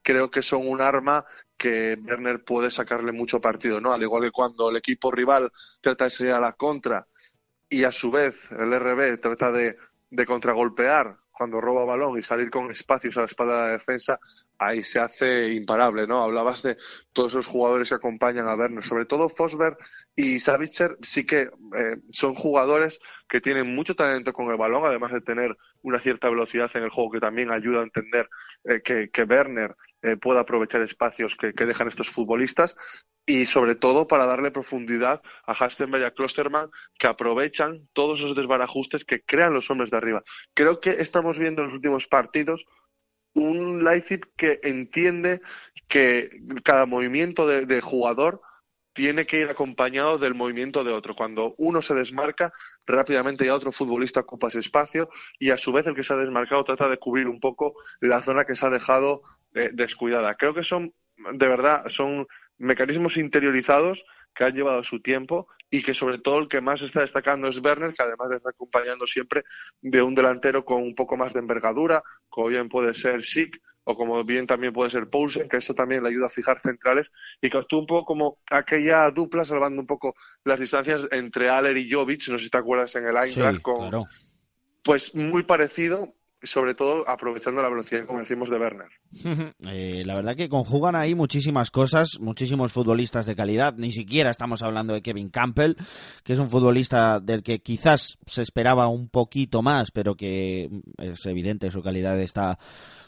creo 0.05 0.31
que 0.31 0.43
son 0.43 0.69
un 0.69 0.81
arma 0.81 1.25
que 1.57 1.99
Werner 2.05 2.45
puede 2.45 2.71
sacarle 2.71 3.11
mucho 3.11 3.41
partido, 3.41 3.81
¿no? 3.81 3.93
Al 3.93 4.03
igual 4.03 4.23
que 4.23 4.31
cuando 4.31 4.71
el 4.71 4.77
equipo 4.77 5.11
rival 5.11 5.51
trata 5.81 6.05
de 6.05 6.11
salir 6.11 6.33
a 6.33 6.41
la 6.41 6.53
contra 6.53 7.07
y 7.69 7.85
a 7.85 7.91
su 7.91 8.11
vez 8.11 8.51
el 8.53 8.79
RB 8.79 9.21
trata 9.21 9.51
de, 9.51 9.77
de 10.11 10.27
contragolpear 10.27 11.17
cuando 11.35 11.61
roba 11.61 11.85
balón 11.85 12.17
y 12.17 12.23
salir 12.23 12.49
con 12.49 12.71
espacios 12.71 13.17
a 13.17 13.21
la 13.21 13.27
espalda 13.27 13.55
de 13.55 13.63
la 13.63 13.73
defensa, 13.73 14.21
ahí 14.57 14.85
se 14.85 15.01
hace 15.01 15.53
imparable, 15.53 16.07
¿no? 16.07 16.23
Hablabas 16.23 16.63
de 16.63 16.77
todos 17.13 17.33
esos 17.33 17.49
jugadores 17.49 17.89
que 17.89 17.97
acompañan 17.97 18.47
a 18.47 18.55
Werner, 18.55 18.85
sobre 18.85 19.05
todo 19.05 19.29
Fosberg 19.29 19.77
y 20.15 20.39
Savitzer 20.39 20.97
sí 21.03 21.27
que 21.27 21.43
eh, 21.43 21.97
son 22.11 22.35
jugadores 22.35 23.01
que 23.29 23.41
tienen 23.41 23.75
mucho 23.75 23.97
talento 23.97 24.33
con 24.33 24.49
el 24.49 24.57
balón, 24.57 24.87
además 24.87 25.13
de 25.13 25.23
tener 25.23 25.57
una 25.83 25.99
cierta 25.99 26.31
velocidad 26.31 26.71
en 26.75 26.85
el 26.85 26.91
juego 26.91 27.11
que 27.11 27.21
también 27.21 27.51
ayuda 27.51 27.81
a 27.81 27.85
entender 27.85 28.29
eh, 28.65 28.81
que, 28.85 29.11
que, 29.11 29.25
Werner 29.25 29.75
eh, 30.05 30.19
pueda 30.19 30.41
aprovechar 30.41 30.83
espacios 30.83 31.35
que, 31.35 31.55
que, 31.55 31.65
dejan 31.65 31.89
estos 31.89 32.11
futbolistas 32.11 32.77
y 33.25 33.47
sobre 33.47 33.75
todo 33.75 34.07
para 34.07 34.27
darle 34.27 34.51
profundidad 34.51 35.23
a 35.47 35.53
Hastenberg 35.53 36.03
y 36.03 36.07
a 36.07 36.11
Klosterman 36.11 36.69
que 36.99 37.07
aprovechan 37.07 37.89
todos 37.95 38.19
esos 38.19 38.37
desbarajustes 38.37 39.07
que 39.07 39.23
crean 39.23 39.55
los 39.55 39.71
hombres 39.71 39.91
de 39.91 39.97
arriba. 39.97 40.23
Creo 40.53 40.79
que 40.79 40.91
estamos 40.91 41.39
viendo 41.39 41.63
en 41.63 41.69
los 41.69 41.77
últimos 41.77 42.07
partidos 42.07 42.67
un 43.33 43.83
Leipzig 43.83 44.21
que 44.37 44.61
entiende 44.63 45.41
que 45.89 46.29
cada 46.63 46.85
movimiento 46.85 47.47
de, 47.47 47.65
de, 47.65 47.81
jugador 47.81 48.43
tiene 48.93 49.25
que 49.27 49.39
ir 49.39 49.49
acompañado 49.49 50.19
del 50.19 50.35
movimiento 50.35 50.85
de 50.85 50.93
otro. 50.93 51.17
Cuando 51.17 51.55
uno 51.57 51.81
se 51.81 51.95
desmarca, 51.95 52.53
rápidamente 52.87 53.47
ya 53.47 53.55
otro 53.55 53.73
futbolista 53.73 54.21
ocupa 54.21 54.49
ese 54.49 54.59
espacio 54.59 55.09
y 55.39 55.51
a 55.51 55.57
su 55.57 55.73
vez 55.73 55.87
el 55.87 55.95
que 55.95 56.05
se 56.05 56.13
ha 56.13 56.17
desmarcado 56.19 56.63
trata 56.63 56.91
de 56.91 56.99
cubrir 56.99 57.27
un 57.27 57.41
poco 57.41 57.75
la 58.01 58.23
zona 58.23 58.45
que 58.45 58.55
se 58.55 58.67
ha 58.67 58.71
dejado 58.71 59.23
eh, 59.55 59.71
descuidada. 59.73 60.35
Creo 60.35 60.55
que 60.55 60.65
son, 60.65 60.93
de 61.17 61.49
verdad, 61.49 61.85
son 61.89 62.27
mecanismos 62.59 63.17
interiorizados 63.17 64.05
que 64.35 64.45
han 64.45 64.55
llevado 64.55 64.83
su 64.83 65.01
tiempo 65.01 65.49
y 65.71 65.83
que 65.83 65.95
sobre 65.95 66.19
todo 66.19 66.39
el 66.39 66.49
que 66.49 66.61
más 66.61 66.83
está 66.83 67.01
destacando 67.01 67.49
es 67.49 67.59
Werner, 67.59 67.95
que 67.95 68.03
además 68.03 68.31
está 68.33 68.51
acompañando 68.51 69.07
siempre 69.07 69.45
de 69.81 70.03
un 70.03 70.15
delantero 70.15 70.65
con 70.65 70.83
un 70.83 70.95
poco 70.95 71.17
más 71.17 71.33
de 71.33 71.41
envergadura, 71.41 72.03
como 72.29 72.49
bien 72.49 72.69
puede 72.69 72.95
ser 72.95 73.23
Schick 73.23 73.61
o 73.85 73.95
como 73.97 74.25
bien 74.25 74.47
también 74.47 74.73
puede 74.73 74.91
ser 74.91 75.09
Poulsen, 75.09 75.49
que 75.49 75.59
eso 75.59 75.75
también 75.75 76.03
le 76.03 76.09
ayuda 76.09 76.27
a 76.27 76.31
fijar 76.31 76.59
centrales 76.59 77.11
y 77.41 77.51
que 77.51 77.59
actúa 77.59 77.81
un 77.81 77.87
poco 77.87 78.07
como 78.07 78.39
aquella 78.51 79.11
dupla, 79.11 79.45
salvando 79.45 79.81
un 79.81 79.87
poco 79.87 80.15
las 80.45 80.59
distancias 80.59 81.07
entre 81.11 81.51
Aller 81.51 81.77
y 81.77 81.91
Jovic, 81.91 82.29
no 82.29 82.39
sé 82.39 82.45
si 82.45 82.51
te 82.51 82.59
acuerdas 82.59 82.95
en 82.97 83.07
el 83.07 83.17
Eintracht, 83.17 83.57
Sí, 83.57 83.63
con, 83.63 83.91
claro. 83.91 84.07
pues 84.83 85.15
muy 85.15 85.43
parecido, 85.43 86.15
sobre 86.45 86.75
todo 86.75 87.09
aprovechando 87.09 87.63
la 87.63 87.69
velocidad, 87.69 88.07
como 88.07 88.21
decimos, 88.21 88.51
de 88.51 88.59
Werner. 88.59 88.89
Eh, 89.67 90.03
la 90.05 90.15
verdad 90.15 90.37
que 90.37 90.49
conjugan 90.49 90.95
ahí 90.95 91.15
muchísimas 91.15 91.71
cosas, 91.71 92.19
muchísimos 92.21 92.73
futbolistas 92.73 93.27
de 93.27 93.35
calidad. 93.35 93.75
Ni 93.77 93.93
siquiera 93.93 94.31
estamos 94.31 94.63
hablando 94.63 94.93
de 94.93 95.03
Kevin 95.03 95.31
Campbell, 95.31 95.77
que 96.23 96.35
es 96.35 96.39
un 96.39 96.51
futbolista 96.51 97.19
del 97.21 97.43
que 97.43 97.61
quizás 97.61 98.19
se 98.27 98.43
esperaba 98.43 98.89
un 98.89 99.09
poquito 99.09 99.63
más, 99.63 99.91
pero 99.91 100.15
que 100.15 100.69
es 100.99 101.27
evidente 101.27 101.71
su 101.71 101.83
calidad 101.83 102.21
está 102.21 102.59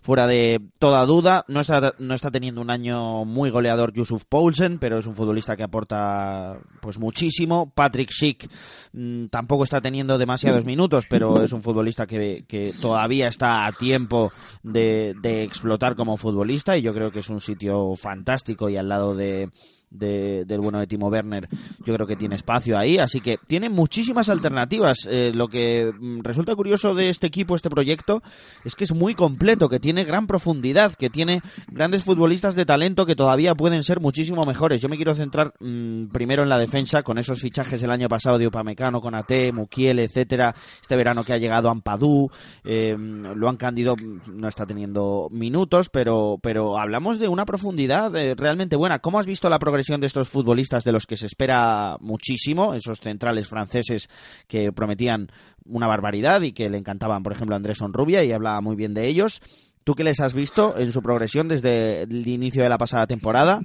fuera 0.07 0.27
de 0.29 0.61
toda 0.79 1.05
duda. 1.05 1.45
No 1.49 1.61
está, 1.61 1.95
no 1.99 2.15
está 2.15 2.31
teniendo 2.31 2.61
un 2.61 2.71
año 2.71 3.25
muy 3.25 3.51
goleador 3.51 3.93
Yusuf 3.93 4.25
Poulsen, 4.25 4.79
pero 4.79 4.99
es 4.99 5.07
un 5.07 5.17
futbolista 5.17 5.57
que 5.57 5.65
aporta 5.65 6.59
pues 6.81 6.99
muchísimo. 6.99 7.73
Patrick 7.75 8.11
Schick 8.11 8.49
mmm, 8.93 9.27
tampoco 9.27 9.65
está 9.65 9.81
teniendo 9.81 10.17
demasiados 10.17 10.65
minutos, 10.65 11.05
pero 11.11 11.43
es 11.43 11.53
un 11.53 11.63
futbolista 11.63 12.07
que, 12.07 12.45
que 12.47 12.73
todavía 12.81 13.26
está 13.29 13.67
a 13.67 13.73
tiempo 13.73 14.33
de, 14.63 15.15
de 15.21 15.45
explotar 15.45 15.97
como 15.97 16.17
futbolista 16.17 16.77
y 16.77 16.83
yo 16.83 16.95
creo 16.95 17.11
que 17.11 17.21
es 17.21 17.29
un 17.29 17.41
sitio 17.41 17.95
fantástico 17.97 18.69
y 18.69 18.77
al 18.77 18.89
lado 18.89 19.15
de, 19.15 19.51
de, 19.99 20.45
del 20.45 20.61
bueno 20.61 20.79
de 20.79 20.87
Timo 20.87 21.09
Werner, 21.09 21.49
yo 21.85 21.95
creo 21.95 22.07
que 22.07 22.17
tiene 22.17 22.37
espacio 22.37 22.79
ahí, 22.79 22.99
así 22.99 23.21
que 23.21 23.39
tiene 23.47 23.69
muchísimas 23.69 24.29
alternativas. 24.29 25.07
Eh, 25.11 25.33
lo 25.35 25.49
que 25.49 25.93
mm, 25.99 26.21
resulta 26.23 26.55
curioso 26.55 26.95
de 26.95 27.09
este 27.09 27.27
equipo, 27.27 27.57
este 27.57 27.71
proyecto, 27.71 28.23
es 28.65 28.75
que 28.75 28.85
es 28.85 28.95
muy 28.95 29.15
completo, 29.15 29.69
que 29.69 29.81
tiene 29.81 30.05
gran 30.05 30.27
profundidad, 30.27 30.95
que 30.95 31.11
tiene 31.11 31.43
grandes 31.69 32.05
futbolistas 32.05 32.55
de 32.55 32.65
talento 32.65 33.07
que 33.07 33.17
todavía 33.17 33.55
pueden 33.55 33.83
ser 33.85 34.01
muchísimo 34.01 34.45
mejores. 34.45 34.81
Yo 34.81 34.89
me 34.89 34.97
quiero 34.97 35.15
centrar 35.15 35.53
mmm, 35.61 36.07
primero 36.07 36.43
en 36.43 36.49
la 36.49 36.59
defensa, 36.59 37.03
con 37.03 37.19
esos 37.19 37.41
fichajes 37.41 37.83
el 37.83 37.91
año 37.91 38.09
pasado 38.09 38.39
de 38.39 38.47
Upamecano, 38.47 39.01
con 39.01 39.15
Ate, 39.15 39.53
Mukiel, 39.53 39.99
etcétera. 39.99 40.55
Este 40.81 40.97
verano 40.97 41.25
que 41.25 41.33
ha 41.33 41.39
llegado 41.39 41.71
Ampadú, 41.71 42.31
eh, 42.65 42.97
lo 42.97 43.49
han 43.49 43.57
Cándido 43.57 43.97
no 44.33 44.49
está 44.49 44.67
teniendo 44.67 45.29
minutos, 45.31 45.89
pero, 45.89 46.39
pero 46.43 46.79
hablamos 46.79 47.19
de 47.19 47.29
una 47.29 47.45
profundidad 47.45 48.15
eh, 48.17 48.35
realmente 48.35 48.77
buena. 48.77 48.99
¿Cómo 48.99 49.19
has 49.19 49.27
visto 49.27 49.49
la 49.49 49.59
progresión 49.59 49.86
de 49.87 50.07
estos 50.07 50.29
futbolistas 50.29 50.85
de 50.85 50.93
los 50.93 51.07
que 51.07 51.17
se 51.17 51.27
espera 51.27 51.97
muchísimo, 52.01 52.75
esos 52.75 53.01
centrales 53.01 53.49
franceses 53.49 54.09
que 54.49 54.73
prometían 54.73 55.31
una 55.65 55.87
barbaridad 55.87 56.43
y 56.43 56.53
que 56.53 56.69
le 56.69 56.79
encantaban, 56.79 57.23
por 57.23 57.33
ejemplo, 57.33 57.55
a 57.55 57.59
Andrés 57.59 57.81
Onrubia 57.81 58.25
y 58.25 58.33
hablaba 58.33 58.61
muy 58.61 58.77
bien 58.77 58.95
de 58.95 59.07
ellos. 59.07 59.41
¿Tú 59.85 59.95
qué 59.95 60.03
les 60.03 60.21
has 60.21 60.35
visto 60.35 60.77
en 60.77 60.91
su 60.91 61.01
progresión 61.01 61.47
desde 61.47 62.03
el 62.03 62.27
inicio 62.27 62.65
de 62.65 62.69
la 62.69 62.77
pasada 62.77 63.07
temporada? 63.07 63.61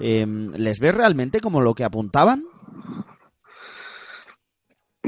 Eh, 0.00 0.26
¿Les 0.56 0.80
ves 0.80 0.94
realmente 0.94 1.40
como 1.40 1.60
lo 1.60 1.74
que 1.74 1.84
apuntaban? 1.84 2.44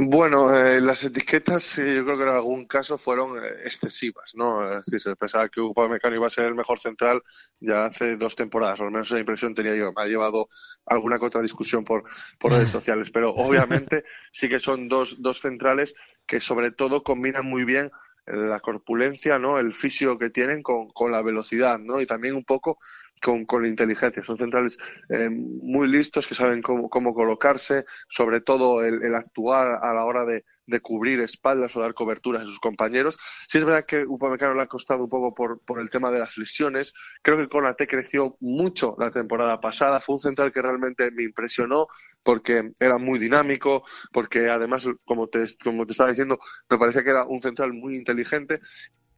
Bueno, 0.00 0.54
eh, 0.54 0.80
las 0.80 1.02
etiquetas 1.02 1.76
eh, 1.80 1.96
yo 1.96 2.04
creo 2.04 2.16
que 2.16 2.22
en 2.22 2.28
algún 2.28 2.66
caso 2.68 2.98
fueron 2.98 3.36
eh, 3.36 3.48
excesivas, 3.64 4.30
¿no? 4.36 4.78
Es 4.78 4.86
decir, 4.86 5.00
se 5.00 5.16
pensaba 5.16 5.48
que 5.48 5.60
Upamecano 5.60 6.14
iba 6.14 6.28
a 6.28 6.30
ser 6.30 6.44
el 6.44 6.54
mejor 6.54 6.78
central 6.78 7.20
ya 7.58 7.86
hace 7.86 8.16
dos 8.16 8.36
temporadas, 8.36 8.78
o 8.78 8.84
al 8.84 8.92
menos 8.92 9.08
esa 9.08 9.18
impresión 9.18 9.56
tenía 9.56 9.74
yo. 9.74 9.92
Me 9.92 10.02
ha 10.02 10.06
llevado 10.06 10.46
alguna 10.86 11.18
otra 11.20 11.42
discusión 11.42 11.84
por, 11.84 12.04
por 12.38 12.52
redes 12.52 12.70
sociales, 12.70 13.10
pero 13.10 13.34
obviamente 13.34 14.04
sí 14.30 14.48
que 14.48 14.60
son 14.60 14.88
dos, 14.88 15.20
dos 15.20 15.40
centrales 15.40 15.96
que 16.28 16.38
sobre 16.38 16.70
todo 16.70 17.02
combinan 17.02 17.44
muy 17.44 17.64
bien 17.64 17.90
la 18.26 18.60
corpulencia, 18.60 19.40
¿no? 19.40 19.58
El 19.58 19.72
físico 19.72 20.16
que 20.16 20.30
tienen 20.30 20.62
con, 20.62 20.90
con 20.90 21.10
la 21.10 21.22
velocidad, 21.22 21.76
¿no? 21.80 22.00
Y 22.00 22.06
también 22.06 22.36
un 22.36 22.44
poco 22.44 22.78
con, 23.20 23.44
con 23.44 23.66
inteligencia. 23.66 24.22
Son 24.24 24.36
centrales 24.36 24.76
eh, 25.08 25.28
muy 25.30 25.88
listos 25.88 26.26
que 26.26 26.34
saben 26.34 26.62
cómo, 26.62 26.88
cómo 26.88 27.14
colocarse, 27.14 27.84
sobre 28.08 28.40
todo 28.40 28.84
el, 28.84 29.02
el, 29.02 29.14
actuar 29.14 29.78
a 29.82 29.92
la 29.94 30.04
hora 30.04 30.24
de, 30.24 30.44
de 30.66 30.80
cubrir 30.80 31.20
espaldas 31.20 31.74
o 31.74 31.80
dar 31.80 31.94
coberturas 31.94 32.42
a 32.42 32.44
sus 32.44 32.60
compañeros. 32.60 33.18
Sí 33.48 33.58
es 33.58 33.64
verdad 33.64 33.86
que 33.86 34.04
Upamecano 34.04 34.54
le 34.54 34.62
ha 34.62 34.66
costado 34.66 35.04
un 35.04 35.10
poco 35.10 35.34
por, 35.34 35.60
por 35.64 35.80
el 35.80 35.90
tema 35.90 36.10
de 36.10 36.20
las 36.20 36.36
lesiones. 36.36 36.92
Creo 37.22 37.38
que 37.38 37.48
Konate 37.48 37.86
creció 37.86 38.36
mucho 38.40 38.94
la 38.98 39.10
temporada 39.10 39.60
pasada. 39.60 40.00
Fue 40.00 40.16
un 40.16 40.20
central 40.20 40.52
que 40.52 40.62
realmente 40.62 41.10
me 41.10 41.24
impresionó 41.24 41.88
porque 42.22 42.72
era 42.78 42.98
muy 42.98 43.18
dinámico, 43.18 43.82
porque 44.12 44.50
además, 44.50 44.86
como 45.04 45.28
te, 45.28 45.44
como 45.64 45.86
te 45.86 45.92
estaba 45.92 46.10
diciendo, 46.10 46.38
me 46.68 46.78
parecía 46.78 47.02
que 47.02 47.10
era 47.10 47.24
un 47.24 47.40
central 47.40 47.72
muy 47.72 47.96
inteligente. 47.96 48.60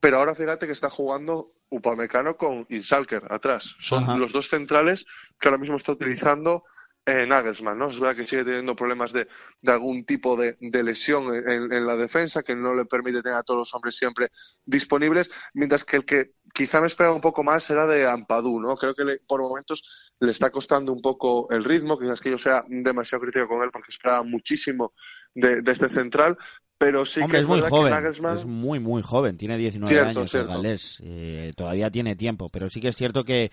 Pero 0.01 0.19
ahora 0.19 0.35
fíjate 0.35 0.67
que 0.67 0.73
está 0.73 0.91
jugando 0.91 1.53
Upamecano 1.69 2.37
con 2.37 2.67
Insalker 2.69 3.23
atrás. 3.31 3.77
Son 3.79 4.03
Ajá. 4.03 4.17
los 4.17 4.33
dos 4.33 4.49
centrales 4.49 5.07
que 5.39 5.49
ahora 5.49 5.59
mismo 5.59 5.77
está 5.77 5.93
utilizando 5.93 6.65
eh, 7.07 7.27
Nagelsmann, 7.27 7.79
¿no? 7.79 7.91
Es 7.91 7.99
verdad 7.99 8.17
que 8.17 8.27
sigue 8.27 8.45
teniendo 8.45 8.77
problemas 8.77 9.13
de, 9.13 9.27
de 9.63 9.73
algún 9.73 10.05
tipo 10.05 10.37
de, 10.37 10.57
de 10.61 10.83
lesión 10.83 11.35
en, 11.35 11.73
en, 11.73 11.87
la 11.87 11.97
defensa 11.97 12.43
que 12.43 12.55
no 12.55 12.75
le 12.75 12.85
permite 12.85 13.23
tener 13.23 13.39
a 13.39 13.43
todos 13.43 13.61
los 13.61 13.75
hombres 13.75 13.97
siempre 13.97 14.29
disponibles, 14.67 15.31
mientras 15.55 15.85
que 15.85 15.97
el 15.97 16.05
que 16.05 16.33
quizá 16.53 16.81
me 16.81 16.87
esperaba 16.87 17.15
un 17.15 17.23
poco 17.23 17.43
más 17.43 17.69
era 17.71 17.87
de 17.87 18.07
Ampadú, 18.07 18.61
¿no? 18.61 18.77
Creo 18.77 18.95
que 18.95 19.05
le, 19.05 19.19
por 19.27 19.41
momentos 19.41 19.83
le 20.21 20.31
está 20.31 20.51
costando 20.51 20.93
un 20.93 21.01
poco 21.01 21.49
el 21.51 21.65
ritmo, 21.65 21.99
quizás 21.99 22.21
que 22.21 22.31
yo 22.31 22.39
sea 22.39 22.65
demasiado 22.69 23.23
crítico 23.23 23.49
con 23.49 23.63
él 23.63 23.71
porque 23.73 23.91
esperaba 23.91 24.23
muchísimo 24.23 24.93
de, 25.35 25.63
de 25.63 25.73
este 25.73 25.89
central, 25.89 26.37
pero 26.81 27.05
sí 27.05 27.21
Hombre, 27.21 27.37
que 27.37 27.43
es, 27.43 27.47
muy 27.47 27.61
joven, 27.61 27.93
Nagelsmann... 27.93 28.39
es 28.39 28.47
muy 28.47 28.81
muy 28.81 29.03
joven, 29.03 29.37
tiene 29.37 29.59
19 29.59 29.95
cierto, 29.95 30.21
años 30.21 30.31
cierto. 30.31 30.51
el 30.51 30.57
galés, 30.57 31.03
eh, 31.05 31.53
todavía 31.55 31.91
tiene 31.91 32.17
tiempo, 32.17 32.49
pero 32.49 32.71
sí 32.71 32.81
que 32.81 32.89
es 32.89 32.97
cierto 32.97 33.23
que, 33.23 33.53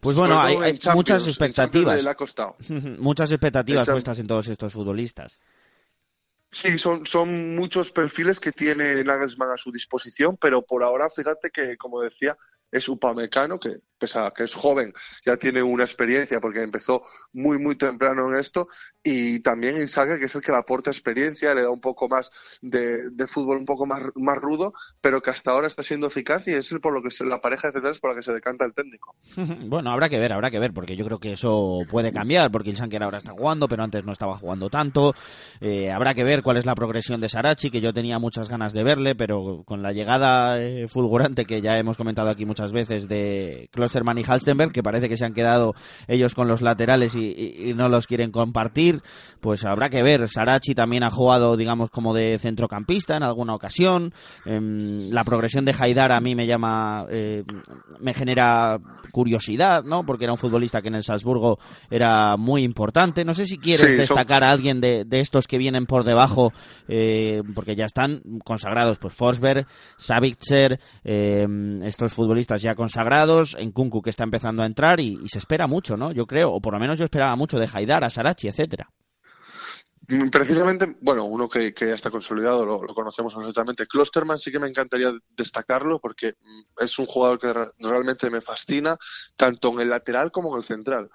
pues 0.00 0.16
bueno, 0.16 0.40
hay, 0.40 0.56
hay 0.56 0.78
muchas 0.96 1.24
expectativas, 1.28 2.04
muchas 2.98 3.30
expectativas 3.30 3.88
puestas 3.88 4.18
en 4.18 4.26
todos 4.26 4.48
estos 4.48 4.72
futbolistas. 4.72 5.38
Sí, 6.50 6.76
son, 6.78 7.06
son 7.06 7.54
muchos 7.54 7.92
perfiles 7.92 8.40
que 8.40 8.50
tiene 8.50 9.04
Nagelsmann 9.04 9.52
a 9.52 9.56
su 9.56 9.70
disposición, 9.70 10.36
pero 10.36 10.62
por 10.62 10.82
ahora 10.82 11.08
fíjate 11.14 11.50
que, 11.50 11.76
como 11.76 12.00
decía, 12.00 12.36
es 12.72 12.88
Upamecano, 12.88 13.60
que 13.60 13.82
pese 13.98 14.18
a 14.18 14.30
que 14.30 14.44
es 14.44 14.54
joven, 14.54 14.92
ya 15.24 15.36
tiene 15.36 15.62
una 15.62 15.84
experiencia 15.84 16.40
porque 16.40 16.62
empezó 16.62 17.02
muy, 17.32 17.58
muy 17.58 17.76
temprano 17.76 18.32
en 18.32 18.38
esto, 18.38 18.68
y 19.02 19.40
también 19.40 19.80
Insaga, 19.80 20.18
que 20.18 20.26
es 20.26 20.34
el 20.34 20.42
que 20.42 20.52
le 20.52 20.58
aporta 20.58 20.90
experiencia, 20.90 21.54
le 21.54 21.62
da 21.62 21.70
un 21.70 21.80
poco 21.80 22.08
más 22.08 22.30
de, 22.60 23.10
de, 23.10 23.26
fútbol 23.26 23.58
un 23.58 23.64
poco 23.64 23.86
más, 23.86 24.02
más 24.16 24.36
rudo, 24.38 24.72
pero 25.00 25.20
que 25.20 25.30
hasta 25.30 25.50
ahora 25.50 25.66
está 25.66 25.82
siendo 25.82 26.08
eficaz 26.08 26.46
y 26.46 26.52
es 26.52 26.70
el 26.72 26.80
por 26.80 26.92
lo 26.92 27.02
que 27.02 27.10
se, 27.10 27.24
la 27.24 27.40
pareja 27.40 27.68
de 27.68 27.72
centrales 27.72 28.00
por 28.00 28.10
la 28.10 28.16
que 28.16 28.22
se 28.22 28.32
decanta 28.32 28.64
el 28.64 28.74
técnico. 28.74 29.14
Bueno, 29.68 29.90
habrá 29.90 30.08
que 30.08 30.18
ver, 30.18 30.32
habrá 30.32 30.50
que 30.50 30.58
ver, 30.58 30.72
porque 30.72 30.96
yo 30.96 31.04
creo 31.04 31.18
que 31.18 31.32
eso 31.32 31.80
puede 31.90 32.12
cambiar, 32.12 32.50
porque 32.50 32.70
Ilsanker 32.70 33.02
ahora 33.02 33.18
está 33.18 33.32
jugando, 33.32 33.68
pero 33.68 33.82
antes 33.82 34.04
no 34.04 34.12
estaba 34.12 34.38
jugando 34.38 34.70
tanto. 34.70 35.14
Eh, 35.60 35.90
habrá 35.90 36.14
que 36.14 36.24
ver 36.24 36.42
cuál 36.42 36.56
es 36.56 36.66
la 36.66 36.74
progresión 36.74 37.20
de 37.20 37.28
Sarachi, 37.28 37.70
que 37.70 37.80
yo 37.80 37.92
tenía 37.92 38.18
muchas 38.18 38.48
ganas 38.48 38.72
de 38.72 38.82
verle, 38.82 39.14
pero 39.14 39.62
con 39.64 39.82
la 39.82 39.92
llegada 39.92 40.60
eh, 40.60 40.88
fulgurante 40.88 41.44
que 41.44 41.60
ya 41.60 41.78
hemos 41.78 41.96
comentado 41.96 42.30
aquí 42.30 42.44
muchas 42.44 42.72
veces 42.72 43.08
de 43.08 43.68
Klosterman 43.88 44.18
y 44.18 44.24
Halstenberg, 44.24 44.72
que 44.72 44.82
parece 44.82 45.08
que 45.08 45.16
se 45.16 45.24
han 45.24 45.32
quedado 45.32 45.74
ellos 46.06 46.34
con 46.34 46.46
los 46.46 46.60
laterales 46.60 47.14
y, 47.14 47.72
no 47.74 47.88
los 47.88 48.06
quieren 48.06 48.30
compartir, 48.30 49.00
pues 49.40 49.64
habrá 49.64 49.88
que 49.88 50.02
ver. 50.02 50.28
Sarachi 50.28 50.74
también 50.74 51.04
ha 51.04 51.10
jugado, 51.10 51.56
digamos, 51.56 51.90
como 51.90 52.14
de 52.14 52.38
centrocampista 52.38 53.16
en 53.16 53.22
alguna 53.22 53.54
ocasión. 53.54 54.12
Em, 54.44 55.10
la 55.10 55.24
progresión 55.24 55.64
de 55.64 55.74
Haidar 55.78 56.12
a 56.12 56.20
mí 56.20 56.34
me 56.34 56.46
llama, 56.46 57.06
eh, 57.10 57.44
me 58.00 58.14
genera 58.14 58.78
curiosidad, 59.12 59.84
¿no? 59.84 60.04
Porque 60.04 60.24
era 60.24 60.32
un 60.32 60.38
futbolista 60.38 60.82
que 60.82 60.88
en 60.88 60.96
el 60.96 61.04
Salzburgo 61.04 61.58
era 61.90 62.36
muy 62.36 62.62
importante. 62.62 63.24
No 63.24 63.32
sé 63.32 63.46
si 63.46 63.58
quieres 63.58 63.96
destacar 63.96 64.44
a 64.44 64.50
alguien 64.50 64.80
de, 64.80 65.06
estos 65.10 65.46
que 65.46 65.58
vienen 65.58 65.86
por 65.86 66.04
debajo, 66.04 66.52
eh, 66.86 67.42
porque 67.54 67.74
ya 67.74 67.86
están 67.86 68.22
consagrados, 68.44 68.98
pues 68.98 69.14
Forsberg, 69.14 69.66
Savitzer, 69.96 70.78
eh, 71.04 71.46
estos 71.84 72.12
futbolistas 72.12 72.62
ya 72.62 72.74
consagrados, 72.74 73.56
en 73.58 73.72
Kunku 73.78 74.02
que 74.02 74.10
está 74.10 74.24
empezando 74.24 74.64
a 74.64 74.66
entrar 74.66 74.98
y, 74.98 75.28
se 75.28 75.38
espera 75.38 75.68
mucho, 75.68 75.96
¿no? 75.96 76.10
Yo 76.10 76.26
creo, 76.26 76.50
o 76.50 76.60
por 76.60 76.72
lo 76.72 76.80
menos 76.80 76.98
yo 76.98 77.04
esperaba 77.04 77.36
mucho 77.36 77.60
de 77.60 77.68
Haidar, 77.72 78.10
Sarachi, 78.10 78.48
etcétera. 78.48 78.90
Mm, 80.08 80.30
precisamente, 80.30 80.96
bueno, 81.00 81.26
uno 81.26 81.48
que, 81.48 81.72
ya 81.78 81.94
está 81.94 82.10
consolidado, 82.10 82.66
lo, 82.66 82.80
conocemos 82.92 83.32
perfectamente. 83.32 83.86
Klosterman 83.86 84.36
sí 84.36 84.50
que 84.50 84.58
me 84.58 84.66
encantaría 84.66 85.12
destacarlo 85.28 86.00
porque 86.00 86.32
mm, 86.40 86.82
es 86.82 86.98
un 86.98 87.06
jugador 87.06 87.38
que 87.38 87.52
realmente 87.78 88.28
me 88.30 88.40
fascina, 88.40 88.96
tanto 89.36 89.72
en 89.74 89.80
el 89.80 89.90
lateral 89.90 90.32
como 90.32 90.50
en 90.50 90.56
el 90.56 90.64
central 90.64 91.08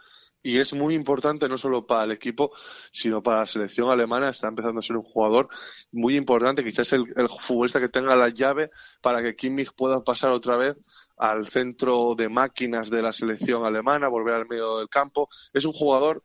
y 0.43 0.59
es 0.59 0.73
muy 0.73 0.93
importante 0.93 1.47
no 1.47 1.57
solo 1.57 1.87
para 1.87 2.03
el 2.03 2.11
equipo, 2.11 2.51
sino 2.91 3.23
para 3.23 3.39
la 3.39 3.45
selección 3.45 3.89
alemana. 3.89 4.29
Está 4.29 4.49
empezando 4.49 4.79
a 4.79 4.83
ser 4.83 4.97
un 4.97 5.03
jugador 5.03 5.47
muy 5.91 6.17
importante, 6.17 6.63
quizás 6.63 6.91
el, 6.91 7.05
el 7.15 7.29
futbolista 7.29 7.79
que 7.79 7.87
tenga 7.87 8.15
la 8.15 8.27
llave 8.27 8.69
para 9.01 9.23
que 9.23 9.35
Kimmich 9.35 9.71
pueda 9.73 10.03
pasar 10.03 10.31
otra 10.31 10.57
vez 10.57 10.77
al 11.17 11.47
centro 11.47 12.15
de 12.15 12.29
máquinas 12.29 12.89
de 12.89 13.01
la 13.01 13.13
selección 13.13 13.65
alemana, 13.65 14.07
volver 14.07 14.35
al 14.35 14.47
medio 14.47 14.77
del 14.77 14.89
campo. 14.89 15.29
Es 15.53 15.65
un 15.65 15.73
jugador 15.73 16.23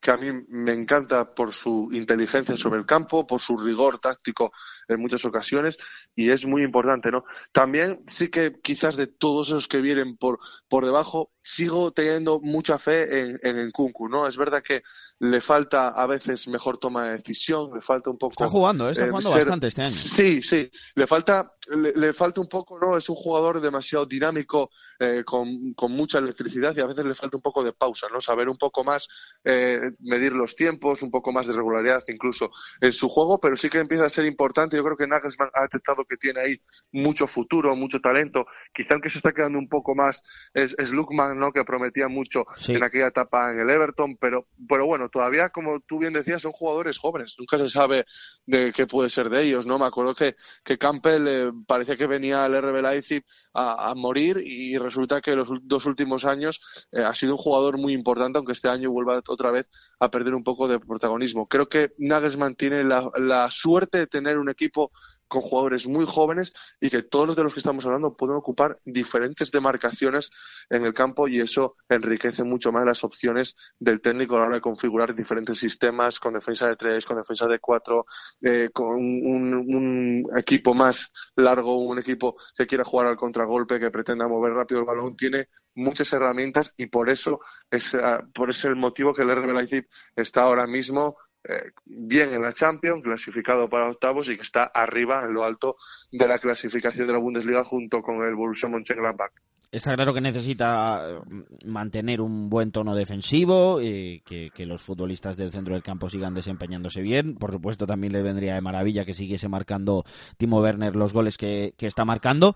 que 0.00 0.10
a 0.10 0.16
mí 0.16 0.28
me 0.48 0.72
encanta 0.72 1.34
por 1.34 1.52
su 1.52 1.88
inteligencia 1.92 2.56
sobre 2.56 2.78
el 2.78 2.86
campo, 2.86 3.26
por 3.26 3.40
su 3.40 3.56
rigor 3.56 3.98
táctico 3.98 4.52
en 4.88 5.00
muchas 5.00 5.24
ocasiones 5.24 5.78
y 6.14 6.30
es 6.30 6.46
muy 6.46 6.62
importante, 6.62 7.10
¿no? 7.10 7.24
También 7.52 8.02
sí 8.06 8.28
que 8.28 8.60
quizás 8.62 8.96
de 8.96 9.06
todos 9.06 9.48
esos 9.48 9.68
que 9.68 9.80
vienen 9.80 10.16
por, 10.16 10.38
por 10.68 10.84
debajo, 10.84 11.30
sigo 11.46 11.92
teniendo 11.92 12.40
mucha 12.40 12.76
fe 12.76 13.20
en, 13.20 13.38
en 13.40 13.68
Nkunku, 13.68 14.08
¿no? 14.08 14.26
Es 14.26 14.36
verdad 14.36 14.62
que 14.64 14.82
le 15.20 15.40
falta 15.40 15.90
a 15.90 16.04
veces 16.06 16.48
mejor 16.48 16.78
toma 16.78 17.06
de 17.06 17.18
decisión, 17.18 17.70
le 17.72 17.80
falta 17.80 18.10
un 18.10 18.18
poco... 18.18 18.32
Está 18.32 18.48
jugando, 18.48 18.88
¿eh? 18.88 18.92
está 18.92 19.04
eh, 19.04 19.10
jugando 19.10 19.30
bastante 19.30 19.66
este 19.68 19.82
año. 19.82 19.90
Sí, 19.92 20.42
sí, 20.42 20.68
le 20.96 21.06
falta, 21.06 21.52
le, 21.68 22.12
falta 22.12 22.40
un 22.40 22.48
poco, 22.48 22.80
¿no? 22.80 22.96
Es 22.96 23.08
un 23.08 23.14
jugador 23.14 23.60
demasiado 23.60 24.06
dinámico, 24.06 24.70
eh, 24.98 25.22
con, 25.24 25.72
con, 25.74 25.92
mucha 25.92 26.18
electricidad 26.18 26.76
y 26.76 26.80
a 26.80 26.86
veces 26.86 27.04
le 27.04 27.14
falta 27.14 27.36
un 27.36 27.42
poco 27.42 27.62
de 27.62 27.72
pausa, 27.72 28.08
¿no? 28.12 28.20
Saber 28.20 28.48
un 28.48 28.58
poco 28.58 28.82
más, 28.82 29.06
medir 29.44 30.32
los 30.32 30.56
tiempos, 30.56 31.02
un 31.02 31.12
poco 31.12 31.30
más 31.32 31.46
de 31.46 31.52
regularidad 31.52 32.02
incluso 32.08 32.50
en 32.80 32.92
su 32.92 33.08
juego, 33.08 33.38
pero 33.38 33.56
sí 33.56 33.70
que 33.70 33.78
empieza 33.78 34.04
a 34.04 34.10
ser 34.10 34.24
importante. 34.24 34.76
Yo 34.76 34.82
creo 34.82 34.96
que 34.96 35.06
Nagelsmann 35.06 35.50
ha 35.54 35.62
detectado 35.62 36.04
que 36.04 36.16
tiene 36.16 36.40
ahí 36.40 36.60
mucho 36.90 37.28
futuro, 37.28 37.74
mucho 37.76 38.00
talento. 38.00 38.46
Quizá 38.74 38.94
el 38.94 39.00
que 39.00 39.10
se 39.10 39.18
está 39.18 39.32
quedando 39.32 39.58
un 39.58 39.68
poco 39.68 39.94
más 39.94 40.22
es, 40.52 40.74
es 40.78 40.90
Lukman, 40.90 41.35
¿no? 41.36 41.52
que 41.52 41.64
prometía 41.64 42.08
mucho 42.08 42.44
en 42.68 42.82
aquella 42.82 43.08
etapa 43.08 43.52
en 43.52 43.60
el 43.60 43.70
Everton, 43.70 44.16
pero, 44.16 44.46
pero 44.68 44.86
bueno, 44.86 45.08
todavía, 45.08 45.50
como 45.50 45.80
tú 45.80 45.98
bien 45.98 46.12
decías, 46.12 46.42
son 46.42 46.52
jugadores 46.52 46.98
jóvenes, 46.98 47.36
nunca 47.38 47.58
se 47.58 47.68
sabe 47.68 48.04
de 48.46 48.72
qué 48.72 48.86
puede 48.86 49.10
ser 49.10 49.28
de 49.28 49.42
ellos, 49.42 49.66
¿no? 49.66 49.78
Me 49.78 49.86
acuerdo 49.86 50.14
que, 50.14 50.36
que 50.64 50.78
Campbell 50.78 51.26
eh, 51.28 51.50
parecía 51.66 51.96
que 51.96 52.06
venía 52.06 52.44
al 52.44 52.60
RB 52.60 52.82
Leipzig 52.82 53.24
a, 53.54 53.94
morir 53.94 54.38
y 54.44 54.76
resulta 54.76 55.20
que 55.20 55.34
los 55.34 55.48
dos 55.62 55.86
últimos 55.86 56.24
años 56.24 56.88
eh, 56.92 57.02
ha 57.02 57.14
sido 57.14 57.32
un 57.32 57.38
jugador 57.38 57.78
muy 57.78 57.92
importante, 57.92 58.38
aunque 58.38 58.52
este 58.52 58.68
año 58.68 58.90
vuelva 58.90 59.20
otra 59.26 59.50
vez 59.50 59.70
a 59.98 60.10
perder 60.10 60.34
un 60.34 60.44
poco 60.44 60.68
de 60.68 60.78
protagonismo. 60.78 61.46
Creo 61.46 61.68
que 61.68 61.92
Nagelsmann 61.98 62.54
tiene 62.54 62.84
la, 62.84 63.10
la 63.18 63.50
suerte 63.50 63.98
de 63.98 64.06
tener 64.06 64.38
un 64.38 64.50
equipo 64.50 64.90
con 65.28 65.42
jugadores 65.42 65.86
muy 65.86 66.06
jóvenes 66.06 66.52
y 66.80 66.90
que 66.90 67.02
todos 67.02 67.26
los 67.26 67.36
de 67.36 67.42
los 67.42 67.52
que 67.52 67.60
estamos 67.60 67.84
hablando 67.84 68.16
pueden 68.16 68.36
ocupar 68.36 68.78
diferentes 68.84 69.50
demarcaciones 69.50 70.30
en 70.70 70.84
el 70.84 70.94
campo 70.94 71.28
y 71.28 71.40
eso 71.40 71.76
enriquece 71.88 72.44
mucho 72.44 72.72
más 72.72 72.84
las 72.84 73.04
opciones 73.04 73.54
del 73.78 74.00
técnico 74.00 74.36
a 74.36 74.40
la 74.40 74.46
hora 74.46 74.54
de 74.56 74.60
configurar 74.60 75.14
diferentes 75.14 75.58
sistemas 75.58 76.20
con 76.20 76.34
defensa 76.34 76.68
de 76.68 76.76
tres, 76.76 77.04
con 77.04 77.16
defensa 77.16 77.46
de 77.46 77.58
cuatro, 77.58 78.06
eh, 78.40 78.70
con 78.72 78.96
un, 78.96 80.26
equipo 80.36 80.74
más 80.74 81.12
largo, 81.36 81.78
un 81.78 81.98
equipo 81.98 82.36
que 82.56 82.66
quiera 82.66 82.84
jugar 82.84 83.06
al 83.06 83.16
contragolpe, 83.16 83.80
que 83.80 83.90
pretenda 83.90 84.28
mover 84.28 84.52
rápido 84.52 84.80
el 84.80 84.86
balón, 84.86 85.16
tiene 85.16 85.48
muchas 85.74 86.12
herramientas 86.12 86.72
y 86.76 86.86
por 86.86 87.10
eso 87.10 87.40
es, 87.70 87.94
ah, 87.94 88.24
por 88.34 88.50
ese 88.50 88.68
el 88.68 88.76
motivo 88.76 89.14
que 89.14 89.22
el 89.22 89.30
RB 89.30 89.52
Leipzig 89.52 89.88
está 90.14 90.42
ahora 90.42 90.66
mismo 90.66 91.16
eh, 91.48 91.70
bien 91.84 92.32
en 92.32 92.42
la 92.42 92.52
Champions, 92.52 93.02
clasificado 93.02 93.68
para 93.68 93.88
octavos 93.88 94.28
y 94.28 94.36
que 94.36 94.42
está 94.42 94.64
arriba 94.64 95.24
en 95.24 95.34
lo 95.34 95.44
alto 95.44 95.76
de 96.10 96.26
la 96.26 96.38
clasificación 96.38 97.06
de 97.06 97.12
la 97.12 97.18
Bundesliga 97.18 97.64
junto 97.64 98.02
con 98.02 98.22
el 98.22 98.34
Borussia 98.34 98.68
Mönchengladbach. 98.68 99.32
Está 99.70 99.94
claro 99.94 100.14
que 100.14 100.20
necesita 100.20 101.20
mm, 101.24 101.68
mantener 101.68 102.20
un 102.20 102.48
buen 102.48 102.70
tono 102.70 102.94
defensivo, 102.94 103.80
y 103.82 104.20
que, 104.20 104.50
que, 104.54 104.64
los 104.64 104.82
futbolistas 104.82 105.36
del 105.36 105.50
centro 105.50 105.74
del 105.74 105.82
campo 105.82 106.08
sigan 106.08 106.34
desempeñándose 106.34 107.00
bien. 107.00 107.34
Por 107.34 107.52
supuesto, 107.52 107.86
también 107.86 108.12
le 108.12 108.22
vendría 108.22 108.54
de 108.54 108.60
maravilla 108.60 109.04
que 109.04 109.14
siguiese 109.14 109.48
marcando 109.48 110.04
Timo 110.36 110.60
Werner 110.60 110.94
los 110.94 111.12
goles 111.12 111.36
que, 111.36 111.74
que 111.76 111.86
está 111.86 112.04
marcando 112.04 112.54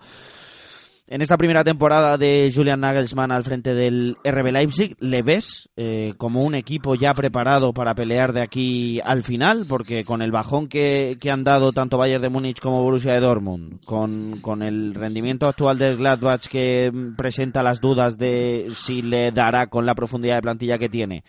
en 1.11 1.21
esta 1.21 1.37
primera 1.37 1.65
temporada 1.65 2.17
de 2.17 2.49
Julian 2.55 2.79
Nagelsmann 2.79 3.33
al 3.33 3.43
frente 3.43 3.73
del 3.73 4.15
RB 4.23 4.49
Leipzig, 4.53 4.95
¿le 5.01 5.21
ves 5.23 5.67
eh, 5.75 6.13
como 6.15 6.41
un 6.41 6.55
equipo 6.55 6.95
ya 6.95 7.13
preparado 7.13 7.73
para 7.73 7.93
pelear 7.93 8.31
de 8.31 8.39
aquí 8.39 9.01
al 9.03 9.21
final? 9.21 9.65
Porque 9.67 10.05
con 10.05 10.21
el 10.21 10.31
bajón 10.31 10.69
que, 10.69 11.17
han 11.29 11.43
dado 11.43 11.73
tanto 11.73 11.97
Bayern 11.97 12.21
de 12.21 12.29
Múnich 12.29 12.61
como 12.61 12.81
Borussia 12.81 13.11
de 13.11 13.19
Dortmund, 13.19 13.83
con, 13.83 14.39
con 14.39 14.63
el 14.63 14.93
rendimiento 14.93 15.47
actual 15.47 15.77
del 15.77 15.97
Gladbach 15.97 16.47
que 16.47 16.89
presenta 17.17 17.61
las 17.61 17.81
dudas 17.81 18.17
de 18.17 18.69
si 18.73 19.01
le 19.01 19.33
dará 19.33 19.67
con 19.67 19.85
la 19.85 19.95
profundidad 19.95 20.35
de 20.35 20.41
plantilla 20.43 20.77
que 20.77 20.87
tiene, 20.87 21.25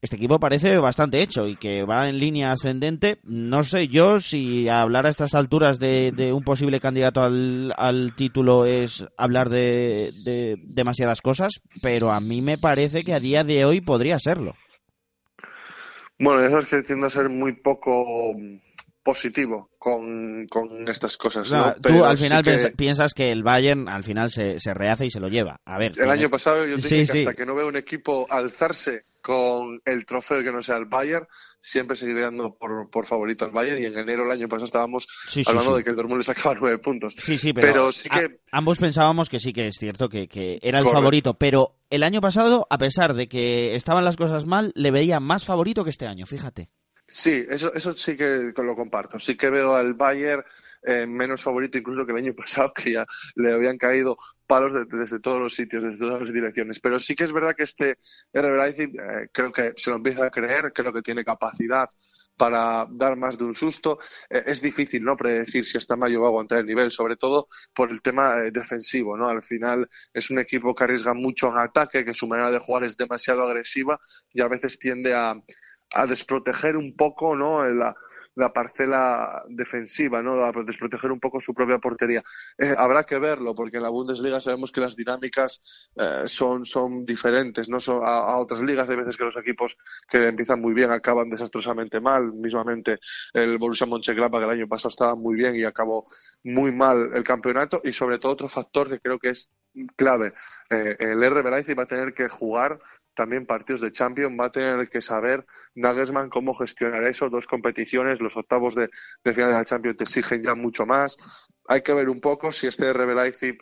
este 0.00 0.16
equipo 0.16 0.38
parece 0.38 0.78
bastante 0.78 1.20
hecho 1.22 1.48
y 1.48 1.56
que 1.56 1.84
va 1.84 2.08
en 2.08 2.18
línea 2.18 2.52
ascendente. 2.52 3.18
No 3.24 3.64
sé 3.64 3.88
yo 3.88 4.20
si 4.20 4.68
hablar 4.68 5.06
a 5.06 5.10
estas 5.10 5.34
alturas 5.34 5.78
de, 5.78 6.32
un 6.32 6.42
posible 6.42 6.80
candidato 6.80 7.22
al, 7.22 8.12
título 8.16 8.64
es 8.64 9.04
hablar 9.16 9.48
de, 9.48 10.56
demasiadas 10.64 11.20
cosas, 11.20 11.60
pero 11.82 12.12
a 12.12 12.20
mí 12.20 12.42
me 12.42 12.58
parece 12.58 13.02
que 13.02 13.14
a 13.14 13.20
día 13.20 13.44
de 13.44 13.64
hoy 13.64 13.80
podría 13.80 14.18
serlo. 14.18 14.54
Bueno, 16.18 16.44
eso 16.44 16.58
es 16.58 16.66
que 16.66 16.82
tiende 16.82 17.06
a 17.06 17.10
ser 17.10 17.28
muy 17.28 17.52
poco 17.52 18.34
positivo 19.08 19.70
con, 19.78 20.46
estas 20.86 21.16
cosas. 21.16 21.48
tú 21.80 22.04
al 22.04 22.18
final 22.18 22.44
piensas 22.76 23.14
que 23.14 23.32
el 23.32 23.42
Bayern 23.42 23.88
al 23.88 24.02
final 24.02 24.28
se, 24.28 24.58
se, 24.58 24.74
rehace 24.74 25.06
y 25.06 25.10
se 25.10 25.18
lo 25.18 25.28
lleva. 25.28 25.58
A 25.64 25.78
ver, 25.78 25.98
el 25.98 26.10
año 26.10 26.28
pasado 26.28 26.66
yo 26.66 26.76
dije 26.76 27.06
que 27.06 27.20
hasta 27.20 27.32
que 27.32 27.46
no 27.46 27.54
veo 27.54 27.68
un 27.68 27.76
equipo 27.78 28.26
alzarse 28.28 29.04
con 29.22 29.80
el 29.86 30.04
trofeo 30.04 30.42
que 30.42 30.52
no 30.52 30.60
sea 30.60 30.76
el 30.76 30.84
Bayern, 30.84 31.26
siempre 31.62 31.96
seguiré 31.96 32.20
dando 32.20 32.54
por, 32.54 33.06
favorito 33.06 33.46
al 33.46 33.50
Bayern 33.50 33.82
y 33.82 33.86
en 33.86 33.96
enero 33.96 34.24
del 34.24 34.32
año 34.32 34.46
pasado 34.46 34.66
estábamos 34.66 35.08
hablando 35.46 35.76
de 35.76 35.84
que 35.84 35.90
el 35.90 35.96
Dortmund 35.96 36.18
le 36.18 36.24
sacaba 36.24 36.54
nueve 36.60 36.76
puntos. 36.76 37.16
Sí, 37.24 37.38
sí, 37.38 37.54
pero, 37.54 37.90
sí 37.92 38.10
que... 38.10 38.40
ambos 38.52 38.78
pensábamos 38.78 39.30
que 39.30 39.40
sí 39.40 39.54
que 39.54 39.68
es 39.68 39.76
cierto 39.78 40.10
que, 40.10 40.28
era 40.60 40.80
el 40.80 40.84
favorito, 40.84 41.32
pero 41.32 41.68
el 41.88 42.02
año 42.02 42.20
pasado, 42.20 42.66
a 42.68 42.76
pesar 42.76 43.14
de 43.14 43.26
que 43.26 43.74
estaban 43.74 44.04
las 44.04 44.18
cosas 44.18 44.44
mal, 44.44 44.70
le 44.74 44.90
veía 44.90 45.18
más 45.18 45.46
favorito 45.46 45.82
que 45.82 45.90
este 45.90 46.06
año, 46.06 46.26
fíjate. 46.26 46.68
Sí, 47.10 47.44
eso, 47.48 47.72
eso 47.74 47.94
sí 47.94 48.16
que 48.16 48.52
lo 48.54 48.76
comparto. 48.76 49.18
Sí 49.18 49.36
que 49.36 49.48
veo 49.48 49.74
al 49.74 49.94
Bayern 49.94 50.44
eh, 50.82 51.06
menos 51.06 51.42
favorito 51.42 51.78
incluso 51.78 52.04
que 52.04 52.12
el 52.12 52.18
año 52.18 52.34
pasado, 52.36 52.72
que 52.74 52.92
ya 52.92 53.06
le 53.34 53.52
habían 53.52 53.78
caído 53.78 54.18
palos 54.46 54.74
desde 54.88 55.18
todos 55.20 55.40
los 55.40 55.54
sitios, 55.54 55.82
desde 55.82 55.98
todas 55.98 56.22
las 56.22 56.32
direcciones. 56.32 56.80
Pero 56.80 56.98
sí 56.98 57.14
que 57.16 57.24
es 57.24 57.32
verdad 57.32 57.54
que 57.56 57.64
este 57.64 57.98
RB 58.32 58.80
eh, 58.80 59.28
creo 59.32 59.52
que 59.52 59.72
se 59.76 59.90
lo 59.90 59.96
empieza 59.96 60.26
a 60.26 60.30
creer, 60.30 60.72
creo 60.72 60.92
que 60.92 61.02
tiene 61.02 61.24
capacidad 61.24 61.88
para 62.36 62.86
dar 62.90 63.16
más 63.16 63.38
de 63.38 63.44
un 63.44 63.54
susto. 63.54 63.98
Eh, 64.28 64.44
es 64.46 64.60
difícil 64.60 65.02
no 65.02 65.16
predecir 65.16 65.64
si 65.64 65.78
hasta 65.78 65.96
mayo 65.96 66.20
va 66.20 66.26
a 66.26 66.30
aguantar 66.30 66.58
el 66.58 66.66
nivel, 66.66 66.90
sobre 66.90 67.16
todo 67.16 67.48
por 67.74 67.90
el 67.90 68.02
tema 68.02 68.36
defensivo. 68.52 69.16
¿no? 69.16 69.28
Al 69.28 69.42
final 69.42 69.88
es 70.12 70.30
un 70.30 70.38
equipo 70.38 70.74
que 70.74 70.84
arriesga 70.84 71.14
mucho 71.14 71.48
en 71.48 71.58
ataque, 71.58 72.04
que 72.04 72.14
su 72.14 72.28
manera 72.28 72.50
de 72.50 72.58
jugar 72.58 72.84
es 72.84 72.96
demasiado 72.96 73.42
agresiva 73.44 73.98
y 74.32 74.42
a 74.42 74.48
veces 74.48 74.78
tiende 74.78 75.14
a, 75.14 75.34
a 75.92 76.06
desproteger 76.06 76.76
un 76.76 76.94
poco, 76.96 77.36
¿no? 77.36 77.66
La, 77.68 77.94
la 78.38 78.52
parcela 78.52 79.42
defensiva, 79.48 80.22
¿no? 80.22 80.44
A 80.44 80.52
desproteger 80.64 81.10
un 81.10 81.18
poco 81.18 81.40
su 81.40 81.52
propia 81.52 81.78
portería. 81.78 82.22
Eh, 82.56 82.72
habrá 82.78 83.02
que 83.02 83.18
verlo, 83.18 83.52
porque 83.52 83.78
en 83.78 83.82
la 83.82 83.88
Bundesliga 83.88 84.40
sabemos 84.40 84.70
que 84.70 84.80
las 84.80 84.94
dinámicas 84.94 85.60
eh, 85.96 86.22
son, 86.26 86.64
son 86.64 87.04
diferentes, 87.04 87.68
¿no? 87.68 87.80
Son 87.80 88.00
a, 88.04 88.36
otras 88.36 88.62
ligas. 88.62 88.88
Hay 88.88 88.96
veces 88.96 89.16
que 89.16 89.24
los 89.24 89.36
equipos 89.36 89.76
que 90.08 90.28
empiezan 90.28 90.60
muy 90.60 90.72
bien 90.72 90.92
acaban 90.92 91.28
desastrosamente 91.28 92.00
mal. 92.00 92.32
Mismamente 92.32 93.00
el 93.32 93.58
Borussia 93.58 93.88
Mönchengladbach 93.88 94.44
el 94.44 94.50
año 94.50 94.68
pasado 94.68 94.90
estaba 94.90 95.16
muy 95.16 95.34
bien 95.34 95.56
y 95.56 95.64
acabó 95.64 96.06
muy 96.44 96.70
mal 96.70 97.10
el 97.14 97.24
campeonato. 97.24 97.80
Y 97.82 97.90
sobre 97.90 98.20
todo 98.20 98.32
otro 98.32 98.48
factor 98.48 98.88
que 98.88 99.00
creo 99.00 99.18
que 99.18 99.30
es 99.30 99.50
clave. 99.96 100.32
Eh, 100.70 100.96
el 101.00 101.28
RB 101.28 101.50
Leipzig 101.50 101.76
va 101.76 101.82
a 101.82 101.86
tener 101.86 102.14
que 102.14 102.28
jugar 102.28 102.78
también 103.18 103.46
partidos 103.46 103.80
de 103.80 103.90
Champions, 103.90 104.38
va 104.38 104.46
a 104.46 104.52
tener 104.52 104.88
que 104.88 105.02
saber 105.02 105.44
Nagelsmann 105.74 106.30
cómo 106.30 106.54
gestionar 106.54 107.02
eso, 107.02 107.28
dos 107.28 107.48
competiciones, 107.48 108.20
los 108.20 108.36
octavos 108.36 108.76
de, 108.76 108.90
de 109.24 109.32
final 109.32 109.50
de 109.50 109.56
la 109.56 109.64
Champions 109.64 109.96
te 109.96 110.04
exigen 110.04 110.44
ya 110.44 110.54
mucho 110.54 110.86
más, 110.86 111.16
hay 111.70 111.82
que 111.82 111.92
ver 111.92 112.08
un 112.08 112.20
poco 112.20 112.50
si 112.50 112.66
este 112.66 112.90
RB 112.94 113.10
eh, 113.42 113.54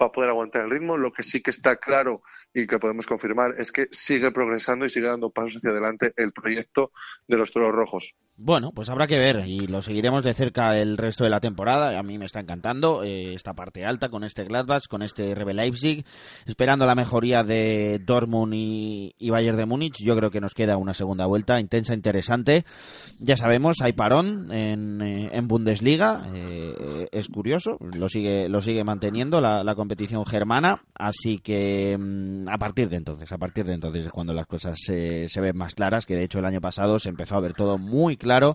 va 0.00 0.06
a 0.06 0.12
poder 0.12 0.28
aguantar 0.28 0.64
el 0.64 0.70
ritmo. 0.70 0.98
Lo 0.98 1.12
que 1.12 1.22
sí 1.22 1.40
que 1.40 1.50
está 1.50 1.76
claro 1.76 2.22
y 2.52 2.66
que 2.66 2.78
podemos 2.78 3.06
confirmar 3.06 3.54
es 3.56 3.72
que 3.72 3.86
sigue 3.90 4.30
progresando 4.30 4.84
y 4.84 4.90
sigue 4.90 5.06
dando 5.06 5.30
pasos 5.30 5.56
hacia 5.56 5.70
adelante 5.70 6.12
el 6.16 6.32
proyecto 6.32 6.92
de 7.26 7.38
los 7.38 7.50
Toros 7.52 7.72
Rojos. 7.72 8.14
Bueno, 8.36 8.72
pues 8.72 8.88
habrá 8.88 9.06
que 9.06 9.18
ver 9.18 9.44
y 9.46 9.68
lo 9.68 9.80
seguiremos 9.80 10.24
de 10.24 10.34
cerca 10.34 10.76
el 10.76 10.98
resto 10.98 11.24
de 11.24 11.30
la 11.30 11.40
temporada. 11.40 11.98
A 11.98 12.02
mí 12.02 12.18
me 12.18 12.26
está 12.26 12.40
encantando 12.40 13.02
eh, 13.02 13.32
esta 13.32 13.54
parte 13.54 13.86
alta 13.86 14.08
con 14.10 14.24
este 14.24 14.44
Gladbach, 14.44 14.86
con 14.88 15.02
este 15.02 15.34
RB 15.34 15.54
Leipzig, 15.54 16.04
esperando 16.44 16.84
la 16.84 16.96
mejoría 16.96 17.44
de 17.44 18.00
Dortmund 18.04 18.52
y, 18.54 19.30
Bayern 19.30 19.56
de 19.56 19.66
Múnich. 19.66 20.02
Yo 20.02 20.16
creo 20.16 20.30
que 20.30 20.40
nos 20.40 20.52
queda 20.52 20.76
una 20.76 20.94
segunda 20.94 21.26
vuelta 21.26 21.60
intensa, 21.60 21.94
interesante. 21.94 22.64
Ya 23.20 23.36
sabemos, 23.36 23.80
hay 23.80 23.94
parón 23.94 24.52
en, 24.52 25.00
eh, 25.00 25.30
en 25.32 25.48
Bundesliga. 25.48 26.24
es 27.12 27.28
curioso 27.28 27.53
lo 27.78 28.08
sigue, 28.08 28.48
lo 28.48 28.60
sigue 28.60 28.84
manteniendo 28.84 29.40
la, 29.40 29.74
competición 29.74 30.24
germana, 30.24 30.82
así 30.94 31.38
que 31.38 31.96
mm, 31.98 32.48
a 32.48 32.56
partir 32.56 32.88
de 32.88 32.96
entonces, 32.96 33.30
a 33.32 33.38
partir 33.38 33.64
de 33.64 33.74
entonces 33.74 34.06
es 34.06 34.12
cuando 34.12 34.32
las 34.32 34.46
cosas 34.46 34.78
se, 34.80 35.28
se 35.28 35.40
ven 35.40 35.56
más 35.56 35.74
claras, 35.74 36.06
que 36.06 36.14
de 36.14 36.24
hecho 36.24 36.38
el 36.38 36.44
año 36.44 36.60
pasado 36.60 36.98
se 36.98 37.08
empezó 37.08 37.36
a 37.36 37.40
ver 37.40 37.54
todo 37.54 37.76
muy 37.78 38.16
claro 38.16 38.54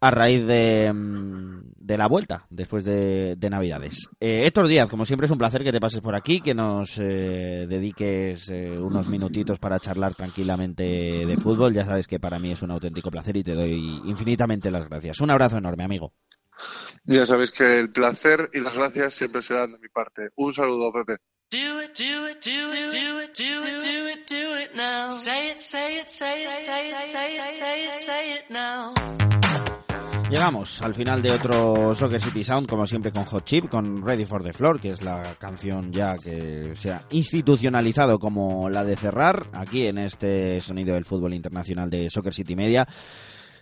a 0.00 0.10
raíz 0.10 0.46
de, 0.46 0.92
mm, 0.92 1.72
de 1.76 1.98
la 1.98 2.06
vuelta 2.06 2.46
después 2.50 2.84
de, 2.84 3.36
Navidades. 3.46 4.08
Eh, 4.18 4.44
Héctor 4.44 4.66
Díaz, 4.66 4.90
como 4.90 5.04
siempre 5.04 5.26
es 5.26 5.30
un 5.30 5.38
placer 5.38 5.62
que 5.62 5.70
te 5.70 5.78
pases 5.78 6.00
por 6.00 6.16
aquí, 6.16 6.40
que 6.40 6.52
nos 6.52 6.98
eh, 6.98 7.66
dediques 7.68 8.48
eh, 8.48 8.76
unos 8.76 9.08
minutitos 9.08 9.60
para 9.60 9.78
charlar 9.78 10.14
tranquilamente 10.14 10.82
de 10.82 11.36
fútbol. 11.36 11.72
Ya 11.72 11.84
sabes 11.84 12.08
que 12.08 12.18
para 12.18 12.40
mí 12.40 12.50
es 12.50 12.62
un 12.62 12.72
auténtico 12.72 13.08
placer 13.08 13.36
y 13.36 13.44
te 13.44 13.54
doy 13.54 14.00
infinitamente 14.04 14.72
las 14.72 14.88
gracias. 14.88 15.20
Un 15.20 15.30
abrazo 15.30 15.58
enorme, 15.58 15.84
amigo. 15.84 16.12
Ya 17.08 17.24
sabéis 17.24 17.52
que 17.52 17.78
el 17.78 17.90
placer 17.90 18.50
y 18.52 18.60
las 18.60 18.74
gracias 18.74 19.14
siempre 19.14 19.40
serán 19.40 19.72
de 19.72 19.78
mi 19.78 19.88
parte. 19.88 20.30
Un 20.34 20.52
saludo, 20.52 20.92
Pepe. 20.92 21.18
Llegamos 30.28 30.82
al 30.82 30.94
final 30.94 31.22
de 31.22 31.30
otro 31.30 31.94
Soccer 31.94 32.20
City 32.20 32.42
Sound, 32.42 32.66
como 32.66 32.84
siempre 32.84 33.12
con 33.12 33.24
Hot 33.26 33.44
Chip, 33.44 33.68
con 33.68 34.04
Ready 34.04 34.26
for 34.26 34.42
the 34.42 34.52
Floor, 34.52 34.80
que 34.80 34.90
es 34.90 35.02
la 35.04 35.36
canción 35.38 35.92
ya 35.92 36.16
que 36.16 36.74
se 36.74 36.90
ha 36.90 37.02
institucionalizado 37.10 38.18
como 38.18 38.68
la 38.68 38.82
de 38.82 38.96
cerrar 38.96 39.46
aquí 39.52 39.86
en 39.86 39.98
este 39.98 40.60
sonido 40.60 40.94
del 40.94 41.04
fútbol 41.04 41.34
internacional 41.34 41.88
de 41.88 42.10
Soccer 42.10 42.34
City 42.34 42.56
Media 42.56 42.88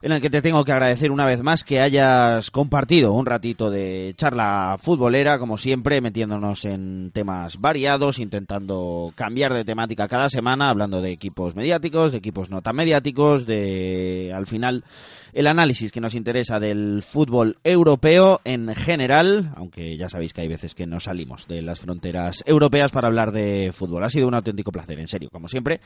en 0.05 0.12
el 0.12 0.20
que 0.20 0.28
te 0.28 0.42
tengo 0.42 0.62
que 0.66 0.72
agradecer 0.72 1.11
una 1.11 1.24
vez 1.24 1.42
más 1.42 1.64
que 1.64 1.80
hayas 1.80 2.50
compartido 2.50 3.14
un 3.14 3.24
ratito 3.24 3.70
de 3.70 4.12
charla 4.18 4.76
futbolera, 4.78 5.38
como 5.38 5.57
siempre, 5.57 6.02
metiéndonos 6.02 6.66
en 6.66 7.11
temas 7.11 7.59
variados, 7.59 8.18
intentando 8.18 9.14
cambiar 9.14 9.55
de 9.55 9.64
temática 9.64 10.07
cada 10.07 10.28
semana, 10.28 10.68
hablando 10.68 11.00
de 11.00 11.11
equipos 11.11 11.57
mediáticos, 11.57 12.12
de 12.12 12.18
equipos 12.18 12.50
no 12.50 12.61
tan 12.61 12.76
mediáticos, 12.76 13.46
de 13.46 14.30
al 14.34 14.46
final 14.46 14.84
el 15.32 15.46
análisis 15.46 15.90
que 15.90 16.02
nos 16.02 16.14
interesa 16.14 16.61
del 16.61 17.00
fútbol 17.02 17.57
europeo 17.64 18.42
en 18.44 18.74
general, 18.74 19.55
aunque 19.57 19.96
ya 19.96 20.11
sabéis 20.11 20.34
que 20.34 20.42
hay 20.42 20.48
veces 20.48 20.74
que 20.74 20.86
no 20.86 21.00
salimos 21.00 21.48
de 21.48 21.62
las 21.62 21.80
fronteras 21.80 22.44
europeas 22.44 22.92
para 22.92 23.09
hablar 23.09 23.32
de 23.32 23.70
fútbol. 23.72 24.05
Ha 24.05 24.11
sido 24.11 24.28
un 24.28 24.34
auténtico 24.34 24.70
placer, 24.70 24.98
en 24.98 25.09
serio, 25.09 25.30
como 25.32 25.48
siempre, 25.48 25.80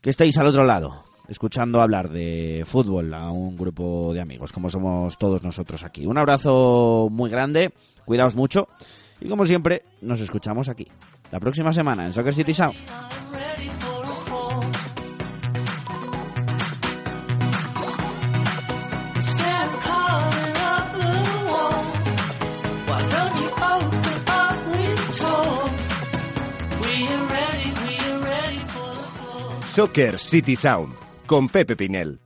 que 0.00 0.10
estéis 0.10 0.36
al 0.36 0.48
otro 0.48 0.64
lado 0.64 1.13
escuchando 1.28 1.80
hablar 1.80 2.10
de 2.10 2.64
fútbol 2.66 3.12
a 3.14 3.30
un 3.30 3.56
grupo 3.56 4.12
de 4.12 4.20
amigos, 4.20 4.52
como 4.52 4.68
somos 4.68 5.18
todos 5.18 5.42
nosotros 5.42 5.84
aquí. 5.84 6.06
Un 6.06 6.18
abrazo 6.18 7.08
muy 7.10 7.30
grande, 7.30 7.72
cuidaos 8.04 8.34
mucho 8.34 8.68
y 9.20 9.28
como 9.28 9.46
siempre, 9.46 9.82
nos 10.02 10.20
escuchamos 10.20 10.68
aquí 10.68 10.86
la 11.30 11.40
próxima 11.40 11.72
semana 11.72 12.06
en 12.06 12.12
Soccer 12.12 12.34
City 12.34 12.54
Sound. 12.54 12.76
Soccer 29.74 30.20
City 30.20 30.54
Sound 30.54 31.03
con 31.26 31.48
Pepe 31.48 31.76
Pinel. 31.76 32.23